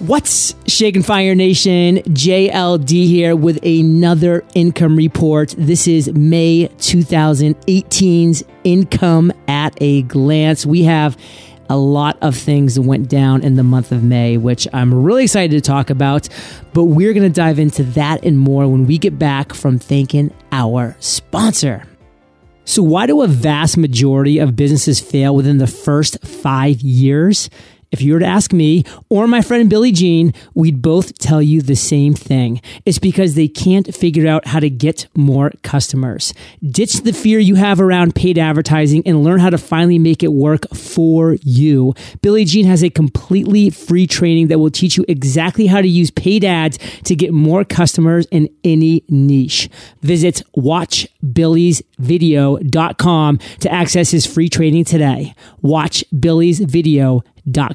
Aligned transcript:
What's 0.00 0.54
Shaking 0.66 1.02
Fire 1.02 1.34
Nation? 1.34 1.96
JLD 1.98 3.06
here 3.06 3.36
with 3.36 3.62
another 3.62 4.42
income 4.54 4.96
report. 4.96 5.54
This 5.58 5.86
is 5.86 6.10
May 6.14 6.68
2018's 6.78 8.42
income 8.64 9.30
at 9.46 9.76
a 9.78 10.00
glance. 10.04 10.64
We 10.64 10.84
have 10.84 11.18
a 11.68 11.76
lot 11.76 12.16
of 12.22 12.34
things 12.34 12.76
that 12.76 12.82
went 12.82 13.10
down 13.10 13.42
in 13.42 13.56
the 13.56 13.62
month 13.62 13.92
of 13.92 14.02
May, 14.02 14.38
which 14.38 14.66
I'm 14.72 14.94
really 14.94 15.24
excited 15.24 15.50
to 15.50 15.60
talk 15.60 15.90
about. 15.90 16.30
But 16.72 16.84
we're 16.84 17.12
going 17.12 17.30
to 17.30 17.36
dive 17.36 17.58
into 17.58 17.82
that 17.82 18.24
and 18.24 18.38
more 18.38 18.66
when 18.68 18.86
we 18.86 18.96
get 18.96 19.18
back 19.18 19.52
from 19.52 19.78
thanking 19.78 20.32
our 20.50 20.96
sponsor. 21.00 21.86
So, 22.64 22.82
why 22.82 23.04
do 23.04 23.20
a 23.20 23.26
vast 23.26 23.76
majority 23.76 24.38
of 24.38 24.56
businesses 24.56 24.98
fail 24.98 25.36
within 25.36 25.58
the 25.58 25.66
first 25.66 26.24
five 26.24 26.80
years? 26.80 27.50
If 27.92 28.02
you 28.02 28.12
were 28.12 28.20
to 28.20 28.26
ask 28.26 28.52
me 28.52 28.84
or 29.08 29.26
my 29.26 29.42
friend 29.42 29.68
Billy 29.68 29.90
Gene, 29.90 30.32
we'd 30.54 30.80
both 30.80 31.18
tell 31.18 31.42
you 31.42 31.60
the 31.60 31.74
same 31.74 32.14
thing. 32.14 32.60
It's 32.86 33.00
because 33.00 33.34
they 33.34 33.48
can't 33.48 33.92
figure 33.92 34.28
out 34.28 34.46
how 34.46 34.60
to 34.60 34.70
get 34.70 35.08
more 35.16 35.50
customers. 35.64 36.32
Ditch 36.62 37.02
the 37.02 37.12
fear 37.12 37.40
you 37.40 37.56
have 37.56 37.80
around 37.80 38.14
paid 38.14 38.38
advertising 38.38 39.02
and 39.06 39.24
learn 39.24 39.40
how 39.40 39.50
to 39.50 39.58
finally 39.58 39.98
make 39.98 40.22
it 40.22 40.32
work 40.32 40.68
for 40.72 41.36
you. 41.42 41.92
Billy 42.22 42.44
Gene 42.44 42.66
has 42.66 42.84
a 42.84 42.90
completely 42.90 43.70
free 43.70 44.06
training 44.06 44.46
that 44.48 44.60
will 44.60 44.70
teach 44.70 44.96
you 44.96 45.04
exactly 45.08 45.66
how 45.66 45.80
to 45.80 45.88
use 45.88 46.12
paid 46.12 46.44
ads 46.44 46.78
to 47.04 47.16
get 47.16 47.32
more 47.32 47.64
customers 47.64 48.28
in 48.30 48.48
any 48.62 49.02
niche. 49.08 49.68
Visit 50.02 50.42
watchbillysvideo.com 50.56 53.38
to 53.38 53.72
access 53.72 54.10
his 54.12 54.26
free 54.26 54.48
training 54.48 54.84
today. 54.84 55.34
Watch 55.60 56.04
Billy's 56.20 56.60
video 56.60 57.24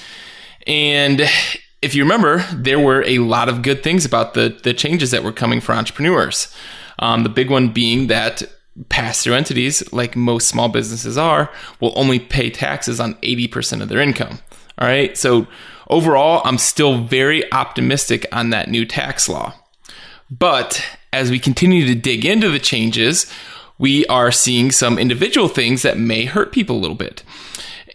And 0.67 1.21
if 1.81 1.95
you 1.95 2.03
remember, 2.03 2.45
there 2.53 2.79
were 2.79 3.03
a 3.05 3.19
lot 3.19 3.49
of 3.49 3.61
good 3.61 3.83
things 3.83 4.05
about 4.05 4.33
the, 4.33 4.49
the 4.63 4.73
changes 4.73 5.11
that 5.11 5.23
were 5.23 5.31
coming 5.31 5.61
for 5.61 5.73
entrepreneurs. 5.73 6.53
Um, 6.99 7.23
the 7.23 7.29
big 7.29 7.49
one 7.49 7.69
being 7.69 8.07
that 8.07 8.43
pass 8.89 9.23
through 9.23 9.33
entities, 9.33 9.91
like 9.91 10.15
most 10.15 10.47
small 10.47 10.69
businesses 10.69 11.17
are, 11.17 11.51
will 11.79 11.93
only 11.95 12.19
pay 12.19 12.49
taxes 12.49 12.99
on 12.99 13.15
80% 13.15 13.81
of 13.81 13.89
their 13.89 13.99
income. 13.99 14.39
All 14.77 14.87
right. 14.87 15.17
So 15.17 15.47
overall, 15.89 16.41
I'm 16.45 16.57
still 16.57 17.03
very 17.03 17.51
optimistic 17.51 18.25
on 18.31 18.49
that 18.51 18.69
new 18.69 18.85
tax 18.85 19.27
law. 19.27 19.53
But 20.29 20.85
as 21.11 21.31
we 21.31 21.39
continue 21.39 21.85
to 21.87 21.95
dig 21.95 22.25
into 22.25 22.49
the 22.49 22.59
changes, 22.59 23.31
we 23.77 24.05
are 24.07 24.31
seeing 24.31 24.71
some 24.71 24.99
individual 24.99 25.47
things 25.47 25.81
that 25.81 25.97
may 25.97 26.25
hurt 26.25 26.51
people 26.51 26.77
a 26.77 26.79
little 26.79 26.95
bit. 26.95 27.23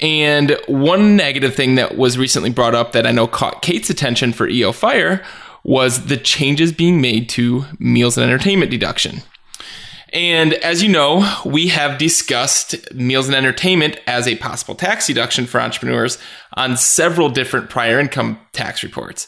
And 0.00 0.58
one 0.66 1.16
negative 1.16 1.54
thing 1.54 1.76
that 1.76 1.96
was 1.96 2.18
recently 2.18 2.50
brought 2.50 2.74
up 2.74 2.92
that 2.92 3.06
I 3.06 3.12
know 3.12 3.26
caught 3.26 3.62
Kate's 3.62 3.90
attention 3.90 4.32
for 4.32 4.48
EO 4.48 4.72
Fire 4.72 5.24
was 5.62 6.06
the 6.06 6.16
changes 6.16 6.72
being 6.72 7.00
made 7.00 7.28
to 7.30 7.64
meals 7.78 8.18
and 8.18 8.24
entertainment 8.24 8.70
deduction. 8.70 9.22
And 10.14 10.54
as 10.54 10.80
you 10.80 10.88
know, 10.88 11.28
we 11.44 11.68
have 11.68 11.98
discussed 11.98 12.94
meals 12.94 13.26
and 13.26 13.34
entertainment 13.34 13.98
as 14.06 14.28
a 14.28 14.36
possible 14.36 14.76
tax 14.76 15.08
deduction 15.08 15.44
for 15.44 15.60
entrepreneurs 15.60 16.18
on 16.52 16.76
several 16.76 17.28
different 17.28 17.68
prior 17.68 17.98
income 17.98 18.38
tax 18.52 18.84
reports. 18.84 19.26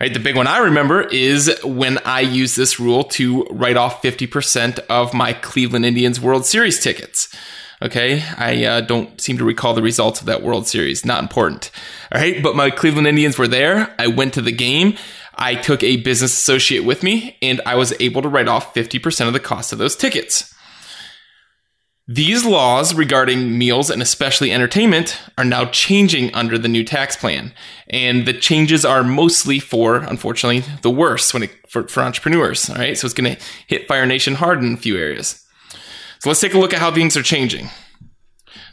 Right, 0.00 0.14
the 0.14 0.20
big 0.20 0.36
one 0.36 0.46
I 0.46 0.58
remember 0.58 1.02
is 1.08 1.52
when 1.64 1.98
I 2.04 2.20
used 2.20 2.56
this 2.56 2.78
rule 2.78 3.02
to 3.04 3.42
write 3.50 3.76
off 3.76 4.00
50% 4.00 4.78
of 4.88 5.12
my 5.12 5.32
Cleveland 5.32 5.84
Indians 5.84 6.20
World 6.20 6.46
Series 6.46 6.80
tickets. 6.80 7.34
Okay. 7.80 8.22
I 8.36 8.64
uh, 8.64 8.80
don't 8.80 9.20
seem 9.20 9.38
to 9.38 9.44
recall 9.44 9.74
the 9.74 9.82
results 9.82 10.20
of 10.20 10.26
that 10.26 10.42
World 10.42 10.66
Series. 10.66 11.04
Not 11.04 11.22
important. 11.22 11.70
All 12.12 12.20
right. 12.20 12.42
But 12.42 12.56
my 12.56 12.70
Cleveland 12.70 13.06
Indians 13.06 13.38
were 13.38 13.48
there. 13.48 13.94
I 13.98 14.08
went 14.08 14.34
to 14.34 14.42
the 14.42 14.52
game. 14.52 14.96
I 15.36 15.54
took 15.54 15.84
a 15.84 15.98
business 15.98 16.32
associate 16.32 16.84
with 16.84 17.04
me 17.04 17.36
and 17.40 17.60
I 17.64 17.76
was 17.76 17.94
able 18.00 18.22
to 18.22 18.28
write 18.28 18.48
off 18.48 18.74
50% 18.74 19.28
of 19.28 19.32
the 19.32 19.40
cost 19.40 19.72
of 19.72 19.78
those 19.78 19.94
tickets. 19.94 20.52
These 22.10 22.44
laws 22.44 22.94
regarding 22.94 23.56
meals 23.56 23.90
and 23.90 24.00
especially 24.00 24.50
entertainment 24.50 25.20
are 25.36 25.44
now 25.44 25.66
changing 25.66 26.34
under 26.34 26.56
the 26.56 26.66
new 26.66 26.82
tax 26.82 27.16
plan. 27.16 27.52
And 27.90 28.26
the 28.26 28.32
changes 28.32 28.84
are 28.84 29.04
mostly 29.04 29.60
for, 29.60 29.96
unfortunately, 29.96 30.64
the 30.80 30.90
worst 30.90 31.34
when 31.34 31.44
it, 31.44 31.50
for, 31.68 31.86
for 31.86 32.02
entrepreneurs. 32.02 32.70
All 32.70 32.76
right. 32.76 32.96
So 32.96 33.04
it's 33.04 33.14
going 33.14 33.36
to 33.36 33.42
hit 33.66 33.86
Fire 33.86 34.06
Nation 34.06 34.36
hard 34.36 34.64
in 34.64 34.72
a 34.72 34.78
few 34.78 34.96
areas. 34.96 35.44
So 36.20 36.28
let's 36.28 36.40
take 36.40 36.54
a 36.54 36.58
look 36.58 36.72
at 36.72 36.80
how 36.80 36.92
things 36.92 37.16
are 37.16 37.22
changing. 37.22 37.68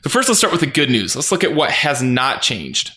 So 0.03 0.09
first, 0.09 0.27
let's 0.27 0.39
start 0.39 0.51
with 0.51 0.61
the 0.61 0.67
good 0.67 0.89
news. 0.89 1.15
Let's 1.15 1.31
look 1.31 1.43
at 1.43 1.55
what 1.55 1.71
has 1.71 2.01
not 2.01 2.41
changed. 2.41 2.91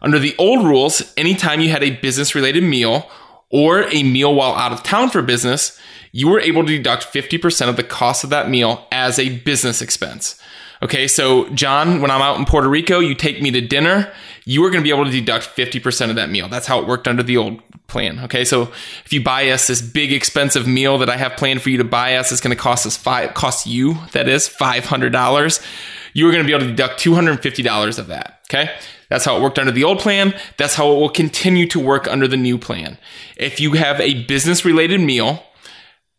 Under 0.00 0.18
the 0.18 0.34
old 0.38 0.64
rules, 0.64 1.12
anytime 1.16 1.60
you 1.60 1.70
had 1.70 1.84
a 1.84 1.96
business 2.00 2.34
related 2.34 2.64
meal 2.64 3.10
or 3.50 3.84
a 3.84 4.02
meal 4.02 4.34
while 4.34 4.54
out 4.54 4.72
of 4.72 4.82
town 4.82 5.10
for 5.10 5.22
business, 5.22 5.78
you 6.10 6.28
were 6.28 6.40
able 6.40 6.62
to 6.64 6.76
deduct 6.76 7.12
50% 7.12 7.68
of 7.68 7.76
the 7.76 7.84
cost 7.84 8.24
of 8.24 8.30
that 8.30 8.50
meal 8.50 8.86
as 8.90 9.18
a 9.18 9.38
business 9.38 9.80
expense. 9.80 10.41
Okay, 10.82 11.06
so 11.06 11.48
John, 11.50 12.00
when 12.00 12.10
I'm 12.10 12.20
out 12.20 12.38
in 12.38 12.44
Puerto 12.44 12.68
Rico, 12.68 12.98
you 12.98 13.14
take 13.14 13.40
me 13.40 13.52
to 13.52 13.60
dinner, 13.60 14.12
you 14.44 14.64
are 14.64 14.70
going 14.70 14.82
to 14.82 14.84
be 14.84 14.90
able 14.90 15.04
to 15.04 15.12
deduct 15.12 15.54
50% 15.54 16.10
of 16.10 16.16
that 16.16 16.28
meal. 16.28 16.48
That's 16.48 16.66
how 16.66 16.80
it 16.80 16.88
worked 16.88 17.06
under 17.06 17.22
the 17.22 17.36
old 17.36 17.62
plan. 17.86 18.18
Okay, 18.24 18.44
so 18.44 18.62
if 19.04 19.12
you 19.12 19.22
buy 19.22 19.48
us 19.50 19.68
this 19.68 19.80
big 19.80 20.12
expensive 20.12 20.66
meal 20.66 20.98
that 20.98 21.08
I 21.08 21.16
have 21.16 21.36
planned 21.36 21.62
for 21.62 21.70
you 21.70 21.78
to 21.78 21.84
buy 21.84 22.16
us, 22.16 22.32
it's 22.32 22.40
going 22.40 22.56
to 22.56 22.60
cost 22.60 22.84
us 22.84 22.96
five, 22.96 23.32
cost 23.34 23.64
you, 23.64 23.94
that 24.10 24.28
is, 24.28 24.48
$500. 24.48 25.66
You 26.14 26.28
are 26.28 26.32
going 26.32 26.42
to 26.42 26.46
be 26.46 26.52
able 26.52 26.66
to 26.66 26.70
deduct 26.70 27.00
$250 27.00 27.98
of 27.98 28.08
that. 28.08 28.40
Okay, 28.50 28.74
that's 29.08 29.24
how 29.24 29.36
it 29.36 29.42
worked 29.42 29.60
under 29.60 29.72
the 29.72 29.84
old 29.84 30.00
plan. 30.00 30.34
That's 30.56 30.74
how 30.74 30.90
it 30.92 30.96
will 30.96 31.10
continue 31.10 31.68
to 31.68 31.78
work 31.78 32.08
under 32.08 32.26
the 32.26 32.36
new 32.36 32.58
plan. 32.58 32.98
If 33.36 33.60
you 33.60 33.74
have 33.74 34.00
a 34.00 34.24
business 34.24 34.64
related 34.64 35.00
meal, 35.00 35.44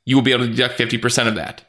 you 0.05 0.15
will 0.15 0.23
be 0.23 0.31
able 0.31 0.47
to 0.47 0.51
deduct 0.51 0.79
50% 0.79 1.27
of 1.27 1.35
that. 1.35 1.65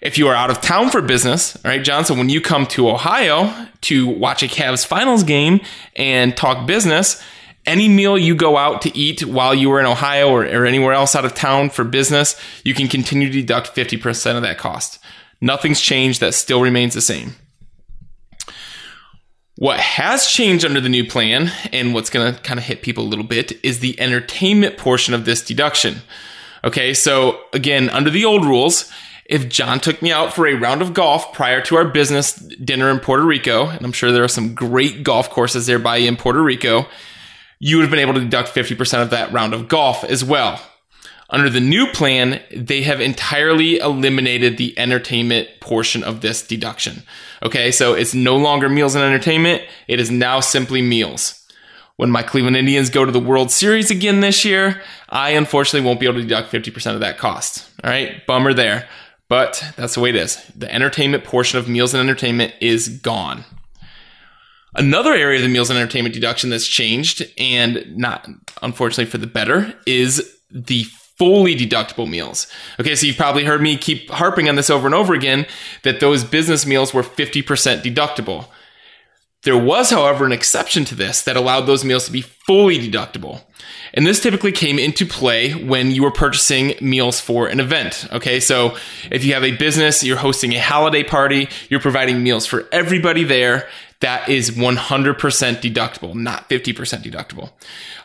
If 0.00 0.18
you 0.18 0.28
are 0.28 0.34
out 0.34 0.50
of 0.50 0.60
town 0.60 0.90
for 0.90 1.00
business, 1.00 1.56
all 1.56 1.70
right, 1.70 1.82
John, 1.82 2.04
so 2.04 2.14
when 2.14 2.28
you 2.28 2.40
come 2.40 2.66
to 2.68 2.90
Ohio 2.90 3.68
to 3.82 4.06
watch 4.06 4.42
a 4.42 4.46
Cavs 4.46 4.86
finals 4.86 5.22
game 5.22 5.60
and 5.94 6.36
talk 6.36 6.66
business, 6.66 7.22
any 7.64 7.88
meal 7.88 8.16
you 8.16 8.34
go 8.34 8.56
out 8.56 8.82
to 8.82 8.96
eat 8.96 9.24
while 9.24 9.54
you 9.54 9.68
were 9.68 9.80
in 9.80 9.86
Ohio 9.86 10.28
or, 10.28 10.44
or 10.44 10.66
anywhere 10.66 10.92
else 10.92 11.16
out 11.16 11.24
of 11.24 11.34
town 11.34 11.70
for 11.70 11.84
business, 11.84 12.40
you 12.64 12.74
can 12.74 12.88
continue 12.88 13.28
to 13.28 13.40
deduct 13.40 13.74
50% 13.74 14.36
of 14.36 14.42
that 14.42 14.58
cost. 14.58 14.98
Nothing's 15.40 15.80
changed, 15.80 16.20
that 16.20 16.34
still 16.34 16.62
remains 16.62 16.94
the 16.94 17.00
same. 17.00 17.34
What 19.56 19.80
has 19.80 20.26
changed 20.26 20.64
under 20.64 20.80
the 20.80 20.88
new 20.88 21.04
plan, 21.06 21.50
and 21.72 21.94
what's 21.94 22.10
going 22.10 22.34
to 22.34 22.40
kind 22.42 22.60
of 22.60 22.66
hit 22.66 22.82
people 22.82 23.04
a 23.04 23.08
little 23.08 23.24
bit, 23.24 23.52
is 23.64 23.80
the 23.80 23.98
entertainment 23.98 24.76
portion 24.76 25.14
of 25.14 25.24
this 25.24 25.42
deduction. 25.42 26.02
Okay, 26.62 26.92
so 26.92 27.40
again, 27.52 27.88
under 27.90 28.10
the 28.10 28.24
old 28.24 28.44
rules, 28.44 28.92
if 29.28 29.48
John 29.48 29.80
took 29.80 30.02
me 30.02 30.12
out 30.12 30.32
for 30.32 30.46
a 30.46 30.54
round 30.54 30.82
of 30.82 30.94
golf 30.94 31.32
prior 31.32 31.60
to 31.62 31.76
our 31.76 31.84
business 31.84 32.34
dinner 32.34 32.90
in 32.90 33.00
Puerto 33.00 33.24
Rico, 33.24 33.68
and 33.68 33.84
I'm 33.84 33.92
sure 33.92 34.12
there 34.12 34.24
are 34.24 34.28
some 34.28 34.54
great 34.54 35.02
golf 35.02 35.30
courses 35.30 35.68
nearby 35.68 35.98
in 35.98 36.16
Puerto 36.16 36.42
Rico, 36.42 36.86
you 37.58 37.76
would 37.76 37.82
have 37.82 37.90
been 37.90 38.00
able 38.00 38.14
to 38.14 38.20
deduct 38.20 38.50
50% 38.50 39.02
of 39.02 39.10
that 39.10 39.32
round 39.32 39.54
of 39.54 39.68
golf 39.68 40.04
as 40.04 40.24
well. 40.24 40.60
Under 41.28 41.50
the 41.50 41.60
new 41.60 41.88
plan, 41.88 42.40
they 42.54 42.82
have 42.82 43.00
entirely 43.00 43.78
eliminated 43.78 44.56
the 44.56 44.78
entertainment 44.78 45.48
portion 45.60 46.04
of 46.04 46.20
this 46.20 46.46
deduction. 46.46 47.02
Okay, 47.42 47.72
so 47.72 47.94
it's 47.94 48.14
no 48.14 48.36
longer 48.36 48.68
meals 48.68 48.94
and 48.94 49.02
entertainment, 49.02 49.62
it 49.88 49.98
is 49.98 50.10
now 50.10 50.38
simply 50.38 50.82
meals 50.82 51.42
when 51.96 52.10
my 52.10 52.22
Cleveland 52.22 52.56
Indians 52.56 52.90
go 52.90 53.04
to 53.04 53.12
the 53.12 53.18
World 53.18 53.50
Series 53.50 53.90
again 53.90 54.20
this 54.20 54.44
year, 54.44 54.82
I 55.08 55.30
unfortunately 55.30 55.86
won't 55.86 55.98
be 55.98 56.06
able 56.06 56.16
to 56.16 56.22
deduct 56.22 56.52
50% 56.52 56.94
of 56.94 57.00
that 57.00 57.18
cost. 57.18 57.68
All 57.82 57.90
right, 57.90 58.24
bummer 58.26 58.52
there. 58.52 58.86
But 59.28 59.62
that's 59.76 59.94
the 59.94 60.00
way 60.00 60.10
it 60.10 60.16
is. 60.16 60.44
The 60.54 60.72
entertainment 60.72 61.24
portion 61.24 61.58
of 61.58 61.68
meals 61.68 61.94
and 61.94 62.00
entertainment 62.00 62.54
is 62.60 62.88
gone. 62.88 63.44
Another 64.74 65.14
area 65.14 65.38
of 65.38 65.42
the 65.42 65.48
meals 65.48 65.70
and 65.70 65.78
entertainment 65.78 66.14
deduction 66.14 66.50
that's 66.50 66.68
changed, 66.68 67.26
and 67.38 67.96
not 67.96 68.28
unfortunately 68.62 69.10
for 69.10 69.18
the 69.18 69.26
better, 69.26 69.74
is 69.86 70.38
the 70.50 70.84
fully 71.18 71.56
deductible 71.56 72.08
meals. 72.08 72.46
Okay, 72.78 72.94
so 72.94 73.06
you've 73.06 73.16
probably 73.16 73.44
heard 73.44 73.62
me 73.62 73.76
keep 73.78 74.10
harping 74.10 74.48
on 74.48 74.54
this 74.54 74.68
over 74.68 74.86
and 74.86 74.94
over 74.94 75.14
again 75.14 75.46
that 75.82 76.00
those 76.00 76.24
business 76.24 76.66
meals 76.66 76.92
were 76.92 77.02
50% 77.02 77.42
deductible. 77.82 78.48
There 79.44 79.56
was, 79.56 79.90
however, 79.90 80.26
an 80.26 80.32
exception 80.32 80.84
to 80.86 80.94
this 80.94 81.22
that 81.22 81.36
allowed 81.36 81.62
those 81.62 81.84
meals 81.84 82.04
to 82.04 82.12
be 82.12 82.20
fully 82.20 82.78
deductible. 82.78 83.45
And 83.94 84.06
this 84.06 84.20
typically 84.20 84.52
came 84.52 84.78
into 84.78 85.06
play 85.06 85.52
when 85.52 85.90
you 85.90 86.02
were 86.02 86.10
purchasing 86.10 86.74
meals 86.80 87.20
for 87.20 87.46
an 87.46 87.60
event. 87.60 88.06
Okay, 88.12 88.40
so 88.40 88.76
if 89.10 89.24
you 89.24 89.34
have 89.34 89.44
a 89.44 89.56
business, 89.56 90.02
you're 90.02 90.16
hosting 90.16 90.52
a 90.52 90.60
holiday 90.60 91.02
party, 91.02 91.48
you're 91.68 91.80
providing 91.80 92.22
meals 92.22 92.46
for 92.46 92.68
everybody 92.72 93.24
there, 93.24 93.68
that 94.00 94.28
is 94.28 94.50
100% 94.50 95.16
deductible, 95.16 96.14
not 96.14 96.48
50% 96.50 96.74
deductible. 97.02 97.50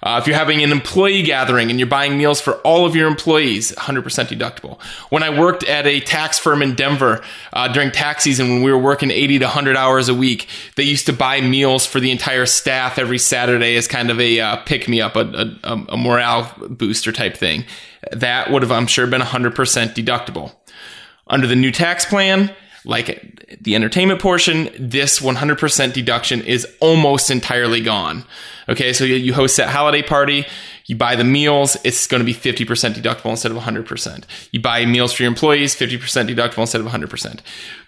Uh, 0.02 0.20
if 0.22 0.28
you're 0.28 0.38
having 0.38 0.64
an 0.64 0.72
employee 0.72 1.22
gathering 1.22 1.70
and 1.70 1.80
you're 1.80 1.88
buying 1.88 2.18
meals 2.18 2.40
for 2.40 2.54
all 2.60 2.86
of 2.86 2.96
your 2.96 3.08
employees, 3.08 3.74
100% 3.74 4.02
deductible. 4.28 4.82
When 5.10 5.22
I 5.22 5.38
worked 5.38 5.64
at 5.66 5.86
a 5.86 6.00
tax 6.00 6.40
firm 6.40 6.62
in 6.62 6.76
Denver 6.76 7.22
uh, 7.52 7.68
during 7.68 7.92
tax 7.92 8.24
season, 8.24 8.50
when 8.50 8.64
we 8.64 8.72
were 8.72 8.78
working 8.78 9.12
80 9.12 9.40
to 9.40 9.46
100 9.46 9.76
hours 9.76 10.08
a 10.08 10.16
week, 10.16 10.48
they 10.78 10.84
used 10.84 11.08
to 11.08 11.14
buy 11.14 11.42
meals 11.42 11.86
for 11.86 12.00
the 12.00 12.12
entire 12.12 12.46
staff 12.46 12.98
every 12.98 13.20
Saturday 13.20 13.76
as 13.76 13.88
kind 13.88 14.10
of 14.10 14.20
a 14.20 14.40
uh, 14.40 14.58
pick 14.64 14.88
me 14.88 15.02
up, 15.02 15.18
a, 15.18 15.58
a, 15.64 15.86
a 15.90 15.98
morale 15.98 16.54
booster 16.70 17.12
type 17.12 17.36
thing. 17.36 17.66
That 18.14 18.50
would 18.50 18.62
have, 18.62 18.72
I'm 18.72 18.88
sure, 18.88 19.08
been 19.08 19.22
100% 19.22 19.54
deductible. 19.94 20.56
Under 21.28 21.48
the 21.48 21.56
new 21.56 21.72
tax 21.72 22.06
plan, 22.06 22.54
like 22.84 23.58
the 23.62 23.76
entertainment 23.76 24.20
portion, 24.20 24.70
this 24.80 25.20
100% 25.20 25.94
deduction 25.94 26.42
is 26.42 26.68
almost 26.80 27.30
entirely 27.30 27.82
gone. 27.82 28.26
Okay, 28.70 28.94
so 28.94 29.04
you 29.04 29.34
host 29.34 29.58
that 29.58 29.70
holiday 29.70 30.02
party, 30.02 30.46
you 30.86 30.96
buy 30.96 31.16
the 31.16 31.24
meals, 31.24 31.78
it's 31.84 32.08
going 32.08 32.20
to 32.20 32.26
be 32.26 32.34
50% 32.34 32.94
deductible 32.94 33.30
instead 33.30 33.52
of 33.52 33.58
100%. 33.58 34.24
You 34.52 34.62
buy 34.62 34.86
meals 34.86 35.14
for 35.14 35.24
your 35.24 35.32
employees, 35.32 35.76
50% 35.76 36.34
deductible 36.34 36.60
instead 36.60 36.82
of 36.82 36.88
100%. 36.88 37.40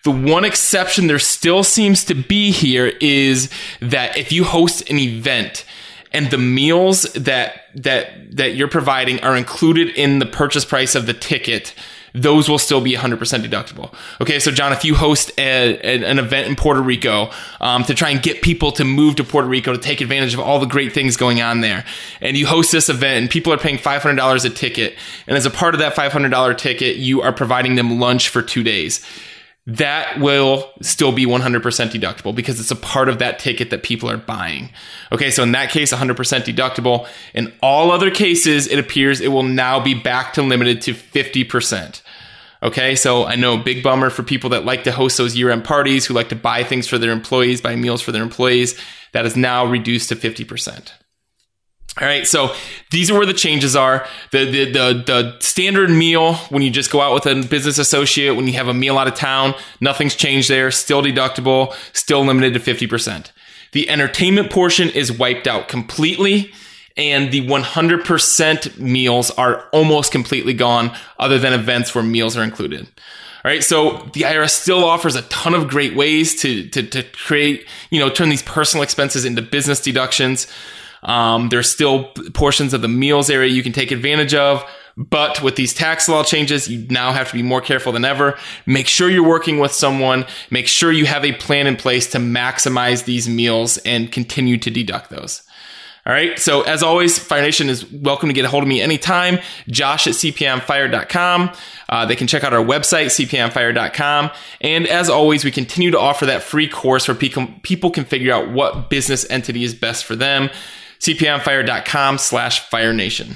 The 0.03 0.11
one 0.11 0.45
exception 0.45 1.07
there 1.07 1.19
still 1.19 1.63
seems 1.63 2.03
to 2.05 2.13
be 2.13 2.51
here 2.51 2.87
is 3.01 3.49
that 3.81 4.17
if 4.17 4.31
you 4.31 4.43
host 4.43 4.89
an 4.89 4.99
event, 4.99 5.65
and 6.13 6.29
the 6.29 6.37
meals 6.37 7.03
that 7.13 7.63
that 7.73 8.37
that 8.37 8.55
you're 8.55 8.67
providing 8.67 9.19
are 9.21 9.35
included 9.35 9.89
in 9.89 10.19
the 10.19 10.27
purchase 10.27 10.63
price 10.63 10.93
of 10.93 11.07
the 11.07 11.13
ticket 11.13 11.73
those 12.13 12.47
will 12.47 12.59
still 12.59 12.81
be 12.81 12.93
100% 12.93 13.17
deductible. 13.17 13.93
Okay, 14.21 14.39
so 14.39 14.51
John, 14.51 14.71
if 14.71 14.85
you 14.85 14.95
host 14.95 15.31
a, 15.37 15.77
a, 15.77 16.05
an 16.05 16.19
event 16.19 16.47
in 16.47 16.55
Puerto 16.55 16.81
Rico 16.81 17.31
um, 17.59 17.83
to 17.85 17.93
try 17.95 18.11
and 18.11 18.21
get 18.21 18.41
people 18.41 18.71
to 18.73 18.83
move 18.83 19.15
to 19.15 19.23
Puerto 19.23 19.47
Rico 19.47 19.73
to 19.73 19.79
take 19.79 19.99
advantage 19.99 20.33
of 20.33 20.39
all 20.39 20.59
the 20.59 20.67
great 20.67 20.93
things 20.93 21.17
going 21.17 21.41
on 21.41 21.61
there, 21.61 21.85
and 22.21 22.37
you 22.37 22.45
host 22.45 22.71
this 22.71 22.87
event 22.89 23.23
and 23.23 23.29
people 23.29 23.51
are 23.51 23.57
paying 23.57 23.77
$500 23.77 24.45
a 24.45 24.49
ticket, 24.49 24.95
and 25.27 25.35
as 25.35 25.45
a 25.45 25.51
part 25.51 25.73
of 25.73 25.79
that 25.79 25.95
$500 25.95 26.57
ticket, 26.57 26.97
you 26.97 27.21
are 27.21 27.33
providing 27.33 27.75
them 27.75 27.99
lunch 27.99 28.29
for 28.29 28.41
two 28.41 28.63
days 28.63 29.05
that 29.65 30.19
will 30.19 30.69
still 30.81 31.13
be 31.13 31.25
100% 31.25 31.61
deductible 31.61 32.35
because 32.35 32.59
it's 32.59 32.71
a 32.71 32.75
part 32.75 33.07
of 33.07 33.19
that 33.19 33.39
ticket 33.39 33.69
that 33.69 33.81
people 33.81 34.09
are 34.09 34.17
buying. 34.17 34.69
Okay, 35.11 35.31
so 35.31 35.41
in 35.41 35.53
that 35.53 35.69
case, 35.69 35.93
100% 35.93 36.15
deductible. 36.15 37.07
In 37.33 37.53
all 37.61 37.91
other 37.91 38.11
cases, 38.11 38.67
it 38.67 38.77
appears 38.77 39.21
it 39.21 39.29
will 39.29 39.43
now 39.43 39.79
be 39.79 39.93
back 39.93 40.33
to 40.33 40.41
limited 40.41 40.81
to 40.81 40.93
50%. 40.93 42.01
Okay, 42.61 42.95
so 42.95 43.25
I 43.25 43.35
know 43.35 43.57
big 43.57 43.83
bummer 43.83 44.09
for 44.09 44.23
people 44.23 44.49
that 44.51 44.65
like 44.65 44.83
to 44.85 44.91
host 44.91 45.17
those 45.17 45.35
year 45.35 45.49
end 45.49 45.63
parties, 45.63 46.05
who 46.05 46.13
like 46.13 46.29
to 46.29 46.35
buy 46.35 46.63
things 46.63 46.87
for 46.87 46.97
their 46.97 47.11
employees, 47.11 47.61
buy 47.61 47.75
meals 47.75 48.01
for 48.01 48.11
their 48.11 48.23
employees. 48.23 48.79
That 49.13 49.25
is 49.25 49.35
now 49.35 49.65
reduced 49.65 50.09
to 50.09 50.15
50%. 50.15 50.91
All 52.01 52.07
right, 52.07 52.25
so 52.25 52.55
these 52.89 53.11
are 53.11 53.13
where 53.13 53.25
the 53.27 53.35
changes 53.35 53.75
are. 53.75 54.07
The, 54.31 54.45
the 54.45 54.65
the 54.71 55.03
the 55.05 55.39
standard 55.41 55.91
meal 55.91 56.33
when 56.49 56.63
you 56.63 56.71
just 56.71 56.91
go 56.91 57.01
out 57.01 57.13
with 57.13 57.27
a 57.27 57.47
business 57.47 57.77
associate, 57.77 58.35
when 58.35 58.47
you 58.47 58.53
have 58.53 58.67
a 58.67 58.73
meal 58.73 58.97
out 58.97 59.07
of 59.07 59.13
town, 59.13 59.53
nothing's 59.79 60.15
changed 60.15 60.49
there. 60.49 60.71
Still 60.71 61.03
deductible, 61.03 61.75
still 61.93 62.25
limited 62.25 62.55
to 62.55 62.59
fifty 62.59 62.87
percent. 62.87 63.31
The 63.73 63.87
entertainment 63.91 64.49
portion 64.51 64.89
is 64.89 65.11
wiped 65.11 65.45
out 65.45 65.67
completely, 65.67 66.51
and 66.97 67.31
the 67.31 67.47
one 67.47 67.61
hundred 67.61 68.05
percent 68.05 68.79
meals 68.79 69.29
are 69.29 69.69
almost 69.71 70.11
completely 70.11 70.53
gone, 70.53 70.95
other 71.19 71.37
than 71.37 71.53
events 71.53 71.93
where 71.93 72.03
meals 72.03 72.35
are 72.35 72.43
included. 72.43 72.87
All 73.45 73.51
right, 73.51 73.63
so 73.63 74.09
the 74.13 74.21
IRS 74.21 74.49
still 74.49 74.83
offers 74.83 75.15
a 75.15 75.21
ton 75.23 75.53
of 75.53 75.67
great 75.67 75.95
ways 75.95 76.41
to 76.41 76.67
to, 76.69 76.81
to 76.81 77.03
create, 77.03 77.67
you 77.91 77.99
know, 77.99 78.09
turn 78.09 78.29
these 78.29 78.41
personal 78.41 78.81
expenses 78.81 79.25
into 79.25 79.43
business 79.43 79.79
deductions. 79.79 80.47
Um, 81.03 81.49
there's 81.49 81.69
still 81.69 82.05
portions 82.33 82.73
of 82.73 82.81
the 82.81 82.87
meals 82.87 83.29
area 83.29 83.49
you 83.49 83.63
can 83.63 83.73
take 83.73 83.91
advantage 83.91 84.33
of. 84.33 84.63
But 84.95 85.41
with 85.41 85.55
these 85.55 85.73
tax 85.73 86.07
law 86.07 86.23
changes, 86.23 86.67
you 86.67 86.85
now 86.89 87.13
have 87.13 87.29
to 87.29 87.33
be 87.33 87.41
more 87.41 87.61
careful 87.61 87.91
than 87.91 88.05
ever. 88.05 88.37
Make 88.65 88.87
sure 88.87 89.09
you're 89.09 89.27
working 89.27 89.57
with 89.59 89.71
someone. 89.71 90.25
Make 90.51 90.67
sure 90.67 90.91
you 90.91 91.05
have 91.05 91.25
a 91.25 91.33
plan 91.33 91.65
in 91.65 91.75
place 91.77 92.11
to 92.11 92.19
maximize 92.19 93.05
these 93.05 93.27
meals 93.27 93.77
and 93.79 94.11
continue 94.11 94.57
to 94.59 94.69
deduct 94.69 95.09
those. 95.09 95.41
All 96.05 96.11
right. 96.11 96.37
So 96.37 96.63
as 96.63 96.83
always, 96.83 97.17
Fire 97.17 97.41
Nation 97.41 97.69
is 97.69 97.89
welcome 97.89 98.27
to 98.27 98.33
get 98.33 98.43
a 98.43 98.49
hold 98.49 98.61
of 98.61 98.67
me 98.67 98.81
anytime. 98.81 99.39
Josh 99.69 100.05
at 100.05 100.13
cpaonfire.com. 100.13 101.51
Uh, 101.87 102.05
they 102.05 102.17
can 102.17 102.27
check 102.27 102.43
out 102.43 102.53
our 102.53 102.63
website, 102.63 103.05
cpaonfire.com. 103.05 104.29
And 104.59 104.85
as 104.85 105.09
always, 105.09 105.45
we 105.45 105.51
continue 105.51 105.91
to 105.91 105.99
offer 105.99 106.25
that 106.25 106.43
free 106.43 106.67
course 106.67 107.07
where 107.07 107.15
people, 107.15 107.89
can 107.89 108.03
figure 108.03 108.33
out 108.33 108.51
what 108.51 108.89
business 108.89 109.25
entity 109.29 109.63
is 109.63 109.73
best 109.73 110.03
for 110.03 110.17
them. 110.17 110.49
cpaonfire.com 111.03 112.17
slash 112.17 112.61
Fire 112.69 112.93
Nation. 112.93 113.35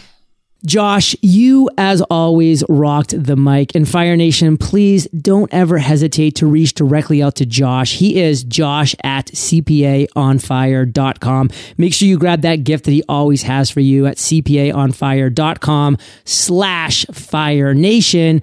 Josh, 0.65 1.15
you 1.21 1.69
as 1.77 2.01
always 2.01 2.63
rocked 2.67 3.23
the 3.23 3.35
mic. 3.35 3.75
And 3.75 3.87
Fire 3.87 4.17
Nation, 4.17 4.57
please 4.57 5.05
don't 5.09 5.53
ever 5.53 5.77
hesitate 5.77 6.33
to 6.35 6.47
reach 6.47 6.73
directly 6.73 7.21
out 7.21 7.35
to 7.35 7.45
Josh. 7.45 7.93
He 7.93 8.19
is 8.19 8.43
josh 8.43 8.95
at 9.03 9.27
cpaonfire.com. 9.27 11.49
Make 11.77 11.93
sure 11.93 12.07
you 12.07 12.17
grab 12.17 12.41
that 12.41 12.63
gift 12.63 12.85
that 12.85 12.91
he 12.91 13.03
always 13.07 13.43
has 13.43 13.69
for 13.69 13.81
you 13.81 14.07
at 14.07 14.17
cpaonfire.com 14.17 15.97
slash 16.25 17.05
Fire 17.11 17.75
Nation 17.75 18.41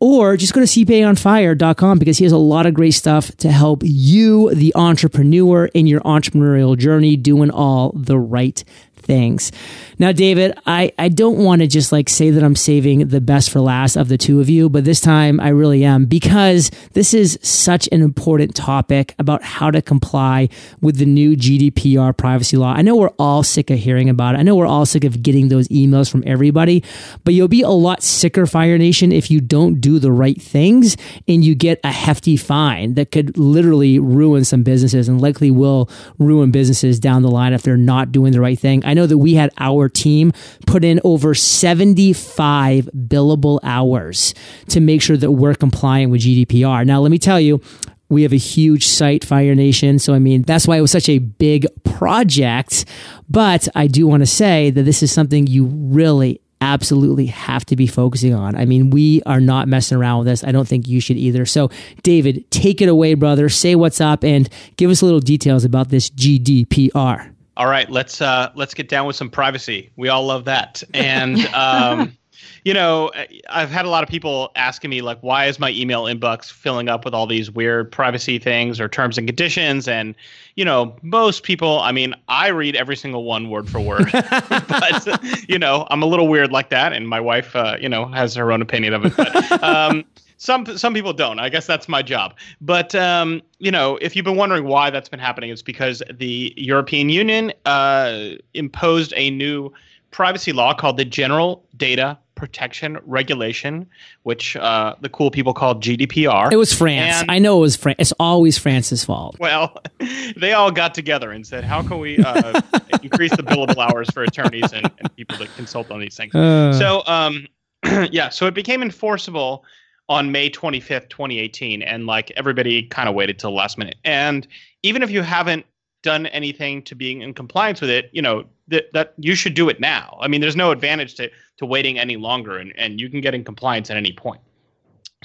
or 0.00 0.36
just 0.36 0.52
go 0.52 0.60
to 0.60 0.66
cpaonfire.com 0.66 1.98
because 1.98 2.18
he 2.18 2.24
has 2.24 2.32
a 2.32 2.38
lot 2.38 2.66
of 2.66 2.74
great 2.74 2.92
stuff 2.92 3.34
to 3.36 3.50
help 3.50 3.82
you, 3.84 4.54
the 4.54 4.72
entrepreneur, 4.74 5.66
in 5.66 5.86
your 5.86 6.00
entrepreneurial 6.00 6.76
journey, 6.76 7.16
doing 7.16 7.50
all 7.50 7.92
the 7.94 8.18
right 8.18 8.64
things. 9.04 9.52
Now, 9.98 10.12
David, 10.12 10.58
I, 10.66 10.92
I 10.98 11.08
don't 11.08 11.38
want 11.38 11.60
to 11.60 11.66
just 11.66 11.92
like 11.92 12.08
say 12.08 12.30
that 12.30 12.42
I'm 12.42 12.56
saving 12.56 13.08
the 13.08 13.20
best 13.20 13.50
for 13.50 13.60
last 13.60 13.96
of 13.96 14.08
the 14.08 14.18
two 14.18 14.40
of 14.40 14.48
you, 14.48 14.68
but 14.68 14.84
this 14.84 15.00
time 15.00 15.38
I 15.40 15.48
really 15.48 15.84
am 15.84 16.06
because 16.06 16.70
this 16.92 17.14
is 17.14 17.38
such 17.42 17.88
an 17.92 18.02
important 18.02 18.54
topic 18.54 19.14
about 19.18 19.42
how 19.42 19.70
to 19.70 19.80
comply 19.80 20.48
with 20.80 20.96
the 20.96 21.06
new 21.06 21.36
GDPR 21.36 22.16
privacy 22.16 22.56
law. 22.56 22.72
I 22.72 22.82
know 22.82 22.96
we're 22.96 23.10
all 23.18 23.42
sick 23.42 23.70
of 23.70 23.78
hearing 23.78 24.08
about 24.08 24.34
it. 24.34 24.38
I 24.38 24.42
know 24.42 24.56
we're 24.56 24.66
all 24.66 24.86
sick 24.86 25.04
of 25.04 25.22
getting 25.22 25.48
those 25.48 25.68
emails 25.68 26.10
from 26.10 26.24
everybody, 26.26 26.82
but 27.24 27.34
you'll 27.34 27.48
be 27.48 27.62
a 27.62 27.70
lot 27.70 28.02
sicker, 28.02 28.46
Fire 28.46 28.78
Nation, 28.78 29.12
if 29.12 29.30
you 29.30 29.40
don't 29.40 29.80
do 29.80 29.98
the 29.98 30.12
right 30.12 30.40
things 30.40 30.96
and 31.28 31.44
you 31.44 31.54
get 31.54 31.80
a 31.84 31.92
hefty 31.92 32.36
fine 32.36 32.94
that 32.94 33.10
could 33.12 33.36
literally 33.38 33.98
ruin 33.98 34.44
some 34.44 34.62
businesses 34.62 35.08
and 35.08 35.20
likely 35.20 35.50
will 35.50 35.88
ruin 36.18 36.50
businesses 36.50 36.98
down 36.98 37.22
the 37.22 37.30
line 37.30 37.52
if 37.52 37.62
they're 37.62 37.76
not 37.76 38.12
doing 38.12 38.32
the 38.32 38.40
right 38.40 38.58
thing. 38.58 38.84
I 38.84 38.93
know 38.94 39.06
that 39.06 39.18
we 39.18 39.34
had 39.34 39.50
our 39.58 39.88
team 39.88 40.32
put 40.66 40.84
in 40.84 41.00
over 41.04 41.34
75 41.34 42.88
billable 42.96 43.60
hours 43.62 44.34
to 44.68 44.80
make 44.80 45.02
sure 45.02 45.16
that 45.16 45.32
we're 45.32 45.54
compliant 45.54 46.10
with 46.10 46.22
GDPR. 46.22 46.86
Now, 46.86 47.00
let 47.00 47.10
me 47.10 47.18
tell 47.18 47.40
you, 47.40 47.60
we 48.08 48.22
have 48.22 48.32
a 48.32 48.36
huge 48.36 48.86
site, 48.86 49.24
Fire 49.24 49.54
Nation. 49.54 49.98
So, 49.98 50.14
I 50.14 50.18
mean, 50.18 50.42
that's 50.42 50.68
why 50.68 50.76
it 50.76 50.80
was 50.80 50.90
such 50.90 51.08
a 51.08 51.18
big 51.18 51.66
project. 51.84 52.84
But 53.28 53.68
I 53.74 53.86
do 53.86 54.06
want 54.06 54.22
to 54.22 54.26
say 54.26 54.70
that 54.70 54.82
this 54.82 55.02
is 55.02 55.10
something 55.10 55.46
you 55.46 55.66
really 55.66 56.40
absolutely 56.60 57.26
have 57.26 57.64
to 57.66 57.76
be 57.76 57.86
focusing 57.86 58.34
on. 58.34 58.56
I 58.56 58.64
mean, 58.64 58.90
we 58.90 59.22
are 59.26 59.40
not 59.40 59.68
messing 59.68 59.98
around 59.98 60.20
with 60.20 60.28
this. 60.28 60.44
I 60.44 60.52
don't 60.52 60.66
think 60.66 60.88
you 60.88 61.00
should 61.00 61.16
either. 61.16 61.44
So, 61.44 61.70
David, 62.02 62.50
take 62.50 62.80
it 62.80 62.88
away, 62.88 63.14
brother. 63.14 63.48
Say 63.48 63.74
what's 63.74 64.00
up 64.00 64.24
and 64.24 64.48
give 64.76 64.90
us 64.90 65.02
a 65.02 65.04
little 65.04 65.20
details 65.20 65.64
about 65.64 65.90
this 65.90 66.08
GDPR. 66.10 67.33
All 67.56 67.66
right, 67.66 67.88
let's 67.90 68.20
uh, 68.20 68.50
let's 68.54 68.74
get 68.74 68.88
down 68.88 69.06
with 69.06 69.16
some 69.16 69.30
privacy. 69.30 69.90
We 69.96 70.08
all 70.08 70.26
love 70.26 70.44
that, 70.46 70.82
and 70.92 71.38
um, 71.54 72.16
you 72.64 72.72
know, 72.72 73.12
I've 73.50 73.70
had 73.70 73.84
a 73.84 73.88
lot 73.90 74.02
of 74.02 74.08
people 74.08 74.50
asking 74.56 74.90
me 74.90 75.02
like, 75.02 75.18
why 75.20 75.46
is 75.46 75.58
my 75.58 75.70
email 75.70 76.04
inbox 76.04 76.50
filling 76.50 76.88
up 76.88 77.04
with 77.04 77.14
all 77.14 77.26
these 77.26 77.50
weird 77.50 77.92
privacy 77.92 78.38
things 78.38 78.80
or 78.80 78.88
terms 78.88 79.18
and 79.18 79.28
conditions? 79.28 79.86
And 79.86 80.14
you 80.56 80.64
know, 80.64 80.96
most 81.02 81.42
people, 81.42 81.80
I 81.80 81.92
mean, 81.92 82.14
I 82.28 82.48
read 82.48 82.74
every 82.74 82.96
single 82.96 83.24
one 83.24 83.50
word 83.50 83.68
for 83.68 83.80
word, 83.80 84.10
but 84.12 85.20
you 85.48 85.58
know, 85.58 85.86
I'm 85.90 86.02
a 86.02 86.06
little 86.06 86.26
weird 86.26 86.52
like 86.52 86.70
that, 86.70 86.92
and 86.92 87.08
my 87.08 87.20
wife, 87.20 87.54
uh, 87.54 87.76
you 87.80 87.88
know, 87.88 88.06
has 88.06 88.34
her 88.34 88.50
own 88.50 88.62
opinion 88.62 88.94
of 88.94 89.04
it. 89.04 89.16
But, 89.16 89.62
um, 89.62 90.04
some 90.44 90.76
some 90.76 90.92
people 90.92 91.12
don't. 91.12 91.38
I 91.38 91.48
guess 91.48 91.66
that's 91.66 91.88
my 91.88 92.02
job. 92.02 92.34
But 92.60 92.94
um, 92.94 93.40
you 93.58 93.70
know, 93.70 93.96
if 94.02 94.14
you've 94.14 94.26
been 94.26 94.36
wondering 94.36 94.64
why 94.64 94.90
that's 94.90 95.08
been 95.08 95.20
happening, 95.20 95.50
it's 95.50 95.62
because 95.62 96.02
the 96.12 96.52
European 96.56 97.08
Union 97.08 97.52
uh, 97.64 98.30
imposed 98.52 99.14
a 99.16 99.30
new 99.30 99.72
privacy 100.10 100.52
law 100.52 100.74
called 100.74 100.98
the 100.98 101.04
General 101.04 101.64
Data 101.76 102.18
Protection 102.34 102.98
Regulation, 103.06 103.86
which 104.24 104.54
uh, 104.56 104.94
the 105.00 105.08
cool 105.08 105.30
people 105.30 105.54
called 105.54 105.82
GDPR. 105.82 106.52
It 106.52 106.56
was 106.56 106.74
France. 106.74 107.22
And, 107.22 107.30
I 107.30 107.38
know 107.38 107.58
it 107.58 107.62
was 107.62 107.76
France. 107.76 107.96
It's 107.98 108.12
always 108.20 108.58
France's 108.58 109.02
fault. 109.02 109.36
Well, 109.38 109.82
they 110.36 110.52
all 110.52 110.70
got 110.70 110.92
together 110.92 111.30
and 111.30 111.46
said, 111.46 111.64
"How 111.64 111.82
can 111.82 112.00
we 112.00 112.18
uh, 112.18 112.60
increase 113.02 113.34
the 113.34 113.42
billable 113.42 113.78
hours 113.78 114.10
for 114.10 114.22
attorneys 114.22 114.72
and, 114.74 114.90
and, 114.98 115.16
people 115.16 115.38
that 115.38 115.48
consult 115.56 115.90
on 115.90 116.00
these 116.00 116.16
things?" 116.16 116.34
Uh. 116.34 116.74
So, 116.74 117.02
um, 117.06 117.46
yeah, 118.10 118.28
so 118.28 118.46
it 118.46 118.52
became 118.52 118.82
enforceable 118.82 119.64
on 120.08 120.32
May 120.32 120.50
25th, 120.50 121.08
2018. 121.08 121.82
And 121.82 122.06
like 122.06 122.30
everybody 122.32 122.82
kind 122.82 123.08
of 123.08 123.14
waited 123.14 123.38
till 123.38 123.50
the 123.50 123.56
last 123.56 123.78
minute. 123.78 123.96
And 124.04 124.46
even 124.82 125.02
if 125.02 125.10
you 125.10 125.22
haven't 125.22 125.66
done 126.02 126.26
anything 126.26 126.82
to 126.82 126.94
being 126.94 127.22
in 127.22 127.32
compliance 127.32 127.80
with 127.80 127.90
it, 127.90 128.10
you 128.12 128.20
know, 128.20 128.44
that, 128.68 128.92
that 128.92 129.14
you 129.18 129.34
should 129.34 129.54
do 129.54 129.68
it 129.68 129.80
now. 129.80 130.18
I 130.20 130.28
mean, 130.28 130.40
there's 130.40 130.56
no 130.56 130.70
advantage 130.70 131.14
to, 131.14 131.30
to 131.56 131.66
waiting 131.66 131.98
any 131.98 132.16
longer 132.16 132.58
and, 132.58 132.72
and 132.76 133.00
you 133.00 133.08
can 133.08 133.20
get 133.20 133.34
in 133.34 133.44
compliance 133.44 133.90
at 133.90 133.96
any 133.96 134.12
point. 134.12 134.40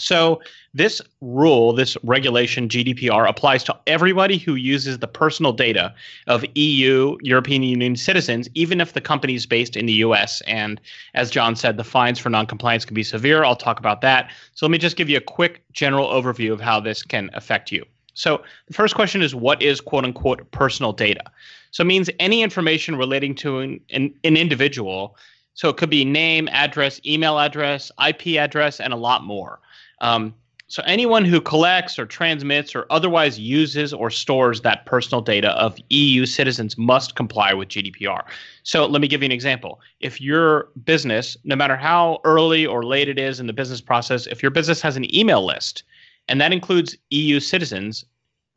So 0.02 0.42
this 0.74 1.02
rule, 1.22 1.74
this 1.74 1.98
regulation 2.04 2.70
GDPR 2.70 3.28
applies 3.28 3.64
to 3.66 3.78
everybody 3.88 4.38
who 4.38 4.56
uses 4.56 5.00
the 5.00 5.08
personal 5.08 5.52
data 5.52 5.94
of 6.28 6.46
EU, 6.56 7.18
European 7.22 7.64
Union 7.64 7.96
citizens, 7.96 8.48
even 8.54 8.82
if 8.82 8.94
the 8.94 9.02
company 9.02 9.36
is 9.36 9.46
based 9.46 9.76
in 9.76 9.86
the 9.86 9.94
US. 9.94 10.42
And 10.42 10.80
as 11.14 11.32
John 11.32 11.56
said, 11.56 11.78
the 11.78 11.84
fines 11.84 12.20
for 12.20 12.30
noncompliance 12.30 12.86
can 12.86 12.94
be 12.94 13.04
severe. 13.04 13.44
I'll 13.44 13.56
talk 13.56 13.80
about 13.80 14.02
that. 14.02 14.32
So 14.54 14.66
let 14.66 14.72
me 14.72 14.78
just 14.78 14.96
give 14.96 15.10
you 15.10 15.18
a 15.18 15.22
quick 15.22 15.64
general 15.74 16.08
overview 16.08 16.52
of 16.52 16.62
how 16.62 16.80
this 16.80 17.04
can 17.04 17.30
affect 17.34 17.72
you. 17.72 17.86
So 18.14 18.44
the 18.68 18.74
first 18.74 18.96
question 18.96 19.22
is 19.22 19.34
what 19.34 19.62
is 19.62 19.80
quote 19.80 20.04
unquote 20.04 20.50
personal 20.52 20.92
data? 20.94 21.24
So 21.72 21.82
it 21.82 21.88
means 21.88 22.10
any 22.20 22.42
information 22.42 22.96
relating 22.96 23.36
to 23.36 23.60
an, 23.60 23.80
an, 23.92 24.14
an 24.24 24.36
individual. 24.36 25.16
So 25.54 25.70
it 25.70 25.78
could 25.78 25.90
be 25.90 26.06
name, 26.06 26.48
address, 26.50 27.00
email 27.06 27.40
address, 27.40 27.92
IP 28.06 28.38
address, 28.38 28.80
and 28.80 28.94
a 28.94 28.98
lot 28.98 29.24
more. 29.24 29.60
Um, 30.02 30.34
so 30.70 30.84
anyone 30.86 31.26
who 31.26 31.42
collects 31.42 31.98
or 31.98 32.06
transmits 32.06 32.76
or 32.76 32.86
otherwise 32.92 33.40
uses 33.40 33.92
or 33.92 34.12
stores 34.12 34.62
that 34.62 34.86
personal 34.86 35.20
data 35.20 35.50
of 35.54 35.80
EU 35.90 36.28
citizens 36.28 36.78
must 36.78 37.16
comply 37.16 37.54
with 37.56 37.70
GDPR. 37.70 38.22
So 38.62 38.86
let 38.86 39.02
me 39.02 39.08
give 39.08 39.24
you 39.24 39.26
an 39.26 39.32
example. 39.32 39.82
If 40.00 40.22
your 40.22 40.70
business, 40.84 41.36
no 41.44 41.56
matter 41.56 41.76
how 41.76 42.20
early 42.24 42.68
or 42.68 42.86
late 42.86 43.10
it 43.10 43.18
is 43.18 43.40
in 43.40 43.48
the 43.48 43.54
business 43.54 43.82
process, 43.82 44.28
if 44.28 44.44
your 44.44 44.52
business 44.52 44.80
has 44.82 44.96
an 44.96 45.14
email 45.14 45.44
list 45.44 45.84
and 46.28 46.40
that 46.40 46.54
includes 46.54 46.96
EU 47.10 47.40
citizens, 47.40 48.06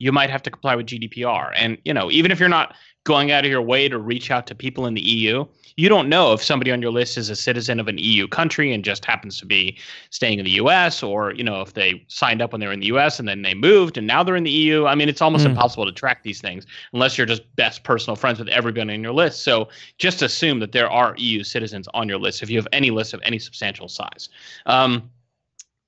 you 0.03 0.11
might 0.11 0.31
have 0.31 0.43
to 0.43 0.51
comply 0.51 0.75
with 0.75 0.87
GDPR. 0.87 1.53
And 1.55 1.79
you 1.85 1.95
know, 1.95 2.11
even 2.11 2.33
if 2.33 2.41
you're 2.41 2.49
not 2.49 2.75
going 3.05 3.31
out 3.31 3.45
of 3.45 3.51
your 3.53 3.63
way 3.63 3.89
to 3.89 3.99
reach 3.99 4.33
out 4.33 4.49
to 4.49 4.55
people 4.55 4.85
in 4.87 4.95
the 4.95 5.01
EU, 5.01 5.45
you 5.77 5.89
don't 5.89 6.09
know 6.09 6.33
if 6.33 6.43
somebody 6.43 6.73
on 6.73 6.83
your 6.83 6.91
list 6.91 7.17
is 7.17 7.31
a 7.31 7.37
citizen 7.37 7.79
of 7.79 7.87
an 7.87 7.99
EU 7.99 8.27
country 8.27 8.73
and 8.73 8.83
just 8.85 9.05
happens 9.05 9.39
to 9.39 9.47
be 9.47 9.79
staying 10.11 10.41
in 10.41 10.45
the 10.45 10.51
US 10.63 11.05
or, 11.05 11.33
you 11.35 11.45
know, 11.45 11.61
if 11.61 11.75
they 11.75 12.05
signed 12.09 12.43
up 12.43 12.51
when 12.51 12.61
they 12.61 12.67
were 12.67 12.73
in 12.73 12.81
the 12.81 12.87
US 12.87 13.21
and 13.21 13.29
then 13.29 13.43
they 13.43 13.55
moved 13.55 13.97
and 13.97 14.05
now 14.05 14.25
they're 14.25 14.35
in 14.35 14.43
the 14.43 14.51
EU. 14.51 14.87
I 14.87 14.97
mean, 14.97 15.09
it's 15.09 15.23
almost 15.23 15.47
mm. 15.47 15.51
impossible 15.51 15.87
to 15.87 15.93
track 15.93 16.25
these 16.25 16.41
things 16.41 16.67
unless 16.93 17.17
you're 17.17 17.27
just 17.27 17.45
best 17.55 17.85
personal 17.85 18.17
friends 18.17 18.41
with 18.41 18.49
everybody 18.49 18.93
on 18.93 19.03
your 19.05 19.13
list. 19.13 19.45
So 19.45 19.69
just 19.99 20.21
assume 20.21 20.59
that 20.59 20.73
there 20.73 20.91
are 20.91 21.15
EU 21.17 21.45
citizens 21.45 21.87
on 21.95 22.09
your 22.09 22.19
list 22.19 22.43
if 22.43 22.51
you 22.51 22.59
have 22.59 22.69
any 22.73 22.91
list 22.91 23.15
of 23.15 23.21
any 23.25 23.39
substantial 23.39 23.89
size. 23.89 24.29
Um, 24.67 25.11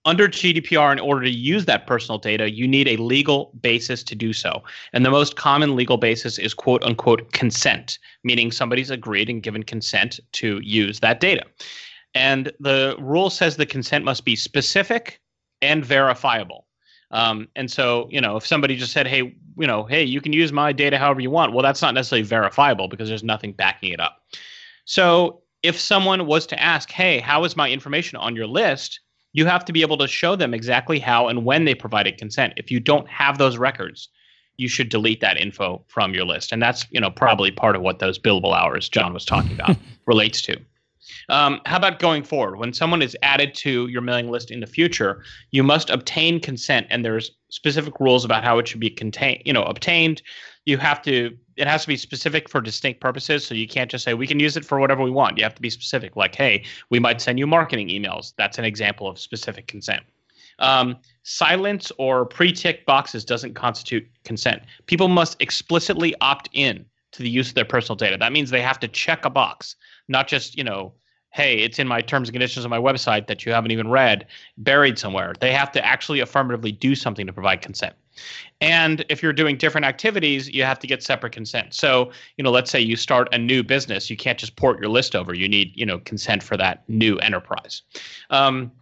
under 0.05 0.29
GDPR, 0.29 0.93
in 0.93 0.99
order 1.01 1.23
to 1.23 1.31
use 1.31 1.65
that 1.65 1.87
personal 1.87 2.19
data, 2.19 2.51
you 2.51 2.69
need 2.69 2.89
a 2.89 2.97
legal 2.97 3.53
basis 3.61 4.03
to 4.05 4.15
do 4.15 4.33
so. 4.33 4.63
And 4.93 5.05
the 5.05 5.11
most 5.11 5.37
common 5.37 5.77
legal 5.77 5.97
basis 5.97 6.39
is 6.39 6.53
quote 6.53 6.83
unquote 6.85 7.33
consent, 7.33 7.99
meaning 8.23 8.53
somebody's 8.53 8.91
agreed 8.91 9.31
and 9.31 9.43
given 9.43 9.63
consent 9.63 10.21
to 10.33 10.61
use 10.63 11.01
that 11.01 11.21
data. 11.21 11.45
And 12.15 12.53
the 12.61 12.97
rule 12.99 13.31
says 13.31 13.57
the 13.57 13.67
consent 13.67 14.05
must 14.05 14.25
be 14.25 14.37
specific 14.37 15.21
and 15.63 15.85
verifiable. 15.85 16.67
Um, 17.11 17.49
and 17.57 17.71
so, 17.71 18.09
you 18.11 18.21
know, 18.21 18.37
if 18.37 18.47
somebody 18.47 18.77
just 18.77 18.93
said, 18.93 19.07
hey, 19.07 19.37
you 19.57 19.67
know, 19.67 19.85
hey, 19.85 20.03
you 20.03 20.21
can 20.21 20.33
use 20.33 20.53
my 20.53 20.73
data 20.73 20.99
however 20.99 21.21
you 21.21 21.31
want, 21.31 21.53
well, 21.53 21.63
that's 21.63 21.83
not 21.83 21.95
necessarily 21.95 22.27
verifiable 22.27 22.89
because 22.89 23.09
there's 23.09 23.23
nothing 23.23 23.53
backing 23.53 23.93
it 23.93 24.01
up. 24.01 24.19
So 24.85 25.43
if 25.63 25.79
someone 25.79 26.27
was 26.27 26.47
to 26.49 26.61
ask, 26.61 26.91
hey, 26.91 27.21
how 27.21 27.45
is 27.45 27.57
my 27.57 27.71
information 27.71 28.17
on 28.17 28.37
your 28.37 28.47
list? 28.47 29.01
You 29.35 29.45
have 29.47 29.65
to 29.67 29.73
be 29.73 29.83
able 29.83 29.99
to 29.99 30.09
show 30.09 30.37
them 30.37 30.55
exactly 30.55 30.99
how 30.99 31.29
and 31.29 31.45
when 31.45 31.67
they 31.67 31.75
provided 31.75 32.17
consent. 32.17 32.55
If 32.57 32.71
you 32.71 32.81
don't 32.81 33.09
have 33.09 33.37
those 33.37 33.59
records, 33.59 34.09
you 34.57 34.69
should 34.69 34.89
delete 34.89 35.21
that 35.21 35.37
info 35.37 35.85
from 35.89 36.15
your 36.15 36.25
list. 36.25 36.53
And 36.53 36.63
that's, 36.63 36.87
you 36.91 37.01
know, 37.01 37.11
probably 37.11 37.51
part 37.51 37.75
of 37.75 37.83
what 37.83 37.99
those 37.99 38.19
billable 38.19 38.57
hours 38.57 38.89
John 38.89 39.13
was 39.13 39.25
talking 39.25 39.53
about 39.53 39.77
relates 40.07 40.41
to. 40.43 40.57
Um, 41.29 41.61
how 41.67 41.77
about 41.77 41.99
going 41.99 42.23
forward? 42.23 42.59
When 42.59 42.73
someone 42.73 43.03
is 43.03 43.17
added 43.23 43.55
to 43.57 43.89
your 43.89 44.03
mailing 44.03 44.31
list 44.31 44.51
in 44.51 44.61
the 44.61 44.67
future, 44.67 45.23
you 45.51 45.63
must 45.63 45.91
obtain 45.91 46.41
consent, 46.41 46.87
and 46.91 47.05
there's 47.05 47.33
specific 47.51 47.99
rules 48.01 48.25
about 48.25 48.45
how 48.45 48.59
it 48.59 48.69
should 48.69 48.81
be 48.81 48.91
contained, 48.91 49.43
you 49.45 49.53
know, 49.53 49.65
obtained. 49.65 50.23
You 50.65 50.79
have 50.79 51.03
to 51.03 51.37
it 51.57 51.67
has 51.67 51.83
to 51.83 51.89
be 51.89 51.97
specific 51.97 52.49
for 52.49 52.61
distinct 52.61 53.01
purposes. 53.01 53.47
So 53.47 53.55
you 53.55 53.69
can't 53.69 53.91
just 53.91 54.05
say 54.05 54.15
we 54.15 54.27
can 54.27 54.41
use 54.41 54.57
it 54.57 54.65
for 54.65 54.79
whatever 54.79 55.03
we 55.03 55.11
want. 55.11 55.39
You 55.39 55.45
have 55.45 55.55
to 55.55 55.63
be 55.63 55.71
specific. 55.71 56.17
Like, 56.17 56.35
hey, 56.35 56.65
we 56.91 56.99
might 56.99 57.21
send 57.21 57.39
you 57.39 57.47
marketing 57.47 57.89
emails. 57.89 58.35
That's 58.37 58.59
an 58.59 58.65
example 58.65 59.09
of 59.09 59.19
specific 59.19 59.67
consent. 59.67 60.03
Um, 60.59 60.97
silence 61.25 61.91
or 61.99 62.25
pre-tick 62.25 62.87
boxes 62.87 63.25
doesn't 63.25 63.55
constitute 63.55 64.07
consent. 64.25 64.63
People 64.87 65.09
must 65.09 65.41
explicitly 65.41 66.15
opt 66.21 66.49
in 66.53 66.85
to 67.13 67.23
the 67.23 67.31
use 67.31 67.49
of 67.49 67.55
their 67.55 67.65
personal 67.65 67.97
data. 67.97 68.17
That 68.17 68.33
means 68.33 68.51
they 68.51 68.63
have 68.63 68.79
to 68.81 68.89
check 68.89 69.25
a 69.25 69.31
box, 69.31 69.77
not 70.09 70.29
just 70.29 70.57
you 70.57 70.65
know 70.65 70.93
hey, 71.35 71.59
it's 71.59 71.81
in 71.81 71.89
my 71.89 72.01
terms 72.01 72.29
and 72.29 72.35
conditions 72.35 72.65
on 72.65 72.71
my 72.71 72.79
website 72.79 73.27
that 73.27 73.45
you 73.45 73.51
haven't 73.51 73.73
even 73.73 73.91
read, 73.91 74.25
buried 74.57 74.97
somewhere. 74.97 75.35
They 75.41 75.53
have 75.53 75.73
to 75.73 75.85
actually 75.85 76.21
affirmatively 76.21 76.71
do 76.71 76.95
something 76.95 77.27
to 77.27 77.33
provide 77.33 77.61
consent. 77.61 77.97
And 78.61 79.05
if 79.09 79.23
you're 79.23 79.33
doing 79.33 79.57
different 79.57 79.85
activities, 79.85 80.49
you 80.49 80.65
have 80.65 80.79
to 80.79 80.87
get 80.87 81.03
separate 81.03 81.33
consent. 81.33 81.75
So, 81.75 82.11
you 82.37 82.45
know, 82.45 82.51
let's 82.51 82.71
say 82.71 82.81
you 82.81 82.97
start 82.97 83.29
a 83.33 83.39
new 83.39 83.63
business, 83.63 84.09
you 84.09 84.17
can't 84.17 84.39
just 84.39 84.57
port 84.57 84.81
your 84.81 84.89
list 84.89 85.15
over. 85.15 85.35
You 85.35 85.49
need, 85.49 85.73
you 85.75 85.85
know, 85.85 85.99
consent 85.99 86.43
for 86.43 86.57
that 86.57 86.89
new 86.89 87.19
enterprise. 87.19 87.83
Um, 88.31 88.73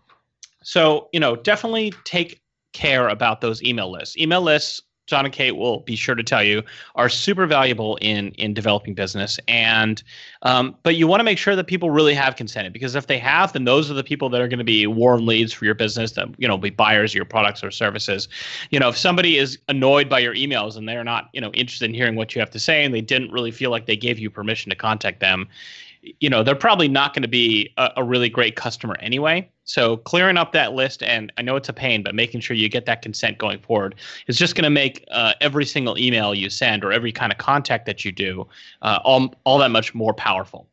so, 0.62 1.08
you 1.12 1.20
know, 1.20 1.36
definitely 1.36 1.92
take 2.04 2.40
care 2.72 3.08
about 3.08 3.40
those 3.40 3.62
email 3.62 3.90
lists. 3.90 4.16
Email 4.16 4.42
lists 4.42 4.80
John 5.06 5.24
and 5.24 5.34
Kate 5.34 5.56
will 5.56 5.80
be 5.80 5.96
sure 5.96 6.14
to 6.14 6.22
tell 6.22 6.42
you 6.42 6.62
are 6.94 7.08
super 7.08 7.46
valuable 7.46 7.96
in 8.00 8.30
in 8.32 8.54
developing 8.54 8.94
business. 8.94 9.38
And 9.48 10.02
um, 10.42 10.76
but 10.82 10.96
you 10.96 11.06
want 11.06 11.20
to 11.20 11.24
make 11.24 11.38
sure 11.38 11.56
that 11.56 11.66
people 11.66 11.90
really 11.90 12.14
have 12.14 12.36
consented 12.36 12.72
because 12.72 12.94
if 12.94 13.08
they 13.08 13.18
have, 13.18 13.52
then 13.52 13.64
those 13.64 13.90
are 13.90 13.94
the 13.94 14.04
people 14.04 14.28
that 14.30 14.40
are 14.40 14.48
going 14.48 14.58
to 14.58 14.64
be 14.64 14.86
warm 14.86 15.26
leads 15.26 15.52
for 15.52 15.64
your 15.64 15.74
business 15.74 16.12
that 16.12 16.28
you 16.38 16.46
know 16.46 16.56
be 16.56 16.70
buyers 16.70 17.12
of 17.12 17.16
your 17.16 17.24
products 17.24 17.64
or 17.64 17.70
services. 17.70 18.28
You 18.70 18.78
know, 18.78 18.88
if 18.88 18.96
somebody 18.96 19.38
is 19.38 19.58
annoyed 19.68 20.08
by 20.08 20.20
your 20.20 20.34
emails 20.34 20.76
and 20.76 20.88
they're 20.88 21.04
not 21.04 21.30
you 21.32 21.40
know 21.40 21.50
interested 21.52 21.86
in 21.86 21.94
hearing 21.94 22.14
what 22.14 22.34
you 22.34 22.40
have 22.40 22.50
to 22.50 22.60
say 22.60 22.84
and 22.84 22.94
they 22.94 23.00
didn't 23.00 23.32
really 23.32 23.50
feel 23.50 23.70
like 23.70 23.86
they 23.86 23.96
gave 23.96 24.18
you 24.18 24.30
permission 24.30 24.70
to 24.70 24.76
contact 24.76 25.20
them, 25.20 25.48
you 26.02 26.28
know 26.28 26.42
they're 26.42 26.54
probably 26.54 26.88
not 26.88 27.14
going 27.14 27.22
to 27.22 27.28
be 27.28 27.72
a, 27.76 27.90
a, 27.98 28.04
really 28.04 28.28
great 28.28 28.56
customer 28.56 28.96
anyway. 29.00 29.48
So 29.64 29.98
clearing 29.98 30.36
up 30.36 30.52
that 30.52 30.72
list 30.72 31.02
and 31.02 31.32
i 31.38 31.42
know 31.42 31.54
it's 31.54 31.68
a 31.68 31.72
pain 31.72 32.02
but 32.02 32.14
making 32.14 32.40
sure 32.40 32.56
you 32.56 32.68
get 32.68 32.84
that 32.86 33.02
consent 33.02 33.38
going 33.38 33.60
forward 33.60 33.94
is 34.26 34.36
just 34.36 34.56
going 34.56 34.64
to 34.64 34.70
make 34.70 35.04
uh, 35.12 35.34
every 35.40 35.64
single 35.64 35.96
email 35.96 36.34
you 36.34 36.50
send 36.50 36.84
or 36.84 36.92
every 36.92 37.12
kind 37.12 37.30
of 37.30 37.38
contact 37.38 37.86
that 37.86 38.04
you 38.04 38.10
do 38.10 38.46
uh, 38.82 38.98
all, 39.04 39.32
all 39.44 39.58
that 39.58 39.70
much 39.70 39.94
more 39.94 40.12
powerful. 40.12 40.68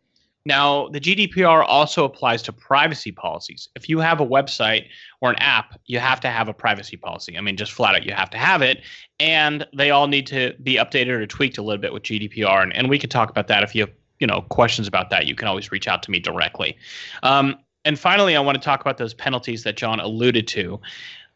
Now 0.46 0.88
the 0.90 1.00
gdpr 1.00 1.64
also 1.68 2.04
applies 2.04 2.42
to 2.44 2.52
privacy 2.52 3.12
policies. 3.12 3.70
If 3.76 3.88
you 3.88 4.00
have 4.00 4.20
a 4.20 4.26
website 4.26 4.88
or 5.22 5.30
an 5.30 5.36
app 5.38 5.80
you 5.86 6.00
have 6.00 6.20
to 6.22 6.30
have 6.30 6.50
a 6.50 6.54
privacy 6.54 6.98
policy. 6.98 7.38
I 7.38 7.42
mean 7.42 7.56
just 7.56 7.72
flat 7.72 7.94
out 7.94 8.06
you 8.06 8.14
have 8.14 8.32
to 8.32 8.38
have 8.40 8.64
it 8.64 8.82
and 9.20 9.68
they 9.76 9.92
all 9.92 10.08
need 10.08 10.26
to 10.28 10.56
be 10.64 10.76
updated 10.76 11.10
or 11.10 11.28
tweaked 11.28 11.60
a 11.60 11.62
little 11.62 11.82
bit 11.82 11.94
with 11.94 12.04
gdpr 12.04 12.64
and, 12.64 12.76
and 12.76 12.90
we 12.90 12.98
could 12.98 13.12
talk 13.12 13.30
about 13.30 13.48
that 13.48 13.62
if 13.62 13.76
you 13.76 13.82
have 13.82 13.92
you 14.20 14.28
know 14.28 14.42
questions 14.50 14.88
about 14.88 15.10
that, 15.10 15.28
you 15.28 15.36
can 15.36 15.48
always 15.48 15.72
reach 15.72 15.88
out 15.88 16.04
to 16.04 16.12
me 16.12 16.20
directly. 16.20 16.78
Um, 17.24 17.58
and 17.86 17.98
finally, 17.98 18.36
I 18.36 18.40
want 18.42 18.56
to 18.56 18.64
talk 18.64 18.82
about 18.82 18.98
those 18.98 19.14
penalties 19.14 19.64
that 19.64 19.78
John 19.78 20.00
alluded 20.00 20.48
to. 20.50 20.80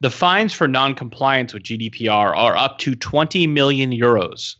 The 0.01 0.09
fines 0.09 0.53
for 0.53 0.67
non-compliance 0.67 1.53
with 1.53 1.63
GDPR 1.63 2.35
are 2.35 2.55
up 2.57 2.77
to 2.79 2.95
20 2.95 3.47
million 3.47 3.91
euros. 3.91 4.57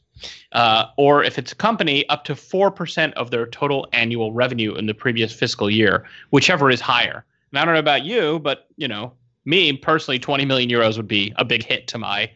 Uh, 0.54 0.86
or 0.98 1.24
if 1.24 1.38
it's 1.38 1.52
a 1.52 1.56
company, 1.56 2.08
up 2.08 2.24
to 2.24 2.34
4% 2.34 3.12
of 3.14 3.32
their 3.32 3.46
total 3.48 3.88
annual 3.92 4.32
revenue 4.32 4.74
in 4.76 4.86
the 4.86 4.94
previous 4.94 5.34
fiscal 5.34 5.70
year, 5.70 6.06
whichever 6.30 6.70
is 6.70 6.80
higher. 6.80 7.26
And 7.52 7.60
I 7.60 7.66
don't 7.66 7.74
know 7.74 7.80
about 7.80 8.06
you, 8.06 8.40
but 8.40 8.68
you 8.78 8.88
know, 8.88 9.12
me 9.46 9.74
personally, 9.74 10.20
20 10.20 10.46
million 10.46 10.70
euros 10.70 10.96
would 10.96 11.08
be 11.08 11.34
a 11.36 11.44
big 11.44 11.64
hit 11.64 11.88
to 11.88 11.98
my 11.98 12.32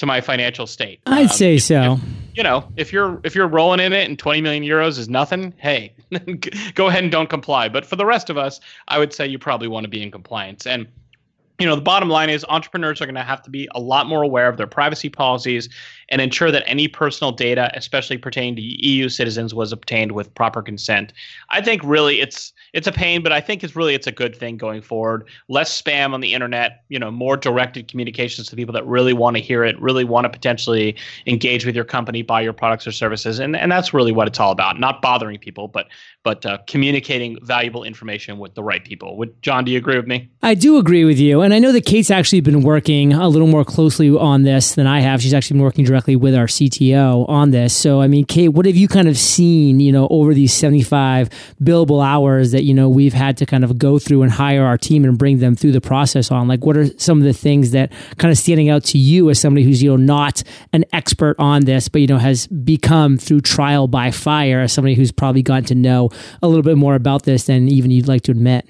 to 0.00 0.06
my 0.06 0.20
financial 0.20 0.66
state. 0.66 0.98
I'd 1.06 1.24
um, 1.24 1.28
say 1.28 1.58
so. 1.58 1.92
If, 1.92 2.38
you 2.38 2.42
know, 2.42 2.66
if 2.76 2.90
you're 2.90 3.20
if 3.22 3.34
you're 3.34 3.46
rolling 3.46 3.80
in 3.80 3.92
it 3.92 4.08
and 4.08 4.18
20 4.18 4.40
million 4.40 4.64
euros 4.64 4.98
is 4.98 5.10
nothing, 5.10 5.52
hey, 5.58 5.92
go 6.74 6.88
ahead 6.88 7.02
and 7.02 7.12
don't 7.12 7.28
comply. 7.28 7.68
But 7.68 7.84
for 7.84 7.96
the 7.96 8.06
rest 8.06 8.30
of 8.30 8.38
us, 8.38 8.60
I 8.88 8.98
would 8.98 9.12
say 9.12 9.26
you 9.26 9.38
probably 9.38 9.68
want 9.68 9.84
to 9.84 9.90
be 9.90 10.02
in 10.02 10.10
compliance. 10.10 10.66
And 10.66 10.86
you 11.60 11.66
know, 11.66 11.76
the 11.76 11.82
bottom 11.82 12.08
line 12.08 12.30
is 12.30 12.44
entrepreneurs 12.48 13.02
are 13.02 13.06
going 13.06 13.14
to 13.14 13.22
have 13.22 13.42
to 13.42 13.50
be 13.50 13.68
a 13.74 13.80
lot 13.80 14.06
more 14.06 14.22
aware 14.22 14.48
of 14.48 14.56
their 14.56 14.66
privacy 14.66 15.10
policies 15.10 15.68
and 16.08 16.20
ensure 16.20 16.50
that 16.50 16.64
any 16.66 16.88
personal 16.88 17.32
data, 17.32 17.70
especially 17.74 18.18
pertaining 18.18 18.56
to 18.56 18.62
EU 18.62 19.08
citizens, 19.08 19.54
was 19.54 19.72
obtained 19.72 20.12
with 20.12 20.34
proper 20.34 20.62
consent. 20.62 21.12
I 21.50 21.60
think 21.60 21.82
really 21.84 22.20
it's 22.20 22.52
it's 22.72 22.86
a 22.86 22.92
pain, 22.92 23.22
but 23.22 23.32
I 23.32 23.40
think 23.40 23.62
it's 23.62 23.76
really 23.76 23.94
it's 23.94 24.06
a 24.06 24.12
good 24.12 24.34
thing 24.34 24.56
going 24.56 24.82
forward. 24.82 25.28
Less 25.48 25.80
spam 25.80 26.14
on 26.14 26.20
the 26.20 26.32
internet, 26.32 26.82
you 26.88 26.98
know, 26.98 27.10
more 27.10 27.36
directed 27.36 27.88
communications 27.88 28.48
to 28.48 28.56
people 28.56 28.72
that 28.72 28.86
really 28.86 29.12
want 29.12 29.36
to 29.36 29.42
hear 29.42 29.62
it, 29.62 29.80
really 29.80 30.04
want 30.04 30.24
to 30.24 30.30
potentially 30.30 30.96
engage 31.26 31.66
with 31.66 31.76
your 31.76 31.84
company, 31.84 32.22
buy 32.22 32.40
your 32.40 32.52
products 32.52 32.86
or 32.86 32.92
services, 32.92 33.38
and 33.38 33.54
and 33.54 33.70
that's 33.70 33.94
really 33.94 34.12
what 34.12 34.26
it's 34.26 34.40
all 34.40 34.50
about. 34.50 34.80
Not 34.80 35.02
bothering 35.02 35.38
people, 35.38 35.68
but 35.68 35.88
but 36.22 36.44
uh, 36.44 36.58
communicating 36.66 37.38
valuable 37.42 37.84
information 37.84 38.38
with 38.38 38.54
the 38.54 38.62
right 38.62 38.84
people. 38.84 39.16
Would 39.18 39.40
John, 39.42 39.64
do 39.64 39.72
you 39.72 39.78
agree 39.78 39.96
with 39.96 40.06
me? 40.06 40.28
I 40.42 40.54
do 40.54 40.78
agree 40.78 41.04
with 41.04 41.18
you, 41.18 41.40
and 41.40 41.49
I 41.52 41.58
know 41.58 41.72
that 41.72 41.84
Kate's 41.84 42.10
actually 42.10 42.40
been 42.40 42.62
working 42.62 43.12
a 43.12 43.28
little 43.28 43.48
more 43.48 43.64
closely 43.64 44.10
on 44.10 44.42
this 44.42 44.76
than 44.76 44.86
I 44.86 45.00
have. 45.00 45.20
She's 45.20 45.34
actually 45.34 45.54
been 45.54 45.64
working 45.64 45.84
directly 45.84 46.14
with 46.14 46.36
our 46.36 46.46
CTO 46.46 47.28
on 47.28 47.50
this. 47.50 47.76
So, 47.76 48.00
I 48.00 48.06
mean, 48.06 48.26
Kate, 48.26 48.50
what 48.50 48.66
have 48.66 48.76
you 48.76 48.86
kind 48.86 49.08
of 49.08 49.18
seen, 49.18 49.80
you 49.80 49.90
know, 49.90 50.06
over 50.08 50.34
these 50.34 50.52
seventy 50.52 50.82
five 50.82 51.30
billable 51.60 52.04
hours 52.04 52.52
that 52.52 52.60
that 52.60 52.66
you 52.66 52.74
know 52.74 52.90
we've 52.90 53.14
had 53.14 53.38
to 53.38 53.46
kind 53.46 53.64
of 53.64 53.78
go 53.78 53.98
through 53.98 54.22
and 54.22 54.30
hire 54.30 54.66
our 54.66 54.76
team 54.76 55.02
and 55.02 55.16
bring 55.16 55.38
them 55.38 55.56
through 55.56 55.72
the 55.72 55.80
process 55.80 56.30
on 56.30 56.46
like 56.46 56.62
what 56.62 56.76
are 56.76 56.86
some 56.98 57.16
of 57.16 57.24
the 57.24 57.32
things 57.32 57.70
that 57.70 57.90
kind 58.18 58.30
of 58.30 58.36
standing 58.36 58.68
out 58.68 58.84
to 58.84 58.98
you 58.98 59.30
as 59.30 59.40
somebody 59.40 59.64
who's 59.64 59.82
you 59.82 59.88
know 59.88 59.96
not 59.96 60.42
an 60.74 60.84
expert 60.92 61.34
on 61.38 61.64
this 61.64 61.88
but 61.88 62.02
you 62.02 62.06
know 62.06 62.18
has 62.18 62.46
become 62.48 63.16
through 63.16 63.40
trial 63.40 63.88
by 63.88 64.10
fire 64.10 64.60
as 64.60 64.74
somebody 64.74 64.94
who's 64.94 65.10
probably 65.10 65.40
gotten 65.40 65.64
to 65.64 65.74
know 65.74 66.10
a 66.42 66.48
little 66.48 66.62
bit 66.62 66.76
more 66.76 66.94
about 66.94 67.22
this 67.22 67.44
than 67.44 67.66
even 67.66 67.90
you'd 67.90 68.08
like 68.08 68.20
to 68.20 68.30
admit 68.30 68.66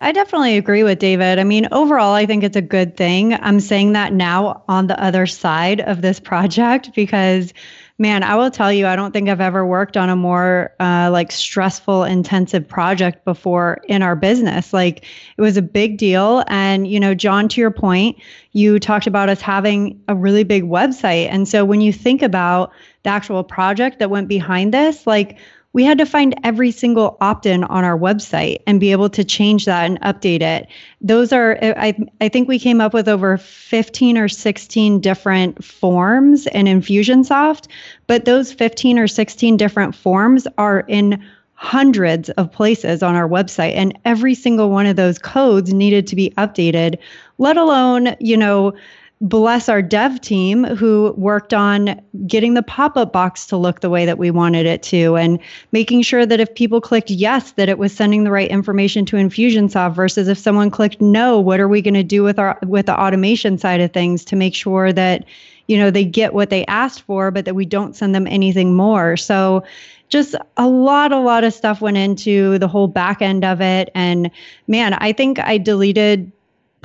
I 0.00 0.12
definitely 0.12 0.58
agree 0.58 0.82
with 0.82 0.98
David. 0.98 1.38
I 1.38 1.44
mean, 1.44 1.68
overall, 1.72 2.12
I 2.12 2.26
think 2.26 2.44
it's 2.44 2.56
a 2.56 2.62
good 2.62 2.96
thing. 2.96 3.32
I'm 3.34 3.60
saying 3.60 3.92
that 3.92 4.12
now 4.12 4.62
on 4.68 4.88
the 4.88 5.02
other 5.02 5.26
side 5.26 5.80
of 5.80 6.02
this 6.02 6.20
project 6.30 6.90
because 6.94 7.52
man, 7.98 8.22
I 8.22 8.36
will 8.36 8.50
tell 8.50 8.70
you, 8.72 8.86
I 8.86 8.94
don't 8.94 9.12
think 9.12 9.28
I've 9.28 9.40
ever 9.40 9.64
worked 9.64 9.96
on 9.96 10.10
a 10.10 10.16
more 10.16 10.74
uh, 10.78 11.08
like 11.10 11.32
stressful, 11.32 12.04
intensive 12.04 12.68
project 12.68 13.24
before 13.24 13.78
in 13.88 14.02
our 14.02 14.14
business. 14.14 14.72
Like 14.72 15.04
it 15.36 15.40
was 15.40 15.56
a 15.56 15.62
big 15.62 15.96
deal. 15.96 16.44
And, 16.48 16.86
you 16.86 17.00
know, 17.00 17.14
John, 17.14 17.48
to 17.48 17.60
your 17.60 17.70
point, 17.70 18.18
you 18.52 18.78
talked 18.78 19.06
about 19.06 19.30
us 19.30 19.40
having 19.40 20.02
a 20.08 20.14
really 20.14 20.44
big 20.44 20.64
website. 20.64 21.28
And 21.30 21.48
so 21.48 21.64
when 21.64 21.80
you 21.80 21.92
think 21.92 22.20
about 22.20 22.70
the 23.02 23.10
actual 23.10 23.42
project 23.42 23.98
that 24.00 24.10
went 24.10 24.28
behind 24.28 24.74
this, 24.74 25.06
like 25.06 25.38
we 25.76 25.84
had 25.84 25.98
to 25.98 26.06
find 26.06 26.34
every 26.42 26.70
single 26.70 27.18
opt-in 27.20 27.62
on 27.64 27.84
our 27.84 27.98
website 27.98 28.62
and 28.66 28.80
be 28.80 28.92
able 28.92 29.10
to 29.10 29.22
change 29.22 29.66
that 29.66 29.84
and 29.84 30.00
update 30.00 30.40
it. 30.40 30.66
Those 31.02 31.34
are 31.34 31.58
I 31.60 31.94
I 32.18 32.30
think 32.30 32.48
we 32.48 32.58
came 32.58 32.80
up 32.80 32.94
with 32.94 33.06
over 33.06 33.36
15 33.36 34.16
or 34.16 34.26
16 34.26 35.00
different 35.00 35.62
forms 35.62 36.46
in 36.46 36.64
Infusionsoft, 36.64 37.68
but 38.06 38.24
those 38.24 38.54
15 38.54 38.98
or 38.98 39.06
16 39.06 39.58
different 39.58 39.94
forms 39.94 40.48
are 40.56 40.80
in 40.88 41.22
hundreds 41.56 42.30
of 42.30 42.50
places 42.50 43.02
on 43.02 43.14
our 43.14 43.28
website 43.28 43.74
and 43.74 43.98
every 44.06 44.34
single 44.34 44.70
one 44.70 44.86
of 44.86 44.96
those 44.96 45.18
codes 45.18 45.74
needed 45.74 46.06
to 46.06 46.16
be 46.16 46.30
updated, 46.38 46.96
let 47.36 47.58
alone, 47.58 48.16
you 48.18 48.38
know, 48.38 48.72
bless 49.22 49.68
our 49.70 49.80
dev 49.80 50.20
team 50.20 50.64
who 50.64 51.14
worked 51.16 51.54
on 51.54 52.00
getting 52.26 52.52
the 52.52 52.62
pop-up 52.62 53.14
box 53.14 53.46
to 53.46 53.56
look 53.56 53.80
the 53.80 53.88
way 53.88 54.04
that 54.04 54.18
we 54.18 54.30
wanted 54.30 54.66
it 54.66 54.82
to 54.82 55.16
and 55.16 55.38
making 55.72 56.02
sure 56.02 56.26
that 56.26 56.38
if 56.38 56.54
people 56.54 56.82
clicked 56.82 57.08
yes 57.08 57.52
that 57.52 57.70
it 57.70 57.78
was 57.78 57.94
sending 57.94 58.24
the 58.24 58.30
right 58.30 58.50
information 58.50 59.06
to 59.06 59.16
infusionsoft 59.16 59.94
versus 59.94 60.28
if 60.28 60.36
someone 60.36 60.70
clicked 60.70 61.00
no 61.00 61.40
what 61.40 61.60
are 61.60 61.68
we 61.68 61.80
going 61.80 61.94
to 61.94 62.02
do 62.02 62.22
with 62.22 62.38
our 62.38 62.58
with 62.66 62.84
the 62.84 63.00
automation 63.00 63.56
side 63.56 63.80
of 63.80 63.90
things 63.90 64.22
to 64.22 64.36
make 64.36 64.54
sure 64.54 64.92
that 64.92 65.24
you 65.66 65.78
know 65.78 65.90
they 65.90 66.04
get 66.04 66.34
what 66.34 66.50
they 66.50 66.66
asked 66.66 67.00
for 67.02 67.30
but 67.30 67.46
that 67.46 67.54
we 67.54 67.64
don't 67.64 67.96
send 67.96 68.14
them 68.14 68.26
anything 68.26 68.74
more. 68.74 69.16
So 69.16 69.64
just 70.08 70.36
a 70.56 70.68
lot 70.68 71.10
a 71.12 71.18
lot 71.18 71.42
of 71.42 71.54
stuff 71.54 71.80
went 71.80 71.96
into 71.96 72.58
the 72.58 72.68
whole 72.68 72.86
back 72.86 73.22
end 73.22 73.44
of 73.44 73.60
it. 73.60 73.90
And 73.94 74.30
man 74.68 74.94
i 74.94 75.12
think 75.12 75.38
i 75.38 75.58
deleted 75.58 76.30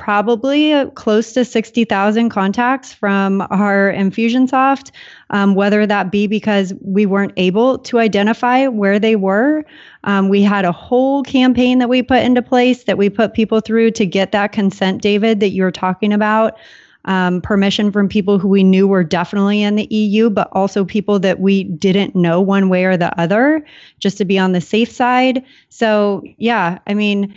probably 0.02 0.84
close 0.96 1.32
to 1.32 1.44
60,000 1.44 2.28
contacts 2.28 2.92
from 2.92 3.40
our 3.50 3.92
Infusionsoft, 3.92 4.90
um, 5.30 5.54
whether 5.54 5.86
that 5.86 6.10
be 6.10 6.26
because 6.26 6.74
we 6.80 7.06
weren't 7.06 7.32
able 7.36 7.78
to 7.78 8.00
identify 8.00 8.66
where 8.66 8.98
they 8.98 9.14
were. 9.14 9.64
Um, 10.02 10.28
we 10.28 10.42
had 10.42 10.64
a 10.64 10.72
whole 10.72 11.22
campaign 11.22 11.78
that 11.78 11.88
we 11.88 12.02
put 12.02 12.24
into 12.24 12.42
place 12.42 12.82
that 12.82 12.98
we 12.98 13.10
put 13.10 13.32
people 13.32 13.60
through 13.60 13.92
to 13.92 14.04
get 14.04 14.32
that 14.32 14.50
consent, 14.50 15.02
David, 15.02 15.38
that 15.38 15.50
you 15.50 15.62
were 15.62 15.70
talking 15.70 16.12
about. 16.12 16.56
Um, 17.04 17.40
permission 17.40 17.92
from 17.92 18.08
people 18.08 18.40
who 18.40 18.48
we 18.48 18.64
knew 18.64 18.88
were 18.88 19.04
definitely 19.04 19.62
in 19.62 19.76
the 19.76 19.86
EU, 19.92 20.30
but 20.30 20.48
also 20.50 20.84
people 20.84 21.20
that 21.20 21.38
we 21.38 21.62
didn't 21.62 22.16
know 22.16 22.40
one 22.40 22.68
way 22.68 22.84
or 22.84 22.96
the 22.96 23.16
other, 23.20 23.64
just 24.00 24.18
to 24.18 24.24
be 24.24 24.36
on 24.36 24.50
the 24.50 24.60
safe 24.60 24.90
side. 24.90 25.44
So, 25.68 26.24
yeah, 26.38 26.78
I 26.88 26.94
mean, 26.94 27.34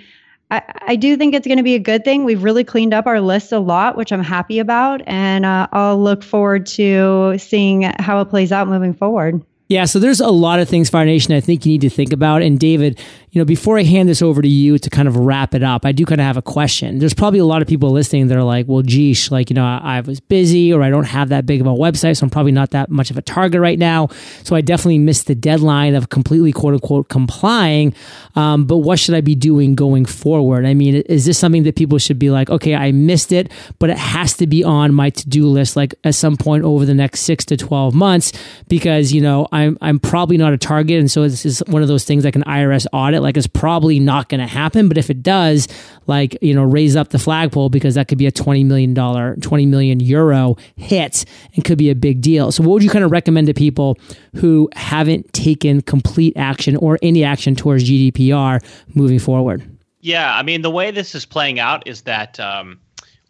I, 0.51 0.61
I 0.87 0.95
do 0.95 1.17
think 1.17 1.33
it's 1.33 1.47
going 1.47 1.57
to 1.57 1.63
be 1.63 1.75
a 1.75 1.79
good 1.79 2.03
thing. 2.03 2.23
We've 2.23 2.43
really 2.43 2.63
cleaned 2.63 2.93
up 2.93 3.07
our 3.07 3.19
list 3.19 3.51
a 3.51 3.59
lot, 3.59 3.97
which 3.97 4.11
I'm 4.11 4.23
happy 4.23 4.59
about. 4.59 5.01
And 5.07 5.45
uh, 5.45 5.67
I'll 5.71 6.01
look 6.01 6.23
forward 6.23 6.65
to 6.67 7.37
seeing 7.37 7.81
how 7.81 8.21
it 8.21 8.25
plays 8.25 8.51
out 8.51 8.67
moving 8.67 8.93
forward. 8.93 9.43
Yeah, 9.67 9.85
so 9.85 9.97
there's 9.97 10.19
a 10.19 10.29
lot 10.29 10.59
of 10.59 10.69
things, 10.69 10.91
Fire 10.91 11.05
Nation, 11.05 11.33
I 11.33 11.39
think 11.39 11.65
you 11.65 11.71
need 11.71 11.81
to 11.81 11.89
think 11.89 12.13
about. 12.13 12.43
And 12.43 12.59
David, 12.59 12.99
you 13.35 13.41
know, 13.41 13.45
before 13.45 13.77
I 13.77 13.83
hand 13.83 14.07
this 14.07 14.21
over 14.21 14.41
to 14.41 14.47
you 14.47 14.77
to 14.79 14.89
kind 14.89 15.09
of 15.09 15.17
wrap 15.17 15.53
it 15.53 15.61
up, 15.61 15.85
I 15.85 15.91
do 15.91 16.05
kind 16.05 16.21
of 16.21 16.25
have 16.25 16.37
a 16.37 16.41
question. 16.41 16.99
There's 16.99 17.13
probably 17.13 17.39
a 17.39 17.45
lot 17.45 17.61
of 17.61 17.67
people 17.67 17.91
listening 17.91 18.27
that 18.27 18.37
are 18.37 18.45
like, 18.45 18.65
well, 18.65 18.81
geesh, 18.81 19.29
like, 19.29 19.49
you 19.49 19.55
know, 19.55 19.65
I, 19.65 19.97
I 19.97 19.99
was 19.99 20.21
busy 20.21 20.71
or 20.71 20.81
I 20.81 20.89
don't 20.89 21.03
have 21.03 21.27
that 21.29 21.45
big 21.45 21.59
of 21.59 21.67
a 21.67 21.71
website, 21.71 22.15
so 22.15 22.23
I'm 22.23 22.29
probably 22.29 22.53
not 22.53 22.71
that 22.71 22.89
much 22.89 23.11
of 23.11 23.17
a 23.17 23.21
target 23.21 23.59
right 23.59 23.77
now. 23.77 24.07
So 24.43 24.55
I 24.55 24.61
definitely 24.61 24.99
missed 24.99 25.27
the 25.27 25.35
deadline 25.35 25.95
of 25.95 26.07
completely, 26.07 26.53
quote 26.53 26.75
unquote, 26.75 27.09
complying. 27.09 27.93
Um, 28.35 28.63
but 28.63 28.77
what 28.77 28.99
should 28.99 29.15
I 29.15 29.19
be 29.19 29.35
doing 29.35 29.75
going 29.75 30.05
forward? 30.05 30.65
I 30.65 30.73
mean, 30.73 30.95
is 30.95 31.25
this 31.25 31.37
something 31.37 31.63
that 31.63 31.75
people 31.75 31.97
should 31.97 32.17
be 32.17 32.29
like, 32.29 32.49
okay, 32.49 32.73
I 32.73 32.93
missed 32.93 33.33
it, 33.33 33.51
but 33.79 33.89
it 33.89 33.97
has 33.97 34.37
to 34.37 34.47
be 34.47 34.63
on 34.63 34.93
my 34.93 35.09
to 35.09 35.27
do 35.27 35.45
list, 35.45 35.75
like 35.75 35.93
at 36.05 36.15
some 36.15 36.37
point 36.37 36.63
over 36.63 36.85
the 36.85 36.95
next 36.95 37.19
six 37.23 37.43
to 37.45 37.57
12 37.57 37.95
months, 37.95 38.31
because, 38.69 39.11
you 39.11 39.19
know, 39.19 39.49
I'm 39.51 39.77
I'm 39.81 39.99
probably 39.99 40.37
not 40.37 40.53
a 40.53 40.57
target, 40.57 41.01
and 41.01 41.11
so 41.11 41.23
this 41.23 41.45
is 41.45 41.61
one 41.67 41.81
of 41.81 41.89
those 41.89 42.05
things 42.05 42.23
like 42.23 42.37
an 42.37 42.43
IRS 42.43 42.87
audit. 42.93 43.24
Like 43.25 43.37
it's 43.37 43.47
probably 43.47 43.99
not 43.99 44.29
going 44.29 44.39
to 44.39 44.45
happen, 44.45 44.87
but 44.87 44.99
if 44.99 45.09
it 45.09 45.23
does, 45.23 45.67
like 46.05 46.37
you 46.43 46.53
know, 46.53 46.63
raise 46.63 46.95
up 46.95 47.09
the 47.09 47.17
flagpole 47.17 47.69
because 47.69 47.95
that 47.95 48.07
could 48.07 48.19
be 48.19 48.27
a 48.27 48.31
twenty 48.31 48.63
million 48.63 48.93
dollar, 48.93 49.35
twenty 49.37 49.65
million 49.65 49.99
euro 49.99 50.57
hit, 50.75 51.25
and 51.55 51.65
could 51.65 51.79
be 51.79 51.89
a 51.89 51.95
big 51.95 52.21
deal. 52.21 52.51
So, 52.51 52.61
what 52.61 52.73
would 52.73 52.83
you 52.83 52.89
kind 52.91 53.03
of 53.03 53.09
recommend 53.09 53.47
to 53.47 53.53
people 53.55 53.97
who 54.35 54.69
haven't 54.75 55.33
taken 55.33 55.81
complete 55.81 56.37
action 56.37 56.77
or 56.77 56.99
any 57.01 57.23
action 57.23 57.55
towards 57.55 57.83
GDPR 57.89 58.63
moving 58.93 59.17
forward? 59.17 59.67
Yeah, 60.01 60.35
I 60.35 60.43
mean, 60.43 60.61
the 60.61 60.69
way 60.69 60.91
this 60.91 61.15
is 61.15 61.25
playing 61.25 61.59
out 61.59 61.87
is 61.87 62.03
that. 62.03 62.39
Um, 62.39 62.79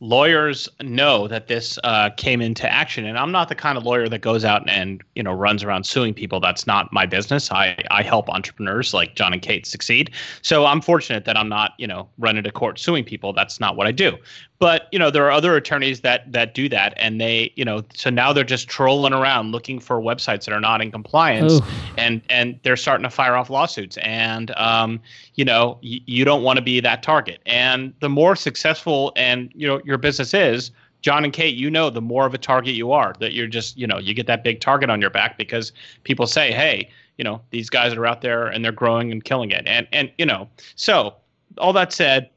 lawyers 0.06 0.70
know 0.82 1.28
that 1.28 1.48
this 1.48 1.80
uh, 1.84 2.12
came 2.12 2.42
into 2.42 2.72
action. 2.72 3.06
And 3.06 3.18
i'm 3.18 3.32
not 3.32 3.50
the 3.50 3.56
kind 3.56 3.78
of 3.78 3.84
lawyer 3.84 4.08
that 4.08 4.20
goes 4.20 4.46
out 4.46 4.68
and 4.70 5.04
you 5.16 5.24
know 5.24 5.34
runs 5.34 5.64
around 5.64 5.86
suing 5.86 6.14
people. 6.14 6.40
That's 6.40 6.68
not 6.68 6.94
my 6.94 7.06
business. 7.06 7.52
I 7.52 7.78
i 7.92 8.04
help 8.04 8.30
entrepreneurs 8.30 8.94
like 8.94 9.16
john 9.16 9.34
and 9.34 9.42
kate 9.42 9.66
succeed. 9.66 10.12
So 10.42 10.66
i'm 10.66 10.82
fortunate 10.82 11.26
that 11.26 11.38
i'm 11.38 11.50
not 11.50 11.74
you 11.78 11.88
know 11.88 12.08
running 12.20 12.44
to 12.44 12.52
court 12.52 12.80
suing 12.80 13.04
people. 13.04 13.34
That's 13.34 13.60
not 13.60 13.76
what 13.76 13.88
i 13.88 13.92
do 13.92 14.18
but 14.66 14.88
you 14.92 14.98
know 14.98 15.12
there 15.12 15.24
are 15.24 15.32
other 15.32 15.56
attorneys 15.56 16.02
that 16.02 16.32
that 16.32 16.56
do 16.56 16.68
that 16.68 16.96
and 16.98 17.22
they 17.22 17.54
you 17.56 17.64
know 17.64 17.84
so 17.94 18.10
now 18.10 18.34
they're 18.34 18.44
just 18.44 18.68
trolling 18.68 19.14
around 19.14 19.52
looking 19.52 19.80
for 19.80 20.02
websites 20.02 20.46
that 20.46 20.54
are 20.54 20.60
not 20.60 20.82
in 20.82 20.92
compliance 20.92 21.54
Ooh. 21.54 21.62
and 22.00 22.20
and 22.32 22.60
they're 22.64 22.76
starting 22.76 23.04
to 23.04 23.12
fire 23.12 23.36
off 23.36 23.52
lawsuits 23.52 23.98
and 23.98 24.50
um, 24.58 25.00
you 25.36 25.46
know 25.46 25.78
y- 25.84 26.00
you 26.08 26.26
don't 26.26 26.42
want 26.42 26.58
to 26.58 26.64
be 26.64 26.80
that 26.80 27.04
target 27.04 27.42
and 27.46 27.94
the 28.00 28.10
more 28.10 28.36
successful 28.36 29.14
and 29.16 29.52
you 29.54 29.68
know 29.68 29.80
your 29.86 30.00
business 30.00 30.34
is 30.34 30.72
John 31.04 31.24
and 31.24 31.32
Kate, 31.32 31.56
you 31.56 31.70
know, 31.70 31.92
the 31.92 32.02
more 32.02 32.26
of 32.26 32.34
a 32.34 32.38
target 32.40 32.74
you 32.74 32.92
are, 32.92 33.14
that 33.20 33.32
you're 33.34 33.46
just, 33.46 33.78
you 33.78 33.86
know, 33.86 34.00
you 34.00 34.16
get 34.16 34.26
that 34.26 34.44
big 34.44 34.60
target 34.60 34.90
on 34.90 35.00
your 35.00 35.12
back 35.12 35.38
because 35.38 35.72
people 36.04 36.26
say, 36.26 36.52
hey, 36.52 36.90
you 37.20 37.24
know, 37.24 37.40
these 37.52 37.70
guys 37.70 37.94
are 37.94 38.08
out 38.08 38.22
there 38.22 38.48
and 38.48 38.66
they're 38.66 38.72
growing 38.72 39.12
and 39.12 39.24
killing 39.24 39.52
it. 39.52 39.68
And, 39.68 39.88
and, 39.92 40.12
you 40.18 40.26
know, 40.26 40.50
so 40.76 41.14
all 41.60 41.74
that 41.74 41.94
said, 41.94 42.32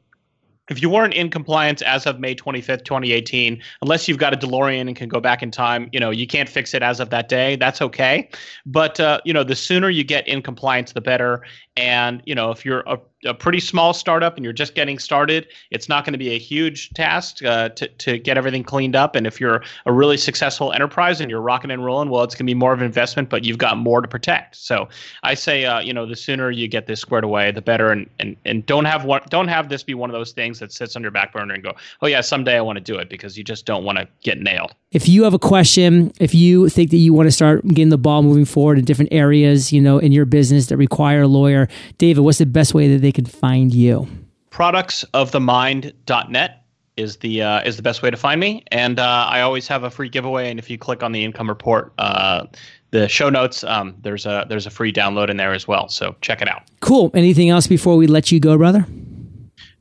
if 0.69 0.81
you 0.81 0.89
weren't 0.89 1.13
in 1.13 1.29
compliance 1.29 1.81
as 1.81 2.05
of 2.05 2.19
May 2.19 2.35
25th, 2.35 2.85
2018, 2.85 3.61
unless 3.81 4.07
you've 4.07 4.17
got 4.17 4.33
a 4.33 4.37
DeLorean 4.37 4.87
and 4.87 4.95
can 4.95 5.09
go 5.09 5.19
back 5.19 5.41
in 5.41 5.51
time, 5.51 5.89
you 5.91 5.99
know, 5.99 6.11
you 6.11 6.27
can't 6.27 6.47
fix 6.47 6.73
it 6.73 6.83
as 6.83 6.99
of 6.99 7.09
that 7.09 7.29
day. 7.29 7.55
That's 7.55 7.81
okay. 7.81 8.29
But, 8.65 8.99
uh, 8.99 9.19
you 9.25 9.33
know, 9.33 9.43
the 9.43 9.55
sooner 9.55 9.89
you 9.89 10.03
get 10.03 10.27
in 10.27 10.41
compliance, 10.41 10.93
the 10.93 11.01
better. 11.01 11.43
And, 11.75 12.21
you 12.25 12.35
know, 12.35 12.51
if 12.51 12.65
you're 12.65 12.81
a 12.81 12.99
a 13.25 13.33
pretty 13.33 13.59
small 13.59 13.93
startup 13.93 14.37
and 14.37 14.43
you're 14.43 14.53
just 14.53 14.75
getting 14.75 14.97
started, 14.97 15.47
it's 15.71 15.89
not 15.89 16.05
going 16.05 16.13
to 16.13 16.17
be 16.19 16.29
a 16.29 16.39
huge 16.39 16.89
task 16.91 17.43
uh, 17.43 17.69
to, 17.69 17.87
to 17.87 18.17
get 18.17 18.37
everything 18.37 18.63
cleaned 18.63 18.95
up. 18.95 19.15
And 19.15 19.27
if 19.27 19.39
you're 19.39 19.61
a 19.85 19.91
really 19.91 20.17
successful 20.17 20.71
enterprise 20.71 21.19
and 21.19 21.29
you're 21.29 21.41
rocking 21.41 21.71
and 21.71 21.83
rolling, 21.83 22.09
well, 22.09 22.23
it's 22.23 22.33
going 22.33 22.45
to 22.45 22.49
be 22.49 22.53
more 22.53 22.73
of 22.73 22.79
an 22.79 22.85
investment, 22.85 23.29
but 23.29 23.43
you've 23.43 23.57
got 23.57 23.77
more 23.77 24.01
to 24.01 24.07
protect. 24.07 24.55
So 24.55 24.87
I 25.23 25.33
say, 25.33 25.65
uh, 25.65 25.81
you 25.81 25.93
know, 25.93 26.05
the 26.05 26.15
sooner 26.15 26.49
you 26.49 26.67
get 26.67 26.87
this 26.87 27.01
squared 27.01 27.23
away, 27.23 27.51
the 27.51 27.61
better. 27.61 27.91
And, 27.91 28.09
and, 28.19 28.37
and 28.45 28.65
don't 28.65 28.85
have 28.85 29.03
one, 29.03 29.21
don't 29.29 29.49
have 29.49 29.69
this 29.69 29.83
be 29.83 29.93
one 29.93 30.09
of 30.09 30.13
those 30.13 30.31
things 30.31 30.59
that 30.59 30.71
sits 30.71 30.95
on 30.95 31.01
your 31.01 31.11
back 31.11 31.33
burner 31.33 31.53
and 31.53 31.63
go, 31.63 31.73
oh 32.01 32.07
yeah, 32.07 32.21
someday 32.21 32.57
I 32.57 32.61
want 32.61 32.77
to 32.77 32.83
do 32.83 32.97
it 32.97 33.09
because 33.09 33.37
you 33.37 33.43
just 33.43 33.65
don't 33.65 33.83
want 33.83 33.97
to 33.97 34.07
get 34.21 34.39
nailed. 34.39 34.73
If 34.91 35.07
you 35.07 35.23
have 35.23 35.35
a 35.35 35.39
question, 35.39 36.11
if 36.19 36.33
you 36.33 36.67
think 36.67 36.89
that 36.89 36.97
you 36.97 37.13
want 37.13 37.27
to 37.27 37.31
start 37.31 37.63
getting 37.67 37.89
the 37.89 37.97
ball 37.97 38.23
moving 38.23 38.45
forward 38.45 38.79
in 38.79 38.85
different 38.85 39.13
areas, 39.13 39.71
you 39.71 39.79
know, 39.79 39.99
in 39.99 40.11
your 40.11 40.25
business 40.25 40.67
that 40.67 40.77
require 40.77 41.21
a 41.21 41.27
lawyer, 41.27 41.67
David, 41.99 42.21
what's 42.21 42.39
the 42.39 42.47
best 42.47 42.73
way 42.73 42.87
that 42.87 42.99
they 43.09 43.13
can 43.13 43.25
find 43.25 43.73
you? 43.73 44.07
Productsofthemind.net 44.51 46.63
is 46.95 47.17
the 47.17 47.41
uh, 47.41 47.63
is 47.63 47.75
the 47.75 47.81
best 47.81 48.03
way 48.03 48.11
to 48.11 48.17
find 48.17 48.39
me, 48.39 48.63
and 48.71 48.99
uh, 48.99 49.25
I 49.27 49.41
always 49.41 49.67
have 49.67 49.83
a 49.83 49.89
free 49.89 50.09
giveaway. 50.09 50.51
And 50.51 50.59
if 50.59 50.69
you 50.69 50.77
click 50.77 51.01
on 51.01 51.11
the 51.11 51.23
income 51.23 51.49
report, 51.49 51.91
uh, 51.97 52.45
the 52.91 53.07
show 53.07 53.29
notes, 53.29 53.63
um, 53.63 53.95
there's 54.01 54.27
a 54.27 54.45
there's 54.47 54.67
a 54.67 54.69
free 54.69 54.93
download 54.93 55.29
in 55.29 55.37
there 55.37 55.53
as 55.53 55.67
well. 55.67 55.89
So 55.89 56.15
check 56.21 56.43
it 56.43 56.47
out. 56.47 56.61
Cool. 56.81 57.09
Anything 57.15 57.49
else 57.49 57.65
before 57.65 57.95
we 57.95 58.05
let 58.05 58.31
you 58.31 58.39
go, 58.39 58.55
brother? 58.57 58.85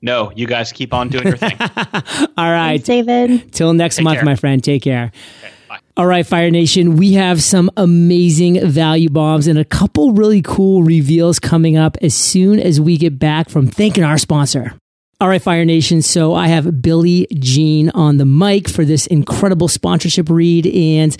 No, 0.00 0.32
you 0.34 0.46
guys 0.46 0.72
keep 0.72 0.94
on 0.94 1.08
doing 1.08 1.26
your 1.26 1.36
thing. 1.36 1.56
All 1.60 2.50
right. 2.50 2.82
Thanks, 2.82 2.86
David. 2.86 3.52
Till 3.52 3.74
next 3.74 3.96
Take 3.96 4.04
month, 4.04 4.18
care. 4.18 4.24
my 4.24 4.36
friend. 4.36 4.64
Take 4.64 4.82
care. 4.82 5.12
Okay, 5.44 5.52
All 5.98 6.06
right, 6.06 6.24
Fire 6.24 6.48
Nation, 6.48 6.94
we 6.94 7.14
have 7.14 7.42
some 7.42 7.72
amazing 7.76 8.64
value 8.64 9.10
bombs 9.10 9.48
and 9.48 9.58
a 9.58 9.64
couple 9.64 10.12
really 10.12 10.42
cool 10.42 10.84
reveals 10.84 11.40
coming 11.40 11.76
up 11.76 11.96
as 12.00 12.14
soon 12.14 12.60
as 12.60 12.80
we 12.80 12.96
get 12.96 13.18
back 13.18 13.48
from 13.48 13.66
thanking 13.66 14.04
our 14.04 14.16
sponsor. 14.16 14.72
All 15.20 15.26
right, 15.26 15.42
Fire 15.42 15.64
Nation. 15.64 16.00
So 16.00 16.34
I 16.34 16.46
have 16.46 16.80
Billy 16.80 17.26
Gene 17.34 17.90
on 17.90 18.18
the 18.18 18.24
mic 18.24 18.68
for 18.68 18.84
this 18.84 19.08
incredible 19.08 19.66
sponsorship 19.66 20.30
read. 20.30 20.68
And 20.68 21.16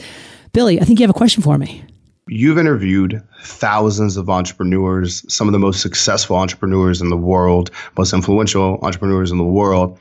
Billy, 0.53 0.81
I 0.81 0.85
think 0.85 1.01
you 1.01 1.03
have 1.03 1.11
a 1.11 1.19
question 1.19 1.43
for 1.43 1.59
me. 1.59 1.83
You've 2.29 2.57
interviewed 2.57 3.21
thousands 3.43 4.17
of 4.17 4.31
entrepreneurs, 4.31 5.25
some 5.27 5.49
of 5.49 5.53
the 5.53 5.59
most 5.59 5.83
successful 5.83 6.37
entrepreneurs 6.37 7.01
in 7.01 7.11
the 7.11 7.17
world, 7.17 7.73
most 7.97 8.13
influential 8.13 8.79
entrepreneurs 8.83 9.33
in 9.33 9.39
the 9.39 9.45
world. 9.45 9.99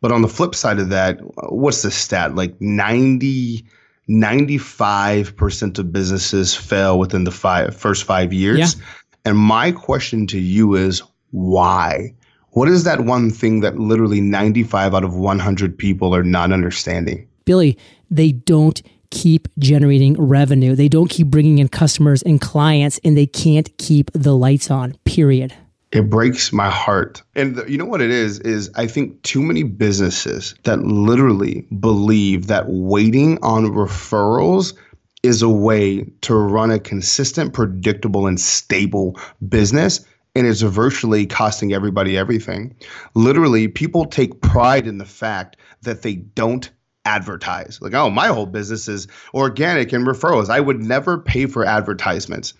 But 0.00 0.12
on 0.12 0.22
the 0.22 0.28
flip 0.28 0.54
side 0.54 0.78
of 0.78 0.90
that, 0.90 1.18
what's 1.50 1.82
the 1.82 1.90
stat? 1.90 2.36
Like 2.36 2.54
90, 2.60 3.66
95% 4.08 5.78
of 5.78 5.92
businesses 5.92 6.54
fail 6.54 6.98
within 6.98 7.24
the 7.24 7.30
five, 7.30 7.74
first 7.76 8.04
five 8.04 8.32
years. 8.32 8.58
Yeah. 8.58 8.84
And 9.24 9.38
my 9.38 9.72
question 9.72 10.26
to 10.28 10.38
you 10.38 10.74
is 10.74 11.02
why? 11.30 12.14
What 12.50 12.68
is 12.68 12.84
that 12.84 13.00
one 13.00 13.30
thing 13.30 13.60
that 13.60 13.78
literally 13.78 14.20
95 14.20 14.94
out 14.94 15.04
of 15.04 15.14
100 15.14 15.76
people 15.76 16.14
are 16.14 16.22
not 16.22 16.52
understanding? 16.52 17.26
Billy, 17.44 17.76
they 18.10 18.32
don't 18.32 18.80
keep 19.10 19.48
generating 19.58 20.14
revenue. 20.20 20.74
They 20.74 20.88
don't 20.88 21.08
keep 21.08 21.28
bringing 21.28 21.58
in 21.58 21.68
customers 21.68 22.22
and 22.22 22.40
clients, 22.40 23.00
and 23.04 23.16
they 23.16 23.26
can't 23.26 23.76
keep 23.78 24.10
the 24.12 24.36
lights 24.36 24.70
on, 24.70 24.94
period. 25.04 25.54
It 25.94 26.10
breaks 26.10 26.52
my 26.52 26.68
heart. 26.68 27.22
And 27.36 27.54
the, 27.54 27.70
you 27.70 27.78
know 27.78 27.84
what 27.84 28.00
it 28.00 28.10
is? 28.10 28.40
Is 28.40 28.68
I 28.74 28.88
think 28.88 29.22
too 29.22 29.40
many 29.40 29.62
businesses 29.62 30.54
that 30.64 30.80
literally 30.80 31.60
believe 31.78 32.48
that 32.48 32.68
waiting 32.68 33.38
on 33.42 33.66
referrals 33.66 34.74
is 35.22 35.40
a 35.40 35.48
way 35.48 36.04
to 36.22 36.34
run 36.34 36.72
a 36.72 36.80
consistent, 36.80 37.54
predictable, 37.54 38.26
and 38.26 38.40
stable 38.40 39.18
business. 39.48 40.04
And 40.34 40.48
it's 40.48 40.62
virtually 40.62 41.26
costing 41.26 41.72
everybody 41.72 42.18
everything. 42.18 42.74
Literally, 43.14 43.68
people 43.68 44.04
take 44.04 44.40
pride 44.40 44.88
in 44.88 44.98
the 44.98 45.04
fact 45.04 45.56
that 45.82 46.02
they 46.02 46.16
don't 46.16 46.68
advertise. 47.04 47.78
Like, 47.80 47.94
oh, 47.94 48.10
my 48.10 48.26
whole 48.26 48.46
business 48.46 48.88
is 48.88 49.06
organic 49.32 49.92
and 49.92 50.04
referrals. 50.04 50.50
I 50.50 50.58
would 50.58 50.80
never 50.80 51.18
pay 51.18 51.46
for 51.46 51.64
advertisements. 51.64 52.52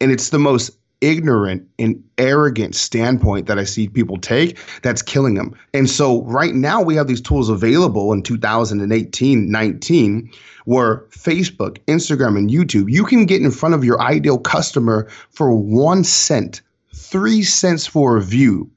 And 0.00 0.10
it's 0.10 0.30
the 0.30 0.38
most 0.40 0.70
ignorant 1.00 1.66
and 1.78 2.02
arrogant 2.18 2.74
standpoint 2.74 3.46
that 3.46 3.58
I 3.58 3.64
see 3.64 3.88
people 3.88 4.18
take 4.18 4.58
that's 4.82 5.02
killing 5.02 5.34
them. 5.34 5.54
And 5.72 5.88
so 5.88 6.22
right 6.24 6.54
now 6.54 6.82
we 6.82 6.94
have 6.94 7.06
these 7.06 7.20
tools 7.20 7.48
available 7.48 8.12
in 8.12 8.22
2018, 8.22 9.50
19 9.50 10.30
where 10.66 10.98
Facebook, 11.10 11.78
Instagram 11.86 12.36
and 12.36 12.50
YouTube, 12.50 12.90
you 12.90 13.04
can 13.04 13.24
get 13.24 13.42
in 13.42 13.50
front 13.50 13.74
of 13.74 13.84
your 13.84 14.00
ideal 14.00 14.38
customer 14.38 15.08
for 15.30 15.54
1 15.54 16.04
cent, 16.04 16.60
3 16.94 17.42
cents 17.42 17.86
for 17.86 18.16
a 18.16 18.22
view. 18.22 18.70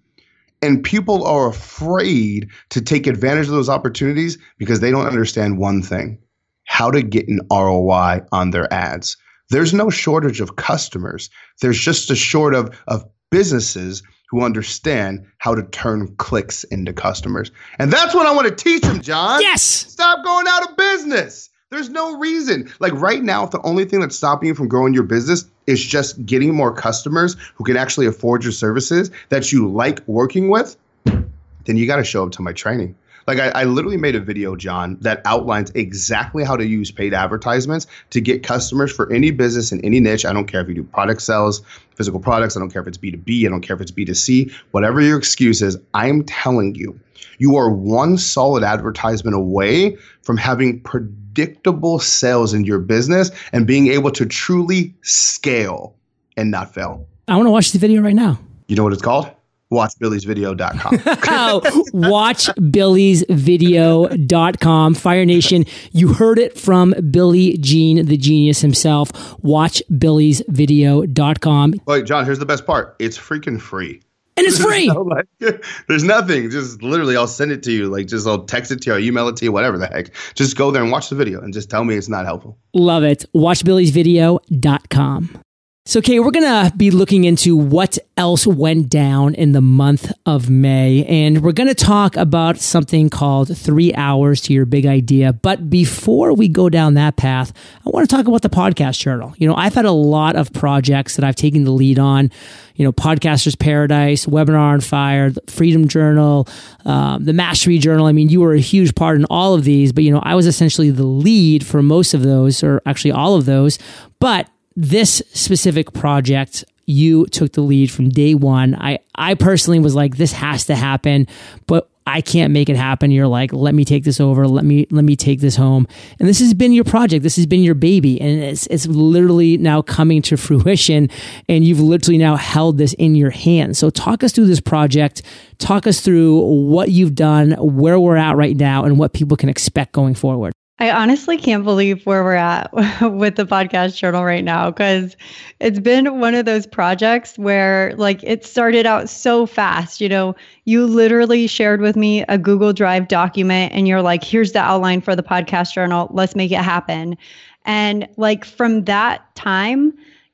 And 0.62 0.82
people 0.82 1.26
are 1.26 1.50
afraid 1.50 2.50
to 2.70 2.82
take 2.82 3.06
advantage 3.06 3.48
of 3.48 3.52
those 3.52 3.68
opportunities 3.68 4.38
because 4.58 4.80
they 4.80 4.92
don't 4.92 5.06
understand 5.06 5.58
one 5.58 5.82
thing 5.82 6.18
how 6.66 6.90
to 6.90 7.04
get 7.04 7.28
an 7.28 7.42
ROI 7.52 8.22
on 8.32 8.52
their 8.52 8.74
ads. 8.74 9.18
There's 9.54 9.74
no 9.74 9.92
shortage 9.92 10.42
of 10.42 10.56
customers. 10.56 11.30
There's 11.62 11.80
just 11.80 12.10
a 12.10 12.16
short 12.16 12.56
of, 12.56 12.76
of 12.88 13.08
businesses 13.30 14.02
who 14.32 14.42
understand 14.42 15.24
how 15.38 15.54
to 15.54 15.62
turn 15.62 16.16
clicks 16.16 16.64
into 16.64 16.92
customers. 16.92 17.52
And 17.78 17.94
that's 17.94 18.16
what 18.16 18.26
I 18.26 18.34
want 18.34 18.48
to 18.48 18.56
teach 18.56 18.82
them, 18.82 19.00
John. 19.00 19.42
Yes. 19.42 19.62
Stop 19.62 20.24
going 20.24 20.48
out 20.50 20.68
of 20.68 20.76
business. 20.76 21.52
There's 21.70 21.90
no 21.90 22.18
reason. 22.18 22.72
Like 22.80 22.94
right 22.94 23.22
now, 23.22 23.44
if 23.44 23.52
the 23.52 23.62
only 23.62 23.86
thing 23.86 24.00
that's 24.00 24.16
stopping 24.16 24.48
you 24.48 24.56
from 24.56 24.68
growing 24.68 24.92
your 24.92 25.04
business 25.04 25.46
is 25.68 25.86
just 25.86 26.26
getting 26.26 26.56
more 26.56 26.74
customers 26.74 27.36
who 27.54 27.64
can 27.64 27.78
actually 27.78 28.08
afford 28.08 28.44
your 28.44 28.54
services 28.54 29.12
that 29.30 29.52
you 29.52 29.72
like 29.72 30.00
working 30.08 30.50
with, 30.50 30.78
then 31.06 31.78
you 31.78 31.86
got 31.86 31.98
to 31.98 32.04
show 32.04 32.26
up 32.26 32.32
to 32.32 32.42
my 32.42 32.54
training. 32.54 32.96
Like 33.28 33.40
I, 33.40 33.50
I, 33.50 33.64
literally 33.64 33.98
made 33.98 34.16
a 34.16 34.20
video, 34.20 34.56
John, 34.56 34.98
that 35.02 35.22
outlines 35.26 35.72
exactly 35.76 36.44
how 36.44 36.56
to 36.56 36.66
use 36.66 36.92
paid 36.92 37.14
advertisements 37.14 37.88
to 38.10 38.22
get 38.22 38.44
customers 38.44 38.92
for 38.92 39.12
any 39.12 39.32
business 39.32 39.72
in 39.72 39.80
any 39.82 40.00
niche. 40.00 40.26
I 40.26 40.34
don't 40.34 40.46
care 40.46 40.62
if 40.62 40.68
you 40.68 40.76
do 40.76 40.84
product 40.84 41.22
sales, 41.22 41.62
physical 41.96 42.20
products. 42.20 42.58
I 42.58 42.60
don't 42.60 42.70
care 42.70 42.82
if 42.82 42.88
it's 42.88 42.98
B2B. 42.98 43.46
I 43.46 43.50
don't 43.50 43.62
care 43.62 43.76
if 43.76 43.82
it's 43.82 43.92
B2C. 43.92 44.52
Whatever 44.72 45.02
your 45.02 45.18
excuse 45.18 45.62
is, 45.62 45.78
I'm 45.94 46.24
telling 46.24 46.76
you, 46.76 47.00
you 47.38 47.56
are 47.56 47.70
one 47.70 48.18
solid 48.18 48.64
advertisement 48.64 49.36
away 49.36 49.98
from 50.22 50.38
having 50.38 50.82
predictable 50.82 52.00
sales 52.00 52.54
in 52.54 52.64
your 52.64 52.80
business 52.80 53.32
and 53.52 53.66
being 53.66 53.88
able 53.88 54.12
to 54.12 54.26
truly 54.26 54.94
scale 55.02 55.96
and 56.38 56.52
not 56.52 56.74
fail. 56.74 57.08
I 57.28 57.36
want 57.36 57.48
to 57.48 57.52
watch 57.52 57.72
the 57.72 57.80
video 57.80 58.02
right 58.02 58.16
now. 58.16 58.40
You 58.68 58.76
know 58.76 58.84
what 58.84 58.94
it's 58.94 59.02
called? 59.02 59.30
watchbillysvideo.com. 59.74 61.02
Oh, 61.36 61.62
watchbillysvideo.com. 61.94 64.94
Fire 64.94 65.26
Nation, 65.26 65.66
you 65.92 66.14
heard 66.14 66.38
it 66.40 66.58
from 66.58 66.94
Billy 67.10 67.58
Gene, 67.58 68.06
the 68.06 68.16
genius 68.18 68.62
himself. 68.62 69.12
Watchbillysvideo.com. 69.42 71.74
Wait, 71.86 72.06
John, 72.06 72.26
here's 72.26 72.40
the 72.40 72.46
best 72.46 72.66
part. 72.66 72.96
It's 73.00 73.18
freaking 73.18 73.60
free. 73.60 74.02
And 74.36 74.48
it's 74.48 74.60
free. 74.62 74.88
no, 74.94 75.02
like, 75.02 75.28
there's 75.88 76.04
nothing. 76.04 76.50
Just 76.50 76.82
literally, 76.82 77.16
I'll 77.16 77.28
send 77.28 77.52
it 77.52 77.62
to 77.64 77.72
you. 77.72 77.90
Like, 77.90 78.08
just 78.08 78.28
I'll 78.28 78.46
text 78.46 78.72
it 78.72 78.82
to 78.84 78.90
you, 78.90 78.96
I'll 78.96 79.04
email 79.04 79.28
it 79.28 79.36
to 79.38 79.46
you, 79.46 79.52
whatever 79.52 79.78
the 79.78 79.88
heck. 79.88 80.12
Just 80.36 80.58
go 80.58 80.72
there 80.72 80.82
and 80.82 80.92
watch 80.92 81.10
the 81.10 81.16
video 81.16 81.42
and 81.42 81.54
just 81.54 81.70
tell 81.70 81.84
me 81.84 81.96
it's 81.96 82.10
not 82.10 82.26
helpful. 82.26 82.58
Love 82.74 83.04
it. 83.04 83.26
Watchbillysvideo.com. 83.36 85.43
So, 85.86 86.02
Kate, 86.02 86.22
we're 86.22 86.32
going 86.32 86.70
to 86.70 86.74
be 86.78 86.92
looking 86.92 87.26
into 87.26 87.58
what 87.58 87.98
else 88.16 88.48
went 88.48 88.88
down 88.88 89.36
in 89.36 89.52
the 89.52 89.60
month 89.60 90.14
of 90.26 90.50
May. 90.50 91.04
And 91.04 91.44
we're 91.44 91.52
going 91.52 91.68
to 91.68 91.76
talk 91.76 92.16
about 92.16 92.58
something 92.58 93.10
called 93.10 93.58
three 93.58 93.94
hours 93.94 94.40
to 94.44 94.54
your 94.54 94.64
big 94.64 94.86
idea. 94.86 95.34
But 95.34 95.70
before 95.70 96.34
we 96.34 96.48
go 96.48 96.70
down 96.70 96.94
that 96.94 97.18
path, 97.18 97.52
I 97.86 97.90
want 97.90 98.10
to 98.10 98.16
talk 98.16 98.28
about 98.28 98.44
the 98.44 98.50
podcast 98.50 98.98
journal. 99.00 99.34
You 99.38 99.46
know, 99.46 99.56
I've 99.56 99.74
had 99.74 99.84
a 99.84 99.92
lot 99.92 100.38
of 100.38 100.54
projects 100.54 101.18
that 101.18 101.26
I've 101.26 101.36
taken 101.36 101.66
the 101.66 101.72
lead 101.72 102.00
on, 102.00 102.32
you 102.76 102.86
know, 102.86 102.94
Podcasters 102.94 103.60
Paradise, 103.60 104.26
Webinar 104.26 104.60
on 104.60 104.80
Fire, 104.80 105.32
the 105.32 105.42
Freedom 105.48 105.90
Journal, 105.90 106.48
um, 106.86 107.26
the 107.26 107.34
Mastery 107.34 107.78
Journal. 107.78 108.06
I 108.06 108.14
mean, 108.14 108.30
you 108.30 108.40
were 108.40 108.54
a 108.54 108.60
huge 108.60 108.96
part 108.96 109.18
in 109.18 109.26
all 109.26 109.54
of 109.54 109.66
these, 109.66 109.92
but, 109.92 110.06
you 110.06 110.12
know, 110.12 110.22
I 110.24 110.36
was 110.36 110.48
essentially 110.48 110.92
the 110.92 111.04
lead 111.04 111.66
for 111.66 111.82
most 111.82 112.14
of 112.14 112.24
those, 112.24 112.64
or 112.64 112.82
actually 112.86 113.12
all 113.12 113.36
of 113.36 113.44
those. 113.44 113.80
But 114.22 114.48
this 114.76 115.22
specific 115.34 115.94
project 115.94 116.66
you 116.86 117.26
took 117.28 117.54
the 117.54 117.62
lead 117.62 117.90
from 117.92 118.10
day 118.10 118.36
one. 118.36 118.76
I 118.76 119.00
i 119.16 119.36
personally 119.36 119.80
was 119.80 119.96
like 119.96 120.18
this 120.18 120.34
has 120.34 120.66
to 120.66 120.76
happen 120.76 121.28
but 121.68 121.90
i 122.06 122.20
can't 122.20 122.52
make 122.52 122.68
it 122.68 122.76
happen. 122.76 123.12
You're 123.12 123.28
like 123.28 123.54
let 123.54 123.74
me 123.74 123.86
take 123.86 124.04
this 124.04 124.20
over. 124.20 124.48
Let 124.48 124.66
me 124.66 124.86
let 124.92 125.06
me 125.06 125.16
take 125.16 125.40
this 125.40 125.56
home. 125.56 125.88
And 126.20 126.28
this 126.28 126.40
has 126.40 126.54
been 126.54 126.74
your 126.74 126.84
project. 126.84 127.24
This 127.24 127.38
has 127.38 127.46
been 127.46 127.64
your 127.64 127.76
baby. 127.76 128.20
And 128.20 128.44
it's 128.44 128.68
it's 128.68 128.86
literally 128.86 129.58
now 129.58 129.82
coming 129.82 130.22
to 130.24 130.38
fruition. 130.48 131.10
And 131.48 131.64
you've 131.64 131.80
literally 131.80 132.18
now 132.18 132.36
held 132.36 132.78
this 132.78 132.94
in 132.94 133.16
your 133.16 133.32
hands. 133.32 133.80
So 133.80 133.90
talk 133.90 134.24
us 134.24 134.34
through 134.34 134.48
this 134.48 134.62
project. 134.62 135.22
Talk 135.60 135.88
us 135.88 136.02
through 136.02 136.40
what 136.42 136.92
you've 136.92 137.16
done 137.16 137.52
where 137.52 138.00
we're 138.00 138.18
at 138.18 138.36
right 138.36 138.58
now 138.58 138.84
and 138.84 139.00
what 139.00 139.14
people 139.14 139.38
can 139.38 139.48
expect 139.48 139.94
going 139.94 140.16
forward 140.16 140.54
I 140.84 140.92
honestly 140.92 141.38
can't 141.38 141.64
believe 141.64 142.06
where 142.06 142.26
we're 142.26 142.34
at 142.34 142.70
with 143.02 143.38
the 143.38 143.46
podcast 143.46 143.96
journal 143.96 144.26
right 144.26 144.44
now 144.44 144.70
because 144.70 145.16
it's 145.62 145.80
been 145.80 146.20
one 146.20 146.36
of 146.36 146.44
those 146.44 146.68
projects 146.68 147.38
where, 147.38 147.94
like, 147.96 148.22
it 148.22 148.44
started 148.44 148.86
out 148.86 149.08
so 149.08 149.46
fast. 149.46 150.02
You 150.02 150.10
know, 150.10 150.36
you 150.66 150.86
literally 150.86 151.48
shared 151.48 151.80
with 151.80 151.96
me 151.96 152.26
a 152.28 152.38
Google 152.38 152.74
Drive 152.74 153.08
document 153.08 153.72
and 153.72 153.88
you're 153.88 154.02
like, 154.02 154.26
here's 154.26 154.52
the 154.52 154.60
outline 154.60 155.00
for 155.00 155.16
the 155.16 155.24
podcast 155.24 155.74
journal. 155.74 156.10
Let's 156.12 156.36
make 156.36 156.52
it 156.52 156.58
happen. 156.58 157.18
And, 157.64 158.06
like, 158.18 158.44
from 158.44 158.84
that 158.84 159.34
time, 159.36 159.94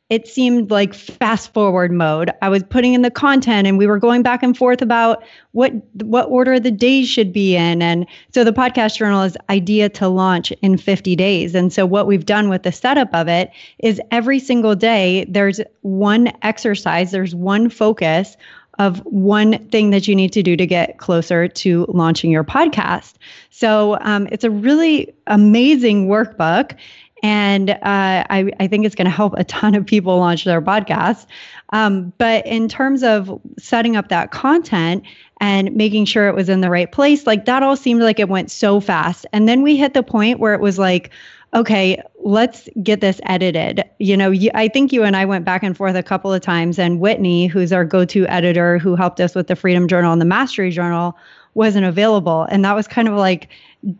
it 0.09 0.27
seemed 0.27 0.71
like 0.71 0.93
fast 0.95 1.53
forward 1.53 1.91
mode. 1.91 2.31
I 2.41 2.49
was 2.49 2.63
putting 2.63 2.93
in 2.93 3.03
the 3.03 3.11
content 3.11 3.67
and 3.67 3.77
we 3.77 3.85
were 3.85 3.99
going 3.99 4.23
back 4.23 4.41
and 4.41 4.57
forth 4.57 4.81
about 4.81 5.23
what 5.51 5.71
what 6.01 6.27
order 6.29 6.59
the 6.59 6.71
days 6.71 7.07
should 7.07 7.31
be 7.31 7.55
in. 7.55 7.81
And 7.81 8.07
so 8.33 8.43
the 8.43 8.51
podcast 8.51 8.97
journal 8.97 9.21
is 9.21 9.37
idea 9.49 9.87
to 9.89 10.07
launch 10.07 10.51
in 10.63 10.77
50 10.77 11.15
days. 11.15 11.53
And 11.53 11.71
so 11.71 11.85
what 11.85 12.07
we've 12.07 12.25
done 12.25 12.49
with 12.49 12.63
the 12.63 12.71
setup 12.71 13.13
of 13.13 13.27
it 13.27 13.51
is 13.79 14.01
every 14.09 14.39
single 14.39 14.75
day 14.75 15.25
there's 15.29 15.61
one 15.81 16.31
exercise, 16.41 17.11
there's 17.11 17.35
one 17.35 17.69
focus 17.69 18.35
of 18.79 18.99
one 18.99 19.59
thing 19.67 19.89
that 19.89 20.07
you 20.07 20.15
need 20.15 20.31
to 20.31 20.41
do 20.41 20.55
to 20.55 20.65
get 20.65 20.97
closer 20.97 21.49
to 21.49 21.85
launching 21.89 22.31
your 22.31 22.45
podcast. 22.45 23.15
So 23.49 23.97
um, 24.01 24.27
it's 24.31 24.45
a 24.45 24.49
really 24.49 25.13
amazing 25.27 26.07
workbook. 26.07 26.75
And 27.21 27.71
uh, 27.71 27.77
I, 27.83 28.51
I 28.59 28.67
think 28.67 28.85
it's 28.85 28.95
going 28.95 29.05
to 29.05 29.11
help 29.11 29.33
a 29.37 29.43
ton 29.43 29.75
of 29.75 29.85
people 29.85 30.17
launch 30.17 30.45
their 30.45 30.61
podcasts. 30.61 31.25
Um, 31.71 32.13
but 32.17 32.45
in 32.47 32.69
terms 32.69 33.03
of 33.03 33.41
setting 33.57 33.97
up 33.97 34.09
that 34.09 34.31
content 34.31 35.03
and 35.41 35.75
making 35.75 36.05
sure 36.05 36.27
it 36.27 36.35
was 36.35 36.49
in 36.49 36.61
the 36.61 36.69
right 36.69 36.91
place, 36.91 37.27
like 37.27 37.45
that 37.45 37.61
all 37.61 37.75
seemed 37.75 38.01
like 38.01 38.19
it 38.19 38.29
went 38.29 38.51
so 38.51 38.79
fast. 38.79 39.25
And 39.33 39.47
then 39.47 39.61
we 39.63 39.75
hit 39.75 39.93
the 39.93 40.03
point 40.03 40.39
where 40.39 40.53
it 40.53 40.61
was 40.61 40.79
like, 40.79 41.11
okay, 41.53 42.01
let's 42.23 42.69
get 42.83 43.01
this 43.01 43.19
edited. 43.23 43.83
You 43.97 44.15
know, 44.15 44.29
you, 44.29 44.51
I 44.53 44.67
think 44.67 44.93
you 44.93 45.03
and 45.03 45.15
I 45.15 45.25
went 45.25 45.45
back 45.45 45.63
and 45.63 45.75
forth 45.75 45.95
a 45.95 46.03
couple 46.03 46.31
of 46.31 46.41
times, 46.41 46.77
and 46.77 46.99
Whitney, 46.99 47.47
who's 47.47 47.73
our 47.73 47.83
go 47.83 48.05
to 48.05 48.27
editor 48.27 48.77
who 48.77 48.95
helped 48.95 49.19
us 49.19 49.33
with 49.33 49.47
the 49.47 49.55
Freedom 49.55 49.87
Journal 49.87 50.13
and 50.13 50.21
the 50.21 50.25
Mastery 50.25 50.69
Journal, 50.69 51.17
wasn't 51.55 51.85
available. 51.85 52.43
And 52.51 52.63
that 52.65 52.75
was 52.75 52.87
kind 52.87 53.07
of 53.07 53.15
like, 53.15 53.49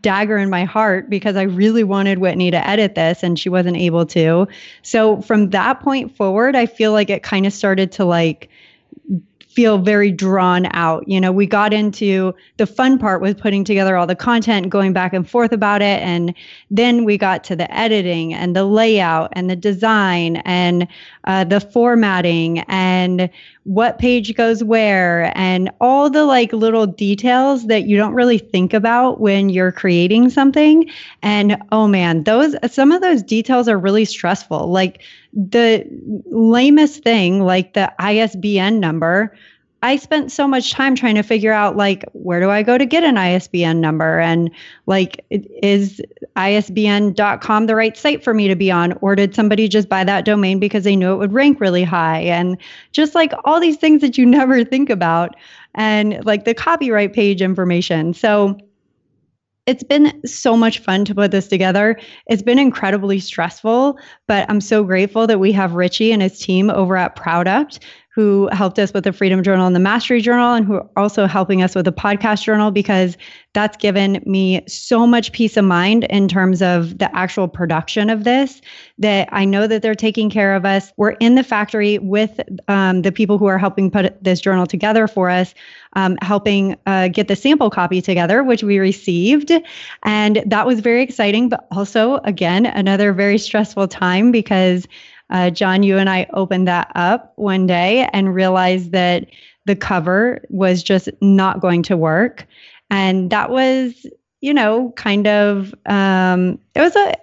dagger 0.01 0.37
in 0.37 0.49
my 0.49 0.65
heart 0.65 1.09
because 1.09 1.35
I 1.35 1.43
really 1.43 1.83
wanted 1.83 2.17
Whitney 2.17 2.51
to 2.51 2.67
edit 2.67 2.95
this 2.95 3.23
and 3.23 3.39
she 3.39 3.49
wasn't 3.49 3.77
able 3.77 4.05
to. 4.07 4.47
So 4.81 5.21
from 5.21 5.51
that 5.51 5.79
point 5.79 6.15
forward, 6.15 6.55
I 6.55 6.65
feel 6.65 6.91
like 6.91 7.09
it 7.09 7.23
kind 7.23 7.45
of 7.45 7.53
started 7.53 7.91
to 7.93 8.05
like 8.05 8.49
feel 9.49 9.79
very 9.79 10.11
drawn 10.11 10.67
out. 10.71 11.05
You 11.07 11.19
know, 11.19 11.31
we 11.31 11.45
got 11.45 11.73
into 11.73 12.33
the 12.57 12.67
fun 12.67 12.99
part 12.99 13.19
with 13.19 13.39
putting 13.39 13.63
together 13.63 13.97
all 13.97 14.05
the 14.05 14.15
content, 14.15 14.69
going 14.69 14.93
back 14.93 15.11
and 15.11 15.27
forth 15.27 15.51
about 15.51 15.81
it. 15.81 16.01
And 16.01 16.33
then 16.69 17.03
we 17.03 17.17
got 17.17 17.43
to 17.45 17.55
the 17.55 17.69
editing 17.75 18.33
and 18.33 18.55
the 18.55 18.63
layout 18.63 19.29
and 19.33 19.49
the 19.49 19.55
design 19.55 20.37
and 20.45 20.87
uh, 21.25 21.43
the 21.43 21.59
formatting 21.59 22.59
and 22.69 23.29
what 23.69 23.99
page 23.99 24.33
goes 24.33 24.63
where 24.63 25.31
and 25.37 25.69
all 25.79 26.09
the 26.09 26.25
like 26.25 26.51
little 26.53 26.87
details 26.87 27.67
that 27.67 27.83
you 27.83 27.95
don't 27.95 28.15
really 28.15 28.39
think 28.39 28.73
about 28.73 29.21
when 29.21 29.47
you're 29.49 29.71
creating 29.71 30.27
something. 30.31 30.89
And 31.21 31.55
oh 31.71 31.87
man, 31.87 32.23
those, 32.23 32.55
some 32.71 32.91
of 32.91 33.01
those 33.01 33.21
details 33.21 33.67
are 33.67 33.77
really 33.77 34.05
stressful. 34.05 34.71
Like, 34.71 35.03
the 35.33 35.85
lamest 36.31 37.03
thing, 37.03 37.41
like 37.41 37.73
the 37.73 37.93
ISBN 37.99 38.79
number, 38.79 39.35
I 39.81 39.95
spent 39.95 40.31
so 40.31 40.47
much 40.47 40.71
time 40.71 40.95
trying 40.95 41.15
to 41.15 41.23
figure 41.23 41.53
out 41.53 41.77
like 41.77 42.03
where 42.11 42.41
do 42.41 42.49
I 42.49 42.63
go 42.63 42.77
to 42.77 42.85
get 42.85 43.03
an 43.03 43.17
ISBN 43.17 43.79
number 43.79 44.19
and 44.19 44.51
like 44.87 45.23
is 45.29 46.01
isbn.com 46.35 47.65
the 47.65 47.75
right 47.75 47.95
site 47.95 48.23
for 48.23 48.33
me 48.33 48.47
to 48.49 48.55
be 48.55 48.69
on 48.69 48.93
or 49.01 49.15
did 49.15 49.33
somebody 49.33 49.69
just 49.69 49.87
buy 49.87 50.03
that 50.03 50.25
domain 50.25 50.59
because 50.59 50.83
they 50.83 50.95
knew 50.95 51.13
it 51.13 51.17
would 51.17 51.33
rank 51.33 51.61
really 51.61 51.83
high 51.83 52.19
and 52.19 52.57
just 52.91 53.15
like 53.15 53.31
all 53.45 53.59
these 53.59 53.77
things 53.77 54.01
that 54.01 54.17
you 54.17 54.25
never 54.39 54.65
think 54.65 54.89
about 54.89 55.35
and 55.75 56.23
like 56.25 56.43
the 56.43 56.53
copyright 56.53 57.13
page 57.13 57.41
information. 57.41 58.13
So 58.13 58.57
it's 59.69 59.83
been 59.83 60.19
so 60.25 60.57
much 60.57 60.79
fun 60.79 61.05
to 61.05 61.13
put 61.13 61.29
this 61.29 61.47
together. 61.47 61.99
It's 62.25 62.41
been 62.41 62.57
incredibly 62.57 63.19
stressful, 63.19 63.99
but 64.25 64.49
I'm 64.49 64.61
so 64.61 64.83
grateful 64.83 65.27
that 65.27 65.39
we 65.39 65.51
have 65.51 65.73
Richie 65.73 66.11
and 66.11 66.23
his 66.23 66.39
team 66.39 66.71
over 66.71 66.97
at 66.97 67.15
Product 67.15 67.79
who 68.15 68.49
helped 68.51 68.79
us 68.79 68.93
with 68.93 69.03
the 69.03 69.13
Freedom 69.13 69.43
Journal 69.43 69.67
and 69.67 69.75
the 69.75 69.79
Mastery 69.79 70.19
Journal, 70.19 70.53
and 70.53 70.65
who 70.65 70.75
are 70.75 70.89
also 70.95 71.27
helping 71.27 71.61
us 71.61 71.75
with 71.75 71.85
the 71.85 71.93
podcast 71.93 72.43
journal 72.43 72.71
because 72.71 73.17
that's 73.53 73.77
given 73.77 74.21
me 74.25 74.61
so 74.67 75.07
much 75.07 75.31
peace 75.31 75.57
of 75.57 75.65
mind 75.65 76.05
in 76.05 76.27
terms 76.27 76.61
of 76.61 76.97
the 76.97 77.15
actual 77.15 77.47
production 77.47 78.09
of 78.09 78.23
this 78.23 78.61
that 78.97 79.29
I 79.31 79.45
know 79.45 79.67
that 79.67 79.81
they're 79.81 79.95
taking 79.95 80.29
care 80.29 80.55
of 80.55 80.65
us. 80.65 80.91
We're 80.97 81.11
in 81.11 81.35
the 81.35 81.43
factory 81.43 81.97
with 81.99 82.39
um, 82.67 83.03
the 83.03 83.11
people 83.11 83.37
who 83.37 83.45
are 83.45 83.57
helping 83.57 83.89
put 83.89 84.23
this 84.23 84.41
journal 84.41 84.65
together 84.65 85.07
for 85.07 85.29
us, 85.29 85.53
um, 85.93 86.17
helping 86.21 86.77
uh, 86.85 87.07
get 87.07 87.27
the 87.27 87.35
sample 87.35 87.69
copy 87.69 88.01
together, 88.01 88.43
which 88.43 88.63
we 88.63 88.79
received. 88.79 89.51
And 90.03 90.43
that 90.45 90.65
was 90.65 90.79
very 90.79 91.01
exciting, 91.01 91.49
but 91.49 91.67
also, 91.71 92.17
again, 92.23 92.65
another 92.65 93.13
very 93.13 93.37
stressful 93.37 93.87
time 93.87 94.31
because 94.31 94.87
uh, 95.29 95.49
John, 95.49 95.83
you 95.83 95.97
and 95.97 96.09
I 96.09 96.27
opened 96.33 96.67
that 96.67 96.91
up 96.95 97.33
one 97.35 97.67
day 97.67 98.09
and 98.13 98.33
realized 98.33 98.91
that 98.91 99.27
the 99.65 99.75
cover 99.75 100.43
was 100.49 100.81
just 100.81 101.09
not 101.21 101.59
going 101.61 101.83
to 101.83 101.97
work. 101.97 102.47
And 102.89 103.29
that 103.29 103.51
was, 103.51 104.05
you 104.41 104.53
know, 104.53 104.91
kind 104.95 105.27
of, 105.27 105.73
um, 105.85 106.59
it 106.73 106.81
was 106.81 106.95
a, 106.95 107.13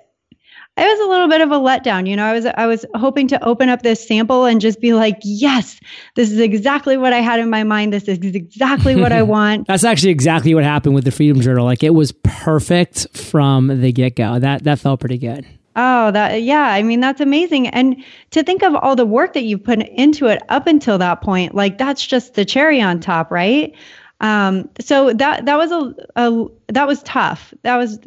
it 0.77 0.83
was 0.83 1.07
a 1.07 1.09
little 1.09 1.29
bit 1.29 1.41
of 1.41 1.51
a 1.51 1.55
letdown. 1.55 2.07
You 2.07 2.17
know, 2.17 2.27
I 2.27 2.35
was 2.35 2.45
I 2.45 2.67
was 2.67 2.85
hoping 2.95 3.27
to 3.29 3.43
open 3.43 3.71
up 3.71 3.81
this 3.81 4.07
sample 4.07 4.45
and 4.45 4.61
just 4.61 4.79
be 4.79 4.93
like, 4.93 5.19
yes, 5.23 5.81
this 6.17 6.31
is 6.31 6.39
exactly 6.39 6.99
what 6.99 7.15
I 7.15 7.21
had 7.21 7.41
in 7.41 7.49
my 7.49 7.65
mind. 7.65 7.95
This 7.95 8.05
is 8.05 8.19
exactly 8.19 8.95
what 8.95 9.11
I 9.11 9.23
want. 9.23 9.67
That's 9.67 9.85
actually 9.85 10.11
exactly 10.11 10.55
what 10.55 10.65
happened 10.65 10.95
with 10.95 11.05
the 11.05 11.11
Freedom 11.11 11.41
Journal. 11.41 11.65
Like 11.65 11.83
it 11.83 11.95
was 11.95 12.13
perfect 12.23 13.07
from 13.17 13.81
the 13.81 13.91
get 13.91 14.17
go. 14.17 14.39
That 14.39 14.65
that 14.65 14.79
felt 14.79 15.01
pretty 15.01 15.17
good. 15.17 15.47
Oh, 15.77 16.11
that 16.11 16.43
yeah. 16.43 16.63
I 16.63 16.83
mean, 16.83 17.01
that's 17.01 17.21
amazing. 17.21 17.69
And 17.69 18.03
to 18.31 18.43
think 18.43 18.63
of 18.63 18.75
all 18.75 18.97
the 18.97 19.05
work 19.05 19.35
that 19.35 19.45
you've 19.45 19.63
put 19.63 19.81
into 19.81 20.27
it 20.27 20.43
up 20.49 20.67
until 20.67 20.97
that 20.99 21.21
point, 21.21 21.55
like 21.55 21.77
that's 21.77 22.05
just 22.05 22.35
the 22.35 22.47
cherry 22.47 22.81
on 22.81 22.99
top, 22.99 23.31
right? 23.31 23.75
Um, 24.21 24.71
so 24.81 25.13
that 25.13 25.45
that 25.45 25.57
was 25.57 25.71
a, 25.71 25.95
a 26.17 26.47
that 26.73 26.87
was 26.87 27.03
tough. 27.03 27.53
That 27.63 27.77
was 27.77 27.99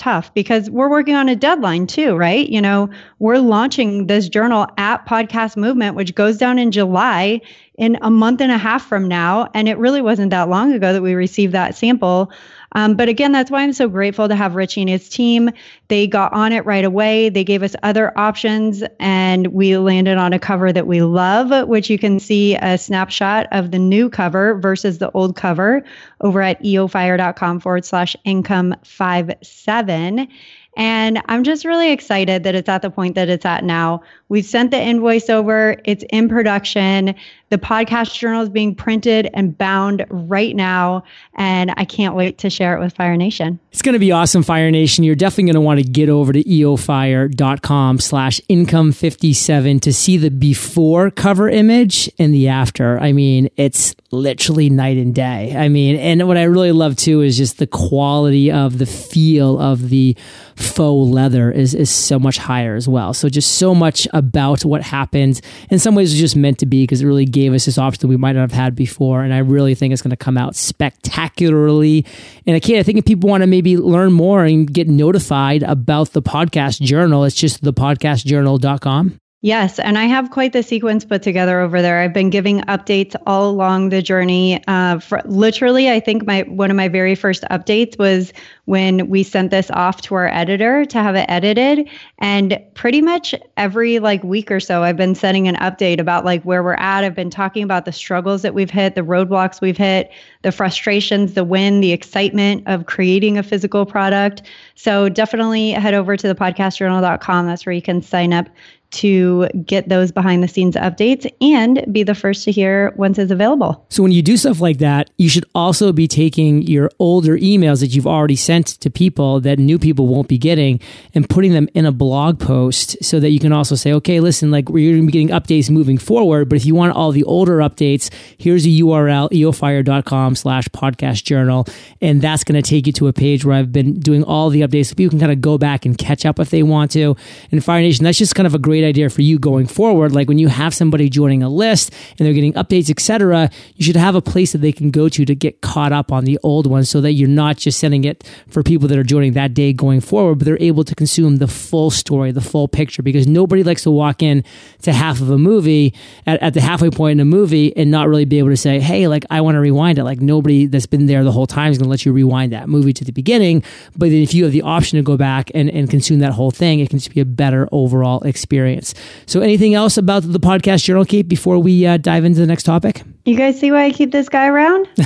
tough 0.00 0.32
because 0.32 0.70
we're 0.70 0.88
working 0.88 1.14
on 1.14 1.28
a 1.28 1.36
deadline 1.36 1.86
too, 1.86 2.16
right? 2.16 2.48
You 2.48 2.62
know, 2.62 2.88
we're 3.18 3.38
launching 3.38 4.06
this 4.06 4.28
journal 4.28 4.66
at 4.78 5.06
Podcast 5.06 5.58
Movement, 5.58 5.94
which 5.94 6.14
goes 6.14 6.38
down 6.38 6.58
in 6.58 6.70
July 6.70 7.42
in 7.74 7.98
a 8.00 8.10
month 8.10 8.40
and 8.40 8.50
a 8.50 8.58
half 8.58 8.86
from 8.86 9.06
now. 9.06 9.48
And 9.54 9.68
it 9.68 9.78
really 9.78 10.00
wasn't 10.00 10.30
that 10.30 10.48
long 10.48 10.72
ago 10.72 10.94
that 10.94 11.02
we 11.02 11.14
received 11.14 11.52
that 11.52 11.76
sample. 11.76 12.32
Um, 12.72 12.94
but 12.94 13.08
again, 13.08 13.32
that's 13.32 13.50
why 13.50 13.62
I'm 13.62 13.72
so 13.72 13.88
grateful 13.88 14.28
to 14.28 14.36
have 14.36 14.54
Richie 14.54 14.82
and 14.82 14.90
his 14.90 15.08
team. 15.08 15.50
They 15.88 16.06
got 16.06 16.32
on 16.32 16.52
it 16.52 16.64
right 16.64 16.84
away. 16.84 17.28
They 17.28 17.44
gave 17.44 17.62
us 17.62 17.74
other 17.82 18.16
options, 18.16 18.82
and 19.00 19.48
we 19.48 19.76
landed 19.76 20.18
on 20.18 20.32
a 20.32 20.38
cover 20.38 20.72
that 20.72 20.86
we 20.86 21.02
love, 21.02 21.68
which 21.68 21.90
you 21.90 21.98
can 21.98 22.20
see 22.20 22.56
a 22.56 22.78
snapshot 22.78 23.46
of 23.50 23.70
the 23.70 23.78
new 23.78 24.08
cover 24.08 24.54
versus 24.58 24.98
the 24.98 25.10
old 25.12 25.36
cover 25.36 25.82
over 26.20 26.42
at 26.42 26.62
eofire.com 26.62 27.60
forward 27.60 27.84
slash 27.84 28.14
income 28.24 28.74
five 28.84 29.32
seven. 29.42 30.28
And 30.76 31.20
I'm 31.26 31.42
just 31.42 31.64
really 31.64 31.90
excited 31.90 32.44
that 32.44 32.54
it's 32.54 32.68
at 32.68 32.82
the 32.82 32.90
point 32.90 33.16
that 33.16 33.28
it's 33.28 33.44
at 33.44 33.64
now. 33.64 34.02
We've 34.30 34.46
sent 34.46 34.70
the 34.70 34.80
invoice 34.80 35.28
over, 35.28 35.76
it's 35.84 36.04
in 36.10 36.28
production. 36.28 37.16
The 37.48 37.58
podcast 37.58 38.16
journal 38.16 38.42
is 38.42 38.48
being 38.48 38.76
printed 38.76 39.28
and 39.34 39.58
bound 39.58 40.06
right 40.08 40.54
now. 40.54 41.02
And 41.34 41.74
I 41.76 41.84
can't 41.84 42.14
wait 42.14 42.38
to 42.38 42.48
share 42.48 42.76
it 42.76 42.80
with 42.80 42.94
Fire 42.94 43.16
Nation. 43.16 43.58
It's 43.72 43.82
going 43.82 43.94
to 43.94 43.98
be 43.98 44.12
awesome, 44.12 44.44
Fire 44.44 44.70
Nation. 44.70 45.02
You're 45.02 45.16
definitely 45.16 45.44
going 45.44 45.54
to 45.54 45.60
want 45.60 45.80
to 45.80 45.84
get 45.84 46.08
over 46.08 46.32
to 46.32 46.44
eofire.com 46.44 47.98
slash 47.98 48.40
income 48.48 48.92
57 48.92 49.80
to 49.80 49.92
see 49.92 50.16
the 50.16 50.30
before 50.30 51.10
cover 51.10 51.48
image 51.48 52.08
and 52.16 52.32
the 52.32 52.46
after. 52.46 53.00
I 53.00 53.10
mean, 53.10 53.50
it's 53.56 53.96
literally 54.12 54.70
night 54.70 54.96
and 54.96 55.12
day. 55.12 55.54
I 55.56 55.68
mean, 55.68 55.96
and 55.96 56.28
what 56.28 56.36
I 56.36 56.44
really 56.44 56.72
love 56.72 56.94
too 56.94 57.20
is 57.20 57.36
just 57.36 57.58
the 57.58 57.66
quality 57.66 58.52
of 58.52 58.78
the 58.78 58.86
feel 58.86 59.58
of 59.58 59.88
the 59.88 60.16
faux 60.54 61.10
leather 61.10 61.50
is, 61.50 61.74
is 61.74 61.90
so 61.90 62.18
much 62.18 62.38
higher 62.38 62.76
as 62.76 62.86
well. 62.86 63.12
So 63.12 63.28
just 63.28 63.52
so 63.52 63.74
much 63.74 64.06
about 64.20 64.64
what 64.64 64.82
happened. 64.82 65.40
In 65.70 65.78
some 65.78 65.94
ways, 65.96 66.12
it's 66.12 66.20
just 66.20 66.36
meant 66.36 66.58
to 66.58 66.66
be 66.66 66.84
because 66.84 67.02
it 67.02 67.06
really 67.06 67.24
gave 67.24 67.52
us 67.52 67.64
this 67.64 67.78
option 67.78 68.02
that 68.02 68.08
we 68.08 68.16
might 68.16 68.32
not 68.32 68.42
have 68.42 68.52
had 68.52 68.76
before. 68.76 69.22
And 69.22 69.34
I 69.34 69.38
really 69.38 69.74
think 69.74 69.92
it's 69.92 70.02
going 70.02 70.10
to 70.10 70.16
come 70.16 70.38
out 70.38 70.54
spectacularly. 70.54 72.06
And 72.46 72.62
can't, 72.62 72.78
I 72.78 72.82
think 72.82 72.98
if 72.98 73.04
people 73.04 73.28
want 73.28 73.42
to 73.42 73.46
maybe 73.46 73.76
learn 73.76 74.12
more 74.12 74.44
and 74.44 74.72
get 74.72 74.88
notified 74.88 75.62
about 75.62 76.12
the 76.12 76.22
podcast 76.22 76.80
journal, 76.80 77.24
it's 77.24 77.34
just 77.34 77.64
thepodcastjournal.com. 77.64 79.18
Yes, 79.42 79.78
and 79.78 79.96
I 79.96 80.04
have 80.04 80.30
quite 80.30 80.52
the 80.52 80.62
sequence 80.62 81.02
put 81.02 81.22
together 81.22 81.60
over 81.60 81.80
there. 81.80 82.00
I've 82.00 82.12
been 82.12 82.28
giving 82.28 82.60
updates 82.62 83.16
all 83.26 83.48
along 83.48 83.88
the 83.88 84.02
journey. 84.02 84.62
Uh, 84.68 84.98
for, 84.98 85.22
literally, 85.24 85.88
I 85.90 85.98
think 85.98 86.26
my 86.26 86.42
one 86.42 86.70
of 86.70 86.76
my 86.76 86.88
very 86.88 87.14
first 87.14 87.42
updates 87.50 87.98
was 87.98 88.34
when 88.66 89.08
we 89.08 89.22
sent 89.22 89.50
this 89.50 89.70
off 89.70 90.02
to 90.02 90.14
our 90.14 90.28
editor 90.28 90.84
to 90.84 90.98
have 90.98 91.14
it 91.14 91.24
edited, 91.30 91.88
and 92.18 92.60
pretty 92.74 93.00
much 93.00 93.34
every 93.56 93.98
like 93.98 94.22
week 94.24 94.50
or 94.50 94.60
so, 94.60 94.82
I've 94.82 94.98
been 94.98 95.14
sending 95.14 95.48
an 95.48 95.56
update 95.56 96.00
about 96.00 96.26
like 96.26 96.42
where 96.42 96.62
we're 96.62 96.74
at. 96.74 97.02
I've 97.02 97.14
been 97.14 97.30
talking 97.30 97.62
about 97.62 97.86
the 97.86 97.92
struggles 97.92 98.42
that 98.42 98.52
we've 98.52 98.70
hit, 98.70 98.94
the 98.94 99.00
roadblocks 99.00 99.62
we've 99.62 99.78
hit, 99.78 100.10
the 100.42 100.52
frustrations, 100.52 101.32
the 101.32 101.44
win, 101.44 101.80
the 101.80 101.92
excitement 101.92 102.64
of 102.66 102.84
creating 102.84 103.38
a 103.38 103.42
physical 103.42 103.86
product. 103.86 104.42
So 104.74 105.08
definitely 105.08 105.70
head 105.70 105.94
over 105.94 106.18
to 106.18 106.28
the 106.28 106.34
podcastjournal.com. 106.34 107.46
That's 107.46 107.64
where 107.64 107.72
you 107.72 107.82
can 107.82 108.02
sign 108.02 108.34
up 108.34 108.46
to 108.90 109.48
get 109.64 109.88
those 109.88 110.10
behind 110.12 110.42
the 110.42 110.48
scenes 110.48 110.74
updates 110.76 111.30
and 111.40 111.84
be 111.92 112.02
the 112.02 112.14
first 112.14 112.44
to 112.44 112.52
hear 112.52 112.92
once 112.96 113.18
it's 113.18 113.30
available. 113.30 113.86
So 113.88 114.02
when 114.02 114.12
you 114.12 114.22
do 114.22 114.36
stuff 114.36 114.60
like 114.60 114.78
that, 114.78 115.10
you 115.16 115.28
should 115.28 115.44
also 115.54 115.92
be 115.92 116.08
taking 116.08 116.62
your 116.62 116.90
older 116.98 117.36
emails 117.36 117.80
that 117.80 117.88
you've 117.88 118.06
already 118.06 118.36
sent 118.36 118.66
to 118.66 118.90
people 118.90 119.40
that 119.40 119.58
new 119.58 119.78
people 119.78 120.08
won't 120.08 120.28
be 120.28 120.38
getting 120.38 120.80
and 121.14 121.28
putting 121.28 121.52
them 121.52 121.68
in 121.74 121.86
a 121.86 121.92
blog 121.92 122.40
post 122.40 123.02
so 123.02 123.20
that 123.20 123.30
you 123.30 123.38
can 123.38 123.52
also 123.52 123.74
say, 123.74 123.92
okay, 123.92 124.20
listen, 124.20 124.50
like 124.50 124.68
we're 124.68 124.92
going 124.92 125.02
to 125.02 125.06
be 125.06 125.12
getting 125.12 125.28
updates 125.28 125.70
moving 125.70 125.98
forward, 125.98 126.48
but 126.48 126.56
if 126.56 126.64
you 126.64 126.74
want 126.74 126.94
all 126.94 127.12
the 127.12 127.24
older 127.24 127.58
updates, 127.58 128.12
here's 128.38 128.66
a 128.66 128.68
URL, 128.68 129.30
eofire.com 129.30 130.34
slash 130.34 130.68
podcast 130.68 131.24
journal. 131.24 131.66
And 132.00 132.20
that's 132.20 132.44
going 132.44 132.60
to 132.60 132.68
take 132.68 132.86
you 132.86 132.92
to 132.94 133.08
a 133.08 133.12
page 133.12 133.44
where 133.44 133.56
I've 133.56 133.72
been 133.72 134.00
doing 134.00 134.24
all 134.24 134.50
the 134.50 134.62
updates 134.62 134.86
so 134.86 134.94
people 134.94 135.10
can 135.10 135.20
kind 135.20 135.32
of 135.32 135.40
go 135.40 135.58
back 135.58 135.86
and 135.86 135.96
catch 135.96 136.26
up 136.26 136.38
if 136.38 136.50
they 136.50 136.62
want 136.62 136.90
to. 136.92 137.16
And 137.52 137.64
Fire 137.64 137.80
Nation, 137.80 138.04
that's 138.04 138.18
just 138.18 138.34
kind 138.34 138.46
of 138.46 138.54
a 138.54 138.58
great 138.58 138.79
great 138.80 138.88
idea 138.88 139.10
for 139.10 139.22
you 139.22 139.38
going 139.38 139.66
forward. 139.66 140.12
Like 140.12 140.28
when 140.28 140.38
you 140.38 140.48
have 140.48 140.74
somebody 140.74 141.08
joining 141.08 141.42
a 141.42 141.48
list 141.48 141.92
and 142.18 142.26
they're 142.26 142.34
getting 142.34 142.54
updates, 142.54 142.90
etc., 142.90 143.50
you 143.76 143.84
should 143.84 143.96
have 143.96 144.14
a 144.14 144.22
place 144.22 144.52
that 144.52 144.58
they 144.58 144.72
can 144.72 144.90
go 144.90 145.08
to 145.08 145.24
to 145.24 145.34
get 145.34 145.60
caught 145.60 145.92
up 145.92 146.12
on 146.12 146.24
the 146.24 146.38
old 146.42 146.66
ones 146.66 146.88
so 146.88 147.00
that 147.00 147.12
you're 147.12 147.28
not 147.28 147.56
just 147.58 147.78
sending 147.78 148.04
it 148.04 148.28
for 148.48 148.62
people 148.62 148.88
that 148.88 148.98
are 148.98 149.04
joining 149.04 149.32
that 149.34 149.54
day 149.54 149.72
going 149.72 150.00
forward, 150.00 150.36
but 150.36 150.44
they're 150.46 150.62
able 150.62 150.84
to 150.84 150.94
consume 150.94 151.36
the 151.36 151.46
full 151.46 151.90
story, 151.90 152.32
the 152.32 152.40
full 152.40 152.68
picture, 152.68 153.02
because 153.02 153.26
nobody 153.26 153.62
likes 153.62 153.82
to 153.82 153.90
walk 153.90 154.22
in 154.22 154.42
to 154.82 154.92
half 154.92 155.20
of 155.20 155.30
a 155.30 155.38
movie 155.38 155.94
at, 156.26 156.40
at 156.42 156.54
the 156.54 156.60
halfway 156.60 156.90
point 156.90 157.12
in 157.12 157.20
a 157.20 157.24
movie 157.24 157.76
and 157.76 157.90
not 157.90 158.08
really 158.08 158.24
be 158.24 158.38
able 158.38 158.48
to 158.48 158.56
say, 158.56 158.80
hey, 158.80 159.08
like 159.08 159.24
I 159.30 159.40
want 159.40 159.56
to 159.56 159.60
rewind 159.60 159.98
it. 159.98 160.04
Like 160.04 160.20
nobody 160.20 160.66
that's 160.66 160.86
been 160.86 161.06
there 161.06 161.22
the 161.24 161.32
whole 161.32 161.46
time 161.46 161.70
is 161.70 161.78
going 161.78 161.86
to 161.86 161.90
let 161.90 162.06
you 162.06 162.12
rewind 162.12 162.52
that 162.52 162.68
movie 162.68 162.92
to 162.94 163.04
the 163.04 163.12
beginning. 163.12 163.62
But 163.96 164.10
then 164.10 164.22
if 164.22 164.32
you 164.32 164.44
have 164.44 164.52
the 164.52 164.62
option 164.62 164.96
to 164.96 165.02
go 165.02 165.16
back 165.16 165.50
and, 165.54 165.68
and 165.68 165.90
consume 165.90 166.20
that 166.20 166.32
whole 166.32 166.50
thing, 166.50 166.80
it 166.80 166.88
can 166.88 166.98
just 166.98 167.14
be 167.14 167.20
a 167.20 167.24
better 167.24 167.68
overall 167.72 168.22
experience 168.22 168.69
experience. 168.70 168.94
So, 169.26 169.40
anything 169.40 169.74
else 169.74 169.96
about 169.96 170.22
the 170.22 170.40
podcast 170.40 170.84
journal, 170.84 171.04
Kate, 171.04 171.28
before 171.28 171.58
we 171.58 171.86
uh, 171.86 171.96
dive 171.96 172.24
into 172.24 172.40
the 172.40 172.46
next 172.46 172.64
topic? 172.64 173.02
You 173.24 173.36
guys 173.36 173.60
see 173.60 173.70
why 173.70 173.84
I 173.84 173.90
keep 173.90 174.12
this 174.12 174.28
guy 174.28 174.46
around? 174.46 174.88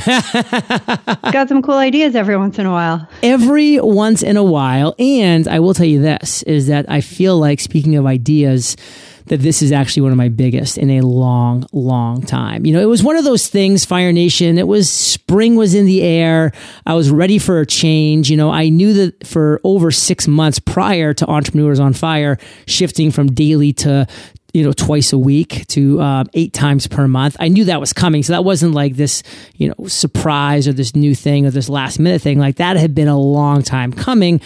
Got 1.32 1.48
some 1.48 1.62
cool 1.62 1.74
ideas 1.74 2.14
every 2.14 2.36
once 2.36 2.58
in 2.58 2.66
a 2.66 2.70
while. 2.70 3.08
Every 3.22 3.80
once 3.80 4.22
in 4.22 4.36
a 4.36 4.44
while. 4.44 4.94
And 4.98 5.48
I 5.48 5.58
will 5.58 5.74
tell 5.74 5.86
you 5.86 6.00
this 6.00 6.42
is 6.44 6.68
that 6.68 6.86
I 6.88 7.00
feel 7.00 7.38
like, 7.38 7.60
speaking 7.60 7.96
of 7.96 8.06
ideas, 8.06 8.76
that 9.26 9.40
this 9.40 9.62
is 9.62 9.72
actually 9.72 10.02
one 10.02 10.12
of 10.12 10.18
my 10.18 10.28
biggest 10.28 10.78
in 10.78 10.90
a 10.90 11.00
long, 11.00 11.66
long 11.72 12.22
time. 12.22 12.66
You 12.66 12.72
know, 12.72 12.80
it 12.80 12.88
was 12.88 13.02
one 13.02 13.16
of 13.16 13.24
those 13.24 13.46
things, 13.48 13.84
Fire 13.84 14.12
Nation. 14.12 14.58
It 14.58 14.68
was 14.68 14.90
spring 14.90 15.56
was 15.56 15.74
in 15.74 15.86
the 15.86 16.02
air. 16.02 16.52
I 16.86 16.94
was 16.94 17.10
ready 17.10 17.38
for 17.38 17.60
a 17.60 17.66
change. 17.66 18.30
You 18.30 18.36
know, 18.36 18.50
I 18.50 18.68
knew 18.68 18.92
that 18.94 19.26
for 19.26 19.60
over 19.64 19.90
six 19.90 20.28
months 20.28 20.58
prior 20.58 21.14
to 21.14 21.26
Entrepreneurs 21.26 21.80
on 21.80 21.92
Fire 21.92 22.38
shifting 22.66 23.10
from 23.10 23.32
daily 23.32 23.72
to 23.74 24.06
you 24.52 24.62
know 24.62 24.72
twice 24.72 25.12
a 25.12 25.18
week 25.18 25.66
to 25.66 26.00
um, 26.00 26.28
eight 26.32 26.52
times 26.52 26.86
per 26.86 27.08
month 27.08 27.36
i 27.40 27.48
knew 27.48 27.64
that 27.64 27.80
was 27.80 27.92
coming 27.92 28.22
so 28.22 28.32
that 28.32 28.44
wasn't 28.44 28.72
like 28.72 28.94
this 28.94 29.24
you 29.56 29.68
know 29.68 29.88
surprise 29.88 30.68
or 30.68 30.72
this 30.72 30.94
new 30.94 31.12
thing 31.12 31.44
or 31.44 31.50
this 31.50 31.68
last 31.68 31.98
minute 31.98 32.22
thing 32.22 32.38
like 32.38 32.56
that 32.56 32.76
had 32.76 32.94
been 32.94 33.08
a 33.08 33.18
long 33.18 33.62
time 33.62 33.92
coming 33.92 34.40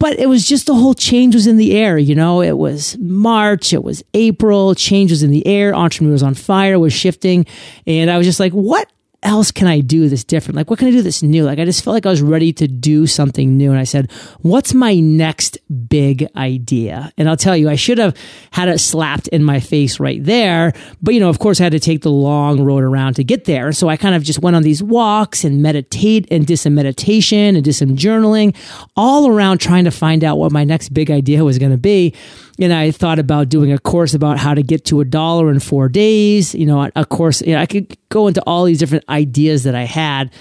but 0.00 0.18
it 0.18 0.26
was 0.26 0.46
just 0.46 0.66
the 0.66 0.74
whole 0.74 0.94
change 0.94 1.34
was 1.34 1.46
in 1.46 1.56
the 1.56 1.76
air. 1.76 1.98
You 1.98 2.14
know, 2.14 2.40
it 2.40 2.56
was 2.56 2.96
March, 2.98 3.72
it 3.72 3.82
was 3.82 4.02
April, 4.14 4.74
change 4.74 5.10
was 5.10 5.22
in 5.22 5.30
the 5.30 5.46
air, 5.46 5.74
entrepreneurs 5.74 6.22
on 6.22 6.34
fire 6.34 6.78
was 6.78 6.92
shifting. 6.92 7.46
And 7.86 8.10
I 8.10 8.18
was 8.18 8.26
just 8.26 8.40
like, 8.40 8.52
what 8.52 8.90
else 9.22 9.50
can 9.50 9.66
I 9.66 9.80
do 9.80 10.08
this 10.08 10.22
different? 10.22 10.56
Like, 10.56 10.70
what 10.70 10.78
can 10.78 10.88
I 10.88 10.92
do 10.92 11.02
this 11.02 11.22
new? 11.22 11.44
Like, 11.44 11.58
I 11.58 11.64
just 11.64 11.82
felt 11.82 11.94
like 11.94 12.06
I 12.06 12.10
was 12.10 12.22
ready 12.22 12.52
to 12.54 12.68
do 12.68 13.06
something 13.06 13.56
new. 13.56 13.70
And 13.70 13.78
I 13.78 13.84
said, 13.84 14.12
what's 14.42 14.74
my 14.74 14.94
next 14.94 15.58
big 15.88 16.28
idea? 16.36 17.12
And 17.18 17.28
I'll 17.28 17.36
tell 17.36 17.56
you, 17.56 17.68
I 17.68 17.74
should 17.74 17.98
have 17.98 18.16
had 18.52 18.68
it 18.68 18.78
slapped 18.78 19.26
in 19.28 19.42
my 19.42 19.58
face 19.58 19.98
right 19.98 20.22
there. 20.22 20.72
But, 21.02 21.14
you 21.14 21.20
know, 21.20 21.28
of 21.28 21.40
course, 21.40 21.60
I 21.60 21.64
had 21.64 21.72
to 21.72 21.80
take 21.80 22.02
the 22.02 22.12
long 22.12 22.62
road 22.62 22.84
around 22.84 23.14
to 23.14 23.24
get 23.24 23.44
there. 23.44 23.72
So 23.72 23.88
I 23.88 23.96
kind 23.96 24.14
of 24.14 24.22
just 24.22 24.38
went 24.40 24.54
on 24.54 24.62
these 24.62 24.82
walks 24.82 25.42
and 25.42 25.62
meditate 25.62 26.28
and 26.30 26.46
did 26.46 26.58
some 26.58 26.76
meditation 26.76 27.56
and 27.56 27.64
did 27.64 27.74
some 27.74 27.96
journaling 27.96 28.54
all 28.96 29.28
around 29.28 29.58
trying 29.58 29.84
to 29.84 29.90
find 29.90 30.22
out 30.22 30.38
what 30.38 30.52
my 30.52 30.62
next 30.62 30.90
big 30.90 31.10
idea 31.10 31.44
was 31.44 31.58
going 31.58 31.72
to 31.72 31.78
be 31.78 32.14
and 32.60 32.72
I 32.72 32.90
thought 32.90 33.18
about 33.18 33.48
doing 33.48 33.72
a 33.72 33.78
course 33.78 34.14
about 34.14 34.38
how 34.38 34.54
to 34.54 34.62
get 34.62 34.84
to 34.86 35.00
a 35.00 35.04
dollar 35.04 35.50
in 35.50 35.60
four 35.60 35.88
days. 35.88 36.54
You 36.54 36.66
know, 36.66 36.90
a 36.96 37.04
course, 37.04 37.40
you 37.42 37.54
know, 37.54 37.60
I 37.60 37.66
could 37.66 37.96
go 38.08 38.26
into 38.26 38.42
all 38.42 38.64
these 38.64 38.78
different 38.78 39.04
ideas 39.08 39.62
that 39.64 39.74
I 39.74 39.84
had. 39.84 40.32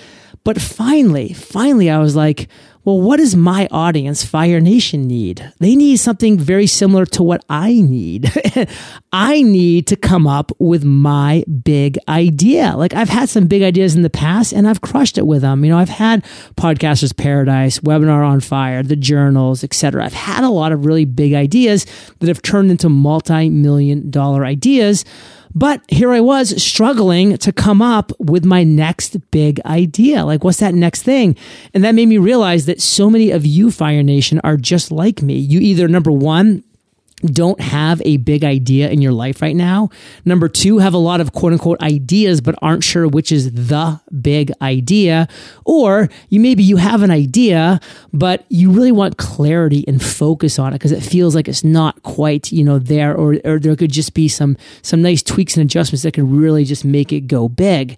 But 0.43 0.61
finally, 0.61 1.33
finally, 1.33 1.89
I 1.89 1.99
was 1.99 2.15
like, 2.15 2.47
well, 2.87 3.01
what 3.01 3.17
does 3.17 3.35
my 3.35 3.67
audience, 3.69 4.23
Fire 4.23 4.61
Nation, 4.61 5.07
need? 5.07 5.51
They 5.59 5.75
need 5.75 5.97
something 5.97 6.39
very 6.39 6.67
similar 6.67 7.05
to 7.07 7.21
what 7.21 7.43
I 7.49 7.81
need. 7.81 8.31
I 9.11 9.41
need 9.41 9.87
to 9.87 9.97
come 9.97 10.25
up 10.25 10.53
with 10.57 10.85
my 10.85 11.43
big 11.65 11.99
idea. 12.07 12.77
Like 12.77 12.93
I've 12.93 13.09
had 13.09 13.27
some 13.27 13.47
big 13.47 13.61
ideas 13.61 13.97
in 13.97 14.03
the 14.03 14.09
past 14.09 14.53
and 14.53 14.69
I've 14.69 14.79
crushed 14.79 15.17
it 15.17 15.27
with 15.27 15.41
them. 15.41 15.65
You 15.65 15.71
know, 15.71 15.77
I've 15.77 15.89
had 15.89 16.23
Podcasters 16.55 17.13
Paradise, 17.13 17.79
Webinar 17.79 18.25
on 18.25 18.39
Fire, 18.39 18.81
the 18.83 18.95
journals, 18.95 19.65
etc. 19.65 20.05
I've 20.05 20.13
had 20.13 20.45
a 20.45 20.49
lot 20.49 20.71
of 20.71 20.85
really 20.85 21.03
big 21.03 21.33
ideas 21.33 21.85
that 22.19 22.29
have 22.29 22.41
turned 22.41 22.71
into 22.71 22.87
multi-million 22.87 24.09
dollar 24.09 24.45
ideas 24.45 25.03
but 25.57 25.81
here 25.87 26.11
I 26.11 26.19
was 26.19 26.61
struggling 26.61 27.35
to 27.39 27.51
come 27.51 27.81
up 27.81 28.11
with 28.19 28.45
my 28.45 28.63
next 28.63 29.17
big 29.31 29.59
idea. 29.65 30.23
Like, 30.23 30.43
what's 30.43 30.59
that 30.59 30.75
next 30.75 31.01
thing? 31.01 31.35
And 31.73 31.83
that 31.83 31.95
made 31.95 32.05
me 32.05 32.19
realize 32.19 32.67
that 32.67 32.79
so 32.79 33.09
many 33.09 33.31
of 33.31 33.43
you, 33.43 33.71
Fire 33.71 34.03
Nation, 34.03 34.39
are 34.43 34.55
just 34.55 34.91
like 34.91 35.23
me. 35.23 35.35
You 35.35 35.59
either, 35.59 35.87
number 35.87 36.11
one, 36.11 36.63
don't 37.25 37.59
have 37.59 37.99
a 38.05 38.17
big 38.17 38.43
idea 38.43 38.89
in 38.89 39.01
your 39.01 39.11
life 39.11 39.41
right 39.41 39.55
now. 39.55 39.89
Number 40.23 40.47
two, 40.47 40.77
have 40.77 40.93
a 40.93 40.99
lot 40.99 41.19
of 41.19 41.33
quote 41.33 41.51
unquote 41.51 41.81
ideas, 41.81 42.41
but 42.41 42.55
aren't 42.61 42.83
sure 42.83 43.07
which 43.07 43.31
is 43.31 43.51
the 43.53 43.99
big 44.21 44.51
idea. 44.61 45.27
Or 45.65 46.09
you 46.29 46.39
maybe 46.39 46.63
you 46.63 46.77
have 46.77 47.01
an 47.01 47.09
idea, 47.09 47.79
but 48.13 48.45
you 48.49 48.71
really 48.71 48.91
want 48.91 49.17
clarity 49.17 49.83
and 49.87 50.03
focus 50.03 50.59
on 50.59 50.73
it 50.73 50.75
because 50.75 50.91
it 50.91 51.01
feels 51.01 51.33
like 51.33 51.47
it's 51.47 51.63
not 51.63 52.03
quite, 52.03 52.51
you 52.51 52.63
know, 52.63 52.77
there 52.77 53.15
or, 53.15 53.37
or 53.43 53.57
there 53.57 53.75
could 53.75 53.91
just 53.91 54.13
be 54.13 54.27
some, 54.27 54.55
some 54.83 55.01
nice 55.01 55.23
tweaks 55.23 55.57
and 55.57 55.65
adjustments 55.65 56.03
that 56.03 56.13
could 56.13 56.31
really 56.31 56.65
just 56.65 56.85
make 56.85 57.11
it 57.11 57.21
go 57.21 57.49
big. 57.49 57.97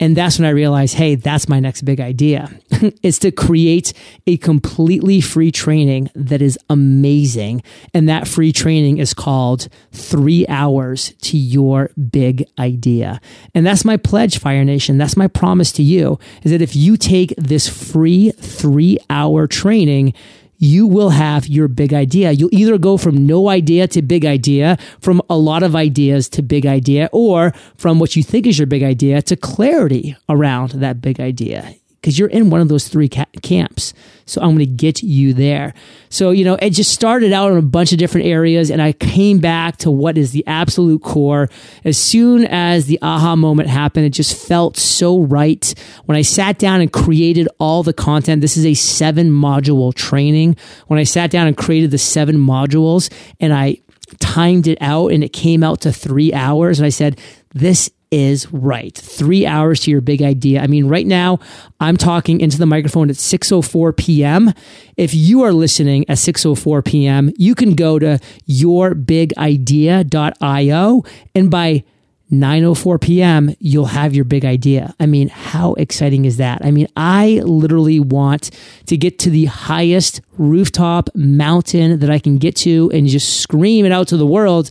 And 0.00 0.16
that's 0.16 0.38
when 0.38 0.46
I 0.46 0.50
realized, 0.50 0.94
hey, 0.94 1.14
that's 1.14 1.48
my 1.48 1.60
next 1.60 1.82
big 1.82 2.00
idea. 2.00 2.50
is 3.02 3.18
to 3.20 3.30
create 3.30 3.92
a 4.26 4.38
completely 4.38 5.20
free 5.20 5.52
training 5.52 6.10
that 6.14 6.40
is 6.40 6.58
amazing. 6.70 7.62
And 7.92 8.08
that 8.08 8.26
free 8.26 8.50
training 8.50 8.98
is 8.98 9.12
called 9.12 9.68
Three 9.92 10.46
Hours 10.48 11.12
to 11.22 11.36
Your 11.36 11.90
Big 12.10 12.48
Idea. 12.58 13.20
And 13.54 13.66
that's 13.66 13.84
my 13.84 13.98
pledge, 13.98 14.38
Fire 14.38 14.64
Nation. 14.64 14.96
That's 14.96 15.16
my 15.16 15.28
promise 15.28 15.70
to 15.72 15.82
you 15.82 16.18
is 16.42 16.50
that 16.50 16.62
if 16.62 16.74
you 16.74 16.96
take 16.96 17.34
this 17.36 17.68
free 17.68 18.30
three 18.30 18.98
hour 19.10 19.46
training, 19.46 20.14
you 20.60 20.86
will 20.86 21.10
have 21.10 21.48
your 21.48 21.66
big 21.66 21.92
idea. 21.92 22.30
You'll 22.30 22.54
either 22.54 22.78
go 22.78 22.96
from 22.96 23.26
no 23.26 23.48
idea 23.48 23.88
to 23.88 24.02
big 24.02 24.24
idea, 24.24 24.76
from 25.00 25.20
a 25.28 25.36
lot 25.36 25.62
of 25.62 25.74
ideas 25.74 26.28
to 26.30 26.42
big 26.42 26.66
idea, 26.66 27.08
or 27.12 27.52
from 27.76 27.98
what 27.98 28.14
you 28.14 28.22
think 28.22 28.46
is 28.46 28.58
your 28.58 28.66
big 28.66 28.82
idea 28.82 29.22
to 29.22 29.36
clarity 29.36 30.16
around 30.28 30.70
that 30.72 31.00
big 31.00 31.18
idea 31.18 31.74
because 32.00 32.18
you're 32.18 32.28
in 32.28 32.48
one 32.48 32.60
of 32.60 32.68
those 32.68 32.88
three 32.88 33.08
ca- 33.08 33.26
camps. 33.42 33.92
So 34.24 34.40
I'm 34.40 34.48
going 34.48 34.58
to 34.60 34.66
get 34.66 35.02
you 35.02 35.34
there. 35.34 35.74
So, 36.08 36.30
you 36.30 36.44
know, 36.44 36.54
it 36.54 36.70
just 36.70 36.92
started 36.92 37.32
out 37.32 37.52
in 37.52 37.58
a 37.58 37.62
bunch 37.62 37.92
of 37.92 37.98
different 37.98 38.26
areas 38.26 38.70
and 38.70 38.80
I 38.80 38.92
came 38.92 39.38
back 39.38 39.76
to 39.78 39.90
what 39.90 40.16
is 40.16 40.32
the 40.32 40.46
absolute 40.46 41.02
core. 41.02 41.50
As 41.84 41.98
soon 41.98 42.46
as 42.46 42.86
the 42.86 42.98
aha 43.02 43.36
moment 43.36 43.68
happened, 43.68 44.06
it 44.06 44.10
just 44.10 44.34
felt 44.48 44.76
so 44.76 45.20
right. 45.20 45.74
When 46.06 46.16
I 46.16 46.22
sat 46.22 46.58
down 46.58 46.80
and 46.80 46.92
created 46.92 47.48
all 47.58 47.82
the 47.82 47.92
content, 47.92 48.40
this 48.40 48.56
is 48.56 48.64
a 48.64 48.74
seven 48.74 49.30
module 49.30 49.92
training. 49.92 50.56
When 50.86 50.98
I 50.98 51.04
sat 51.04 51.30
down 51.30 51.46
and 51.48 51.56
created 51.56 51.90
the 51.90 51.98
seven 51.98 52.36
modules 52.36 53.12
and 53.40 53.52
I 53.52 53.78
timed 54.20 54.66
it 54.66 54.78
out 54.80 55.12
and 55.12 55.22
it 55.22 55.32
came 55.32 55.62
out 55.62 55.82
to 55.82 55.92
three 55.92 56.32
hours 56.32 56.78
and 56.78 56.86
I 56.86 56.90
said, 56.90 57.20
this 57.52 57.90
is 58.10 58.50
right. 58.52 58.96
Three 58.96 59.46
hours 59.46 59.80
to 59.80 59.90
your 59.90 60.00
big 60.00 60.22
idea. 60.22 60.62
I 60.62 60.66
mean, 60.66 60.88
right 60.88 61.06
now 61.06 61.40
I'm 61.78 61.96
talking 61.96 62.40
into 62.40 62.58
the 62.58 62.66
microphone 62.66 63.08
at 63.10 63.16
6:04 63.16 63.96
p.m. 63.96 64.52
If 64.96 65.14
you 65.14 65.42
are 65.42 65.52
listening 65.52 66.04
at 66.08 66.18
6:04 66.18 66.84
p.m., 66.84 67.30
you 67.36 67.54
can 67.54 67.74
go 67.74 67.98
to 67.98 68.18
yourbigidea.io 68.48 71.04
and 71.34 71.50
by 71.50 71.84
9:04 72.30 73.00
p.m. 73.00 73.54
you'll 73.58 73.86
have 73.86 74.14
your 74.14 74.24
big 74.24 74.44
idea. 74.44 74.94
I 75.00 75.06
mean, 75.06 75.28
how 75.28 75.74
exciting 75.74 76.24
is 76.24 76.36
that? 76.36 76.64
I 76.64 76.70
mean, 76.70 76.86
I 76.96 77.42
literally 77.44 77.98
want 77.98 78.50
to 78.86 78.96
get 78.96 79.18
to 79.20 79.30
the 79.30 79.46
highest 79.46 80.20
rooftop 80.38 81.10
mountain 81.14 81.98
that 81.98 82.10
I 82.10 82.20
can 82.20 82.38
get 82.38 82.54
to 82.56 82.88
and 82.94 83.08
just 83.08 83.40
scream 83.40 83.84
it 83.84 83.90
out 83.90 84.06
to 84.08 84.16
the 84.16 84.26
world 84.26 84.70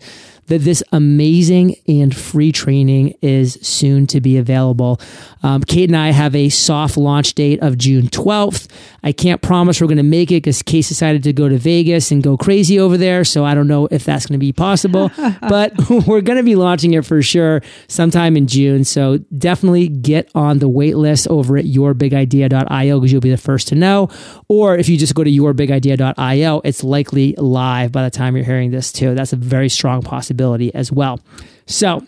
that 0.49 0.59
this 0.59 0.83
amazing 0.91 1.75
and 1.87 2.15
free 2.15 2.51
training 2.51 3.15
is 3.21 3.57
soon 3.61 4.07
to 4.07 4.19
be 4.19 4.37
available. 4.37 4.99
Um, 5.43 5.63
Kate 5.63 5.89
and 5.89 5.95
I 5.95 6.11
have 6.11 6.35
a 6.35 6.49
soft 6.49 6.97
launch 6.97 7.35
date 7.35 7.61
of 7.61 7.77
June 7.77 8.07
12th. 8.07 8.67
I 9.03 9.11
can't 9.11 9.41
promise 9.41 9.79
we're 9.79 9.87
going 9.87 9.97
to 9.97 10.03
make 10.03 10.31
it 10.31 10.43
because 10.43 10.61
Kate 10.61 10.85
decided 10.85 11.23
to 11.23 11.33
go 11.33 11.47
to 11.47 11.57
Vegas 11.57 12.11
and 12.11 12.21
go 12.21 12.35
crazy 12.35 12.79
over 12.79 12.97
there. 12.97 13.23
So 13.23 13.45
I 13.45 13.53
don't 13.53 13.67
know 13.67 13.87
if 13.91 14.03
that's 14.03 14.25
going 14.25 14.39
to 14.39 14.43
be 14.43 14.51
possible, 14.51 15.11
but 15.41 15.73
we're 16.07 16.21
going 16.21 16.37
to 16.37 16.43
be 16.43 16.55
launching 16.55 16.93
it 16.93 17.05
for 17.05 17.21
sure 17.21 17.61
sometime 17.87 18.35
in 18.35 18.47
June. 18.47 18.83
So 18.83 19.19
definitely 19.37 19.87
get 19.87 20.29
on 20.35 20.59
the 20.59 20.67
wait 20.67 20.97
list 20.97 21.27
over 21.27 21.57
at 21.57 21.65
yourbigidea.io 21.65 22.99
because 22.99 23.11
you'll 23.11 23.21
be 23.21 23.29
the 23.29 23.37
first 23.37 23.67
to 23.69 23.75
know. 23.75 24.09
Or 24.47 24.75
if 24.75 24.89
you 24.89 24.97
just 24.97 25.13
go 25.13 25.23
to 25.23 25.31
yourbigidea.io, 25.31 26.61
it's 26.63 26.83
likely 26.83 27.35
live 27.37 27.91
by 27.91 28.03
the 28.03 28.09
time 28.09 28.35
you're 28.35 28.45
hearing 28.45 28.71
this 28.71 28.91
too. 28.91 29.13
That's 29.13 29.31
a 29.31 29.37
very 29.37 29.69
strong 29.69 30.01
possibility 30.01 30.38
as 30.73 30.91
well. 30.91 31.19
So 31.65 32.03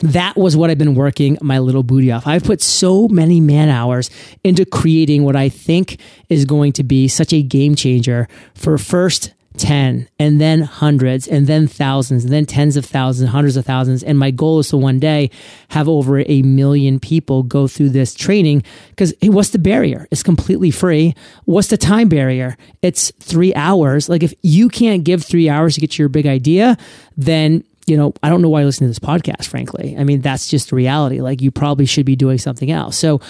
that 0.00 0.36
was 0.36 0.56
what 0.56 0.70
I've 0.70 0.78
been 0.78 0.94
working 0.94 1.38
my 1.40 1.58
little 1.58 1.82
booty 1.82 2.12
off. 2.12 2.26
I've 2.26 2.44
put 2.44 2.60
so 2.60 3.08
many 3.08 3.40
man 3.40 3.68
hours 3.68 4.10
into 4.44 4.64
creating 4.64 5.24
what 5.24 5.36
I 5.36 5.48
think 5.48 6.00
is 6.28 6.44
going 6.44 6.72
to 6.72 6.84
be 6.84 7.08
such 7.08 7.32
a 7.32 7.42
game 7.42 7.74
changer 7.74 8.28
for 8.54 8.76
first 8.76 9.32
10 9.56 10.08
and 10.18 10.40
then 10.40 10.62
hundreds 10.62 11.26
and 11.26 11.46
then 11.46 11.66
thousands 11.66 12.24
and 12.24 12.32
then 12.32 12.46
tens 12.46 12.76
of 12.76 12.84
thousands, 12.84 13.30
hundreds 13.30 13.56
of 13.56 13.66
thousands. 13.66 14.02
And 14.02 14.18
my 14.18 14.30
goal 14.30 14.58
is 14.60 14.68
to 14.68 14.76
one 14.76 14.98
day 14.98 15.30
have 15.68 15.88
over 15.88 16.20
a 16.20 16.42
million 16.42 17.00
people 17.00 17.42
go 17.42 17.66
through 17.66 17.90
this 17.90 18.14
training 18.14 18.62
because 18.90 19.14
hey, 19.20 19.28
what's 19.28 19.50
the 19.50 19.58
barrier? 19.58 20.06
It's 20.10 20.22
completely 20.22 20.70
free. 20.70 21.14
What's 21.44 21.68
the 21.68 21.76
time 21.76 22.08
barrier? 22.08 22.56
It's 22.82 23.10
three 23.20 23.54
hours. 23.54 24.08
Like 24.08 24.22
if 24.22 24.34
you 24.42 24.68
can't 24.68 25.04
give 25.04 25.24
three 25.24 25.48
hours 25.48 25.74
to 25.74 25.80
get 25.80 25.98
your 25.98 26.08
big 26.08 26.26
idea, 26.26 26.76
then 27.16 27.64
you 27.86 27.96
know, 27.96 28.12
I 28.22 28.28
don't 28.28 28.42
know 28.42 28.48
why 28.48 28.60
you 28.60 28.66
listen 28.66 28.84
to 28.84 28.88
this 28.88 28.98
podcast, 28.98 29.46
frankly. 29.46 29.96
I 29.96 30.02
mean, 30.02 30.20
that's 30.20 30.48
just 30.48 30.72
reality. 30.72 31.20
Like, 31.20 31.40
you 31.40 31.52
probably 31.52 31.86
should 31.86 32.04
be 32.04 32.16
doing 32.16 32.38
something 32.38 32.68
else. 32.68 32.96
So, 32.96 33.20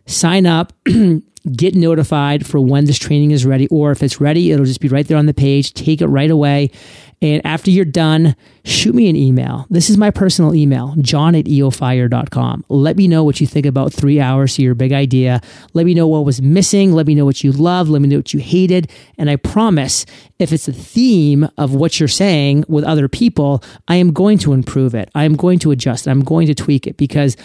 Sign 0.05 0.45
up. 0.45 0.74
get 1.48 1.76
notified 1.76 2.45
for 2.45 2.60
when 2.60 2.86
this 2.86 3.00
training 3.00 3.32
is 3.32 3.45
ready, 3.45 3.68
or 3.68 3.91
if 3.91 4.04
it's 4.04 4.22
ready, 4.22 4.52
it'll 4.52 4.66
just 4.66 4.82
be 4.82 4.88
right 4.88 5.08
there 5.08 5.18
on 5.18 5.26
the 5.26 5.34
page. 5.34 5.74
Take 5.74 6.02
it 6.02 6.08
right 6.08 6.32
away. 6.32 6.72
And 7.20 7.43
after 7.45 7.72
you're 7.72 7.86
done, 7.86 8.36
shoot 8.64 8.93
me 8.93 9.10
an 9.10 9.16
email. 9.16 9.66
This 9.72 9.89
is 9.89 9.98
my 9.98 10.12
personal 10.12 10.54
email, 10.54 10.93
john 11.02 11.34
at 11.34 11.45
eofire.com. 11.45 12.66
Let 12.70 12.95
me 12.95 13.08
know 13.08 13.24
what 13.24 13.41
you 13.41 13.48
think 13.48 13.66
about 13.66 13.91
three 13.91 14.20
hours 14.20 14.56
to 14.56 14.62
your 14.62 14.76
big 14.76 14.93
idea. 14.93 15.41
Let 15.74 15.88
me 15.88 15.95
know 15.95 16.08
what 16.08 16.26
was 16.26 16.43
missing. 16.43 16.91
Let 16.91 17.08
me 17.08 17.16
know 17.16 17.26
what 17.26 17.43
you 17.43 17.52
loved. 17.52 17.89
Let 17.89 18.04
me 18.04 18.08
know 18.08 18.18
what 18.18 18.34
you 18.36 18.39
hated. 18.39 18.91
And 19.18 19.32
I 19.32 19.36
promise, 19.36 20.06
if 20.38 20.52
it's 20.52 20.68
a 20.68 20.74
theme 20.74 21.50
of 21.58 21.74
what 21.74 22.00
you're 22.00 22.08
saying 22.08 22.66
with 22.68 22.84
other 22.84 23.08
people, 23.08 23.64
I 23.88 23.95
am 23.95 24.14
going 24.14 24.38
to 24.39 24.54
improve 24.54 24.93
it. 24.93 25.10
I 25.16 25.24
am 25.24 25.36
going 25.36 25.58
to 25.60 25.72
adjust 25.72 26.06
it. 26.06 26.12
I'm 26.12 26.24
going 26.24 26.45
to 26.48 26.56
tweak 26.56 26.86
it 26.86 26.98
because 26.98 27.36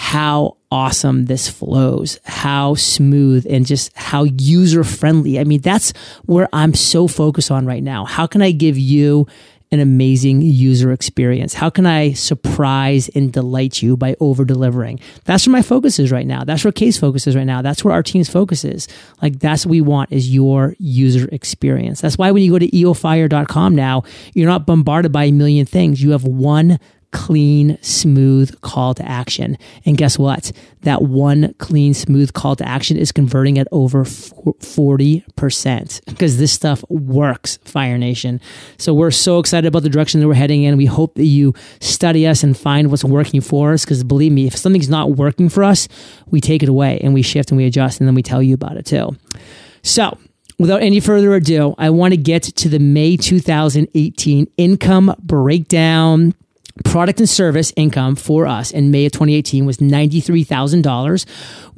how 0.00 0.56
awesome 0.70 1.24
this 1.24 1.48
flows, 1.48 2.20
how 2.24 2.76
smooth 2.76 3.44
and 3.50 3.66
just 3.66 3.90
how 3.96 4.22
user 4.38 4.84
friendly. 4.84 5.40
I 5.40 5.44
mean, 5.44 5.60
that's 5.60 5.92
where 6.24 6.48
I'm 6.52 6.72
so 6.72 7.08
focused 7.08 7.50
on 7.50 7.66
right 7.66 7.82
now. 7.82 8.04
How 8.04 8.28
can 8.28 8.40
I 8.40 8.52
give 8.52 8.78
you 8.78 9.26
an 9.72 9.80
amazing 9.80 10.40
user 10.40 10.92
experience? 10.92 11.52
How 11.52 11.68
can 11.68 11.84
I 11.84 12.12
surprise 12.12 13.08
and 13.08 13.32
delight 13.32 13.82
you 13.82 13.96
by 13.96 14.14
over 14.20 14.44
delivering? 14.44 15.00
That's 15.24 15.48
where 15.48 15.52
my 15.52 15.62
focus 15.62 15.98
is 15.98 16.12
right 16.12 16.28
now. 16.28 16.44
That's 16.44 16.62
where 16.62 16.70
Case 16.70 16.96
focus 16.96 17.26
is 17.26 17.34
right 17.34 17.42
now. 17.42 17.60
That's 17.60 17.82
where 17.82 17.92
our 17.92 18.04
team's 18.04 18.30
focus 18.30 18.64
is. 18.64 18.86
Like 19.20 19.40
that's 19.40 19.66
what 19.66 19.72
we 19.72 19.80
want 19.80 20.12
is 20.12 20.32
your 20.32 20.76
user 20.78 21.28
experience. 21.32 22.00
That's 22.00 22.16
why 22.16 22.30
when 22.30 22.44
you 22.44 22.52
go 22.52 22.60
to 22.60 22.70
eofire.com 22.70 23.74
now, 23.74 24.04
you're 24.32 24.46
not 24.48 24.64
bombarded 24.64 25.10
by 25.10 25.24
a 25.24 25.32
million 25.32 25.66
things. 25.66 26.00
You 26.00 26.12
have 26.12 26.22
one 26.22 26.78
clean, 27.10 27.78
smooth 27.82 28.60
call 28.60 28.94
to 28.94 29.08
action. 29.08 29.56
And 29.84 29.96
guess 29.96 30.18
what? 30.18 30.52
That 30.82 31.02
one 31.02 31.54
clean, 31.58 31.94
smooth 31.94 32.32
call 32.32 32.56
to 32.56 32.68
action 32.68 32.96
is 32.96 33.12
converting 33.12 33.58
at 33.58 33.68
over 33.72 34.04
40% 34.04 36.04
because 36.06 36.38
this 36.38 36.52
stuff 36.52 36.84
works, 36.88 37.58
Fire 37.64 37.98
Nation. 37.98 38.40
So 38.76 38.94
we're 38.94 39.10
so 39.10 39.38
excited 39.38 39.66
about 39.66 39.82
the 39.82 39.88
direction 39.88 40.20
that 40.20 40.28
we're 40.28 40.34
heading 40.34 40.64
in. 40.64 40.76
We 40.76 40.86
hope 40.86 41.14
that 41.14 41.24
you 41.24 41.54
study 41.80 42.26
us 42.26 42.42
and 42.42 42.56
find 42.56 42.90
what's 42.90 43.04
working 43.04 43.40
for 43.40 43.72
us 43.72 43.84
because 43.84 44.04
believe 44.04 44.32
me, 44.32 44.46
if 44.46 44.56
something's 44.56 44.90
not 44.90 45.12
working 45.12 45.48
for 45.48 45.64
us, 45.64 45.88
we 46.26 46.40
take 46.40 46.62
it 46.62 46.68
away 46.68 47.00
and 47.02 47.14
we 47.14 47.22
shift 47.22 47.50
and 47.50 47.58
we 47.58 47.64
adjust 47.64 48.00
and 48.00 48.06
then 48.06 48.14
we 48.14 48.22
tell 48.22 48.42
you 48.42 48.54
about 48.54 48.76
it 48.76 48.86
too. 48.86 49.16
So, 49.82 50.18
without 50.58 50.82
any 50.82 51.00
further 51.00 51.34
ado, 51.34 51.74
I 51.78 51.90
want 51.90 52.12
to 52.12 52.16
get 52.16 52.42
to 52.42 52.68
the 52.68 52.78
May 52.78 53.16
2018 53.16 54.48
income 54.56 55.14
breakdown 55.20 56.34
product 56.84 57.20
and 57.20 57.28
service 57.28 57.72
income 57.76 58.16
for 58.16 58.46
us 58.46 58.70
in 58.70 58.90
May 58.90 59.06
of 59.06 59.12
2018 59.12 59.64
was 59.66 59.78
$93,000 59.78 61.26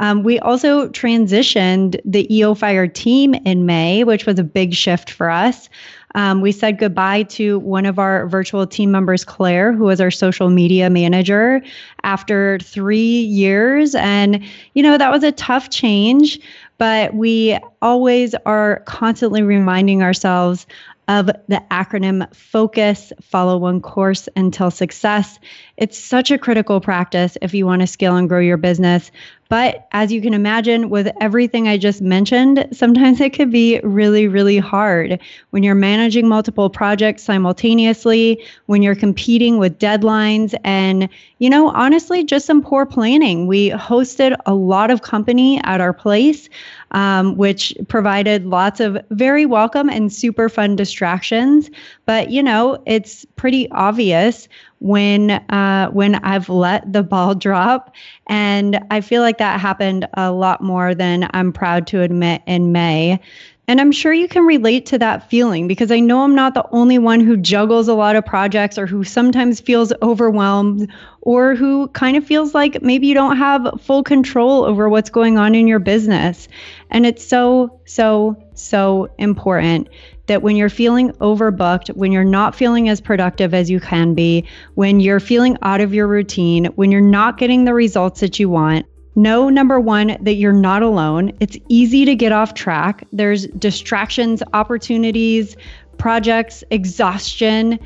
Um, 0.00 0.22
we 0.22 0.38
also 0.40 0.88
transitioned 0.88 2.00
the 2.04 2.32
EO 2.34 2.54
Fire 2.54 2.88
team 2.88 3.34
in 3.34 3.66
May, 3.66 4.04
which 4.04 4.26
was 4.26 4.38
a 4.38 4.44
big 4.44 4.74
shift 4.74 5.10
for 5.10 5.30
us. 5.30 5.68
Um, 6.16 6.40
we 6.40 6.52
said 6.52 6.78
goodbye 6.78 7.24
to 7.24 7.58
one 7.60 7.86
of 7.86 7.98
our 7.98 8.28
virtual 8.28 8.66
team 8.66 8.92
members, 8.92 9.24
Claire, 9.24 9.72
who 9.72 9.84
was 9.84 10.00
our 10.00 10.12
social 10.12 10.48
media 10.48 10.88
manager 10.88 11.60
after 12.04 12.58
three 12.60 13.22
years. 13.22 13.96
And, 13.96 14.44
you 14.74 14.82
know, 14.82 14.96
that 14.96 15.10
was 15.10 15.24
a 15.24 15.32
tough 15.32 15.70
change, 15.70 16.38
but 16.78 17.14
we 17.14 17.58
always 17.82 18.34
are 18.46 18.80
constantly 18.86 19.42
reminding 19.42 20.02
ourselves 20.02 20.66
of 21.08 21.26
the 21.26 21.62
acronym 21.70 22.26
FOCUS, 22.34 23.12
follow 23.20 23.58
one 23.58 23.80
course 23.80 24.28
until 24.36 24.70
success. 24.70 25.38
It's 25.76 25.98
such 25.98 26.30
a 26.30 26.38
critical 26.38 26.80
practice 26.80 27.36
if 27.42 27.52
you 27.52 27.66
want 27.66 27.80
to 27.80 27.86
scale 27.86 28.16
and 28.16 28.28
grow 28.28 28.40
your 28.40 28.56
business. 28.56 29.10
But 29.50 29.86
as 29.92 30.10
you 30.10 30.22
can 30.22 30.32
imagine, 30.32 30.88
with 30.88 31.12
everything 31.20 31.68
I 31.68 31.76
just 31.76 32.00
mentioned, 32.00 32.66
sometimes 32.72 33.20
it 33.20 33.34
could 33.34 33.50
be 33.50 33.78
really, 33.80 34.26
really 34.26 34.58
hard 34.58 35.20
when 35.50 35.62
you're 35.62 35.74
managing 35.74 36.26
multiple 36.26 36.70
projects 36.70 37.22
simultaneously, 37.22 38.42
when 38.66 38.82
you're 38.82 38.94
competing 38.94 39.58
with 39.58 39.78
deadlines, 39.78 40.58
and, 40.64 41.08
you 41.38 41.50
know, 41.50 41.68
honestly, 41.68 42.24
just 42.24 42.46
some 42.46 42.62
poor 42.62 42.86
planning. 42.86 43.46
We 43.46 43.70
hosted 43.70 44.34
a 44.46 44.54
lot 44.54 44.90
of 44.90 45.02
company 45.02 45.60
at 45.62 45.80
our 45.80 45.92
place 45.92 46.48
um, 46.94 47.36
which 47.36 47.74
provided 47.88 48.46
lots 48.46 48.80
of 48.80 48.96
very 49.10 49.44
welcome 49.44 49.90
and 49.90 50.12
super 50.12 50.48
fun 50.48 50.76
distractions. 50.76 51.68
But 52.06 52.30
you 52.30 52.42
know, 52.42 52.82
it's 52.86 53.26
pretty 53.36 53.70
obvious 53.72 54.48
when 54.78 55.30
uh, 55.30 55.90
when 55.90 56.14
I've 56.16 56.48
let 56.48 56.90
the 56.90 57.02
ball 57.02 57.34
drop, 57.46 57.94
and 58.28 58.78
I 58.90 59.00
feel 59.00 59.22
like 59.22 59.38
that 59.38 59.60
happened 59.60 60.08
a 60.14 60.32
lot 60.32 60.62
more 60.62 60.94
than 60.94 61.28
I'm 61.34 61.52
proud 61.52 61.86
to 61.88 62.00
admit 62.00 62.42
in 62.46 62.72
May. 62.72 63.20
And 63.66 63.80
I'm 63.80 63.92
sure 63.92 64.12
you 64.12 64.28
can 64.28 64.44
relate 64.44 64.84
to 64.86 64.98
that 64.98 65.30
feeling 65.30 65.66
because 65.66 65.90
I 65.90 65.98
know 65.98 66.22
I'm 66.22 66.34
not 66.34 66.52
the 66.52 66.66
only 66.70 66.98
one 66.98 67.20
who 67.20 67.36
juggles 67.36 67.88
a 67.88 67.94
lot 67.94 68.14
of 68.14 68.24
projects 68.26 68.76
or 68.76 68.86
who 68.86 69.04
sometimes 69.04 69.60
feels 69.60 69.90
overwhelmed 70.02 70.90
or 71.22 71.54
who 71.54 71.88
kind 71.88 72.16
of 72.16 72.26
feels 72.26 72.54
like 72.54 72.82
maybe 72.82 73.06
you 73.06 73.14
don't 73.14 73.38
have 73.38 73.80
full 73.80 74.02
control 74.02 74.64
over 74.64 74.90
what's 74.90 75.08
going 75.08 75.38
on 75.38 75.54
in 75.54 75.66
your 75.66 75.78
business. 75.78 76.46
And 76.90 77.06
it's 77.06 77.24
so, 77.24 77.80
so, 77.86 78.36
so 78.54 79.08
important 79.16 79.88
that 80.26 80.42
when 80.42 80.56
you're 80.56 80.68
feeling 80.68 81.10
overbooked, 81.12 81.88
when 81.96 82.12
you're 82.12 82.24
not 82.24 82.54
feeling 82.54 82.90
as 82.90 83.00
productive 83.00 83.54
as 83.54 83.70
you 83.70 83.80
can 83.80 84.14
be, 84.14 84.44
when 84.74 85.00
you're 85.00 85.20
feeling 85.20 85.56
out 85.62 85.80
of 85.80 85.94
your 85.94 86.06
routine, 86.06 86.66
when 86.76 86.90
you're 86.90 87.00
not 87.00 87.38
getting 87.38 87.64
the 87.64 87.74
results 87.74 88.20
that 88.20 88.38
you 88.38 88.48
want, 88.50 88.86
Know 89.16 89.48
number 89.48 89.78
one, 89.78 90.16
that 90.20 90.34
you're 90.34 90.52
not 90.52 90.82
alone. 90.82 91.30
It's 91.38 91.56
easy 91.68 92.04
to 92.04 92.16
get 92.16 92.32
off 92.32 92.54
track. 92.54 93.04
There's 93.12 93.46
distractions, 93.46 94.42
opportunities, 94.52 95.56
projects, 95.98 96.64
exhaustion. 96.70 97.78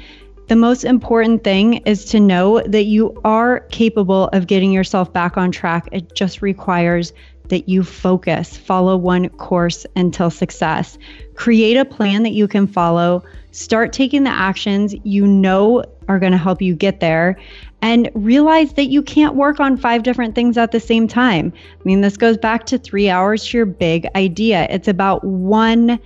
The 0.48 0.56
most 0.56 0.84
important 0.84 1.44
thing 1.44 1.74
is 1.84 2.06
to 2.06 2.20
know 2.20 2.60
that 2.62 2.84
you 2.84 3.20
are 3.24 3.60
capable 3.70 4.28
of 4.28 4.46
getting 4.46 4.72
yourself 4.72 5.12
back 5.12 5.36
on 5.36 5.52
track. 5.52 5.88
It 5.92 6.14
just 6.14 6.40
requires 6.40 7.12
that 7.48 7.68
you 7.68 7.82
focus, 7.82 8.56
follow 8.56 8.96
one 8.96 9.28
course 9.30 9.86
until 9.96 10.30
success. 10.30 10.96
Create 11.34 11.76
a 11.76 11.84
plan 11.84 12.22
that 12.22 12.32
you 12.32 12.48
can 12.48 12.66
follow. 12.66 13.22
Start 13.52 13.92
taking 13.92 14.24
the 14.24 14.30
actions 14.30 14.94
you 15.04 15.26
know 15.26 15.84
are 16.08 16.18
going 16.18 16.32
to 16.32 16.38
help 16.38 16.62
you 16.62 16.74
get 16.74 17.00
there 17.00 17.38
and 17.82 18.10
realize 18.14 18.72
that 18.74 18.86
you 18.86 19.02
can't 19.02 19.34
work 19.34 19.60
on 19.60 19.76
five 19.76 20.02
different 20.02 20.34
things 20.34 20.56
at 20.58 20.72
the 20.72 20.80
same 20.80 21.06
time. 21.06 21.52
I 21.54 21.82
mean, 21.84 22.00
this 22.00 22.16
goes 22.16 22.36
back 22.36 22.66
to 22.66 22.78
three 22.78 23.08
hours 23.08 23.46
to 23.46 23.58
your 23.58 23.66
big 23.66 24.06
idea. 24.16 24.66
It's 24.70 24.88
about 24.88 25.22
one 25.24 25.98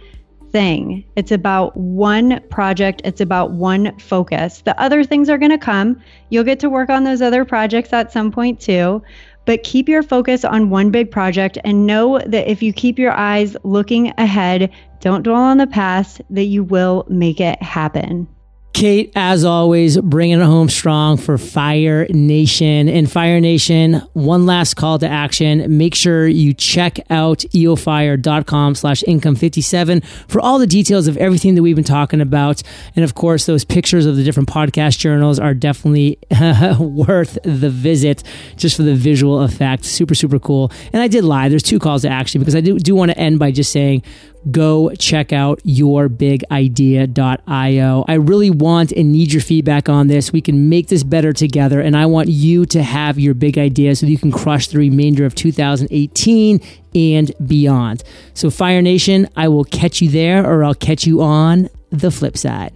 thing, 0.50 1.04
it's 1.16 1.32
about 1.32 1.74
one 1.76 2.38
project, 2.50 3.00
it's 3.04 3.22
about 3.22 3.52
one 3.52 3.98
focus. 3.98 4.60
The 4.60 4.78
other 4.78 5.02
things 5.02 5.30
are 5.30 5.38
going 5.38 5.50
to 5.50 5.58
come. 5.58 6.00
You'll 6.28 6.44
get 6.44 6.60
to 6.60 6.68
work 6.68 6.90
on 6.90 7.04
those 7.04 7.22
other 7.22 7.44
projects 7.44 7.92
at 7.92 8.12
some 8.12 8.30
point 8.30 8.60
too. 8.60 9.02
But 9.44 9.64
keep 9.64 9.88
your 9.88 10.02
focus 10.04 10.44
on 10.44 10.70
one 10.70 10.90
big 10.90 11.10
project 11.10 11.58
and 11.64 11.86
know 11.86 12.20
that 12.26 12.48
if 12.48 12.62
you 12.62 12.72
keep 12.72 12.98
your 12.98 13.12
eyes 13.12 13.56
looking 13.64 14.12
ahead, 14.18 14.70
don't 15.00 15.22
dwell 15.22 15.42
on 15.42 15.58
the 15.58 15.66
past, 15.66 16.20
that 16.30 16.44
you 16.44 16.62
will 16.62 17.04
make 17.08 17.40
it 17.40 17.60
happen. 17.60 18.28
Kate, 18.72 19.12
as 19.14 19.44
always, 19.44 19.98
bringing 19.98 20.40
it 20.40 20.44
home 20.44 20.68
strong 20.68 21.16
for 21.16 21.36
Fire 21.36 22.06
Nation. 22.08 22.88
And 22.88 23.10
Fire 23.10 23.40
Nation, 23.40 24.02
one 24.14 24.46
last 24.46 24.74
call 24.74 24.98
to 24.98 25.08
action. 25.08 25.76
Make 25.76 25.94
sure 25.94 26.26
you 26.26 26.54
check 26.54 26.98
out 27.10 27.38
eofire.com 27.54 28.74
slash 28.74 29.02
income 29.04 29.36
57 29.36 30.00
for 30.26 30.40
all 30.40 30.58
the 30.58 30.66
details 30.66 31.06
of 31.06 31.16
everything 31.18 31.54
that 31.54 31.62
we've 31.62 31.76
been 31.76 31.84
talking 31.84 32.20
about. 32.20 32.62
And 32.96 33.04
of 33.04 33.14
course, 33.14 33.46
those 33.46 33.64
pictures 33.64 34.06
of 34.06 34.16
the 34.16 34.24
different 34.24 34.48
podcast 34.48 34.98
journals 34.98 35.38
are 35.38 35.54
definitely 35.54 36.18
worth 36.78 37.38
the 37.44 37.70
visit 37.70 38.22
just 38.56 38.76
for 38.76 38.82
the 38.82 38.94
visual 38.94 39.42
effect. 39.42 39.84
Super, 39.84 40.14
super 40.14 40.38
cool. 40.38 40.72
And 40.92 41.02
I 41.02 41.08
did 41.08 41.24
lie. 41.24 41.48
There's 41.48 41.62
two 41.62 41.78
calls 41.78 42.02
to 42.02 42.08
action 42.08 42.40
because 42.40 42.56
I 42.56 42.60
do, 42.60 42.78
do 42.78 42.94
want 42.94 43.10
to 43.10 43.18
end 43.18 43.38
by 43.38 43.50
just 43.50 43.70
saying, 43.70 44.02
go 44.50 44.90
check 44.98 45.32
out 45.32 45.60
yourbigidea.io. 45.60 48.04
I 48.08 48.14
really 48.14 48.50
want 48.50 48.92
and 48.92 49.12
need 49.12 49.32
your 49.32 49.42
feedback 49.42 49.88
on 49.88 50.08
this. 50.08 50.32
We 50.32 50.40
can 50.40 50.68
make 50.68 50.88
this 50.88 51.02
better 51.02 51.32
together, 51.32 51.80
and 51.80 51.96
I 51.96 52.06
want 52.06 52.28
you 52.28 52.66
to 52.66 52.82
have 52.82 53.18
your 53.18 53.34
big 53.34 53.58
idea 53.58 53.96
so 53.96 54.06
you 54.06 54.18
can 54.18 54.32
crush 54.32 54.68
the 54.68 54.78
remainder 54.78 55.24
of 55.24 55.34
2018 55.34 56.60
and 56.94 57.32
beyond. 57.46 58.04
So, 58.34 58.50
Fire 58.50 58.82
Nation, 58.82 59.28
I 59.36 59.48
will 59.48 59.64
catch 59.64 60.02
you 60.02 60.08
there, 60.08 60.46
or 60.46 60.64
I'll 60.64 60.74
catch 60.74 61.06
you 61.06 61.22
on 61.22 61.68
the 61.90 62.10
flip 62.10 62.36
side. 62.36 62.72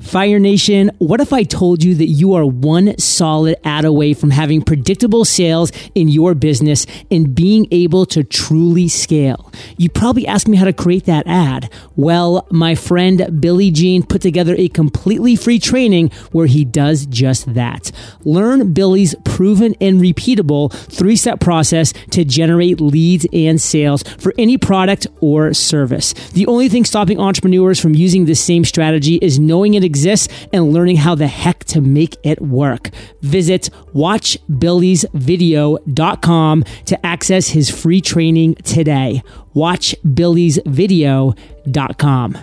Fire 0.00 0.38
Nation, 0.38 0.92
what 0.98 1.20
if 1.20 1.32
I 1.32 1.42
told 1.42 1.82
you 1.82 1.94
that 1.96 2.06
you 2.06 2.34
are 2.34 2.46
one 2.46 2.96
solid 2.98 3.56
ad 3.64 3.84
away 3.84 4.14
from 4.14 4.30
having 4.30 4.62
predictable 4.62 5.24
sales 5.24 5.72
in 5.94 6.08
your 6.08 6.34
business 6.34 6.86
and 7.10 7.34
being 7.34 7.66
able 7.72 8.06
to 8.06 8.22
truly 8.22 8.88
scale? 8.88 9.52
You 9.76 9.90
probably 9.90 10.26
asked 10.26 10.46
me 10.46 10.56
how 10.56 10.66
to 10.66 10.72
create 10.72 11.04
that 11.06 11.26
ad. 11.26 11.70
Well, 11.96 12.46
my 12.50 12.76
friend 12.76 13.40
Billy 13.40 13.70
Gene 13.72 14.04
put 14.04 14.22
together 14.22 14.54
a 14.56 14.68
completely 14.68 15.34
free 15.34 15.58
training 15.58 16.10
where 16.30 16.46
he 16.46 16.64
does 16.64 17.04
just 17.06 17.52
that. 17.54 17.90
Learn 18.24 18.72
Billy's 18.72 19.16
proven 19.24 19.74
and 19.80 20.00
repeatable 20.00 20.72
three 20.72 21.16
step 21.16 21.40
process 21.40 21.92
to 22.12 22.24
generate 22.24 22.80
leads 22.80 23.26
and 23.32 23.60
sales 23.60 24.04
for 24.04 24.32
any 24.38 24.56
product 24.56 25.08
or 25.20 25.52
service. 25.52 26.12
The 26.30 26.46
only 26.46 26.68
thing 26.68 26.84
stopping 26.84 27.18
entrepreneurs 27.18 27.80
from 27.80 27.94
using 27.94 28.26
this 28.26 28.40
same 28.40 28.64
strategy 28.64 29.16
is 29.16 29.40
knowing 29.40 29.74
it 29.74 29.87
exists 29.88 30.28
and 30.52 30.72
learning 30.72 30.98
how 30.98 31.14
the 31.14 31.26
heck 31.26 31.64
to 31.64 31.80
make 31.80 32.16
it 32.22 32.40
work. 32.40 32.90
Visit 33.22 33.70
watchbillysvideo.com 33.94 36.64
to 36.84 37.06
access 37.06 37.48
his 37.48 37.70
free 37.70 38.00
training 38.00 38.54
today. 38.56 39.22
Watchbillysvideo.com. 39.54 42.38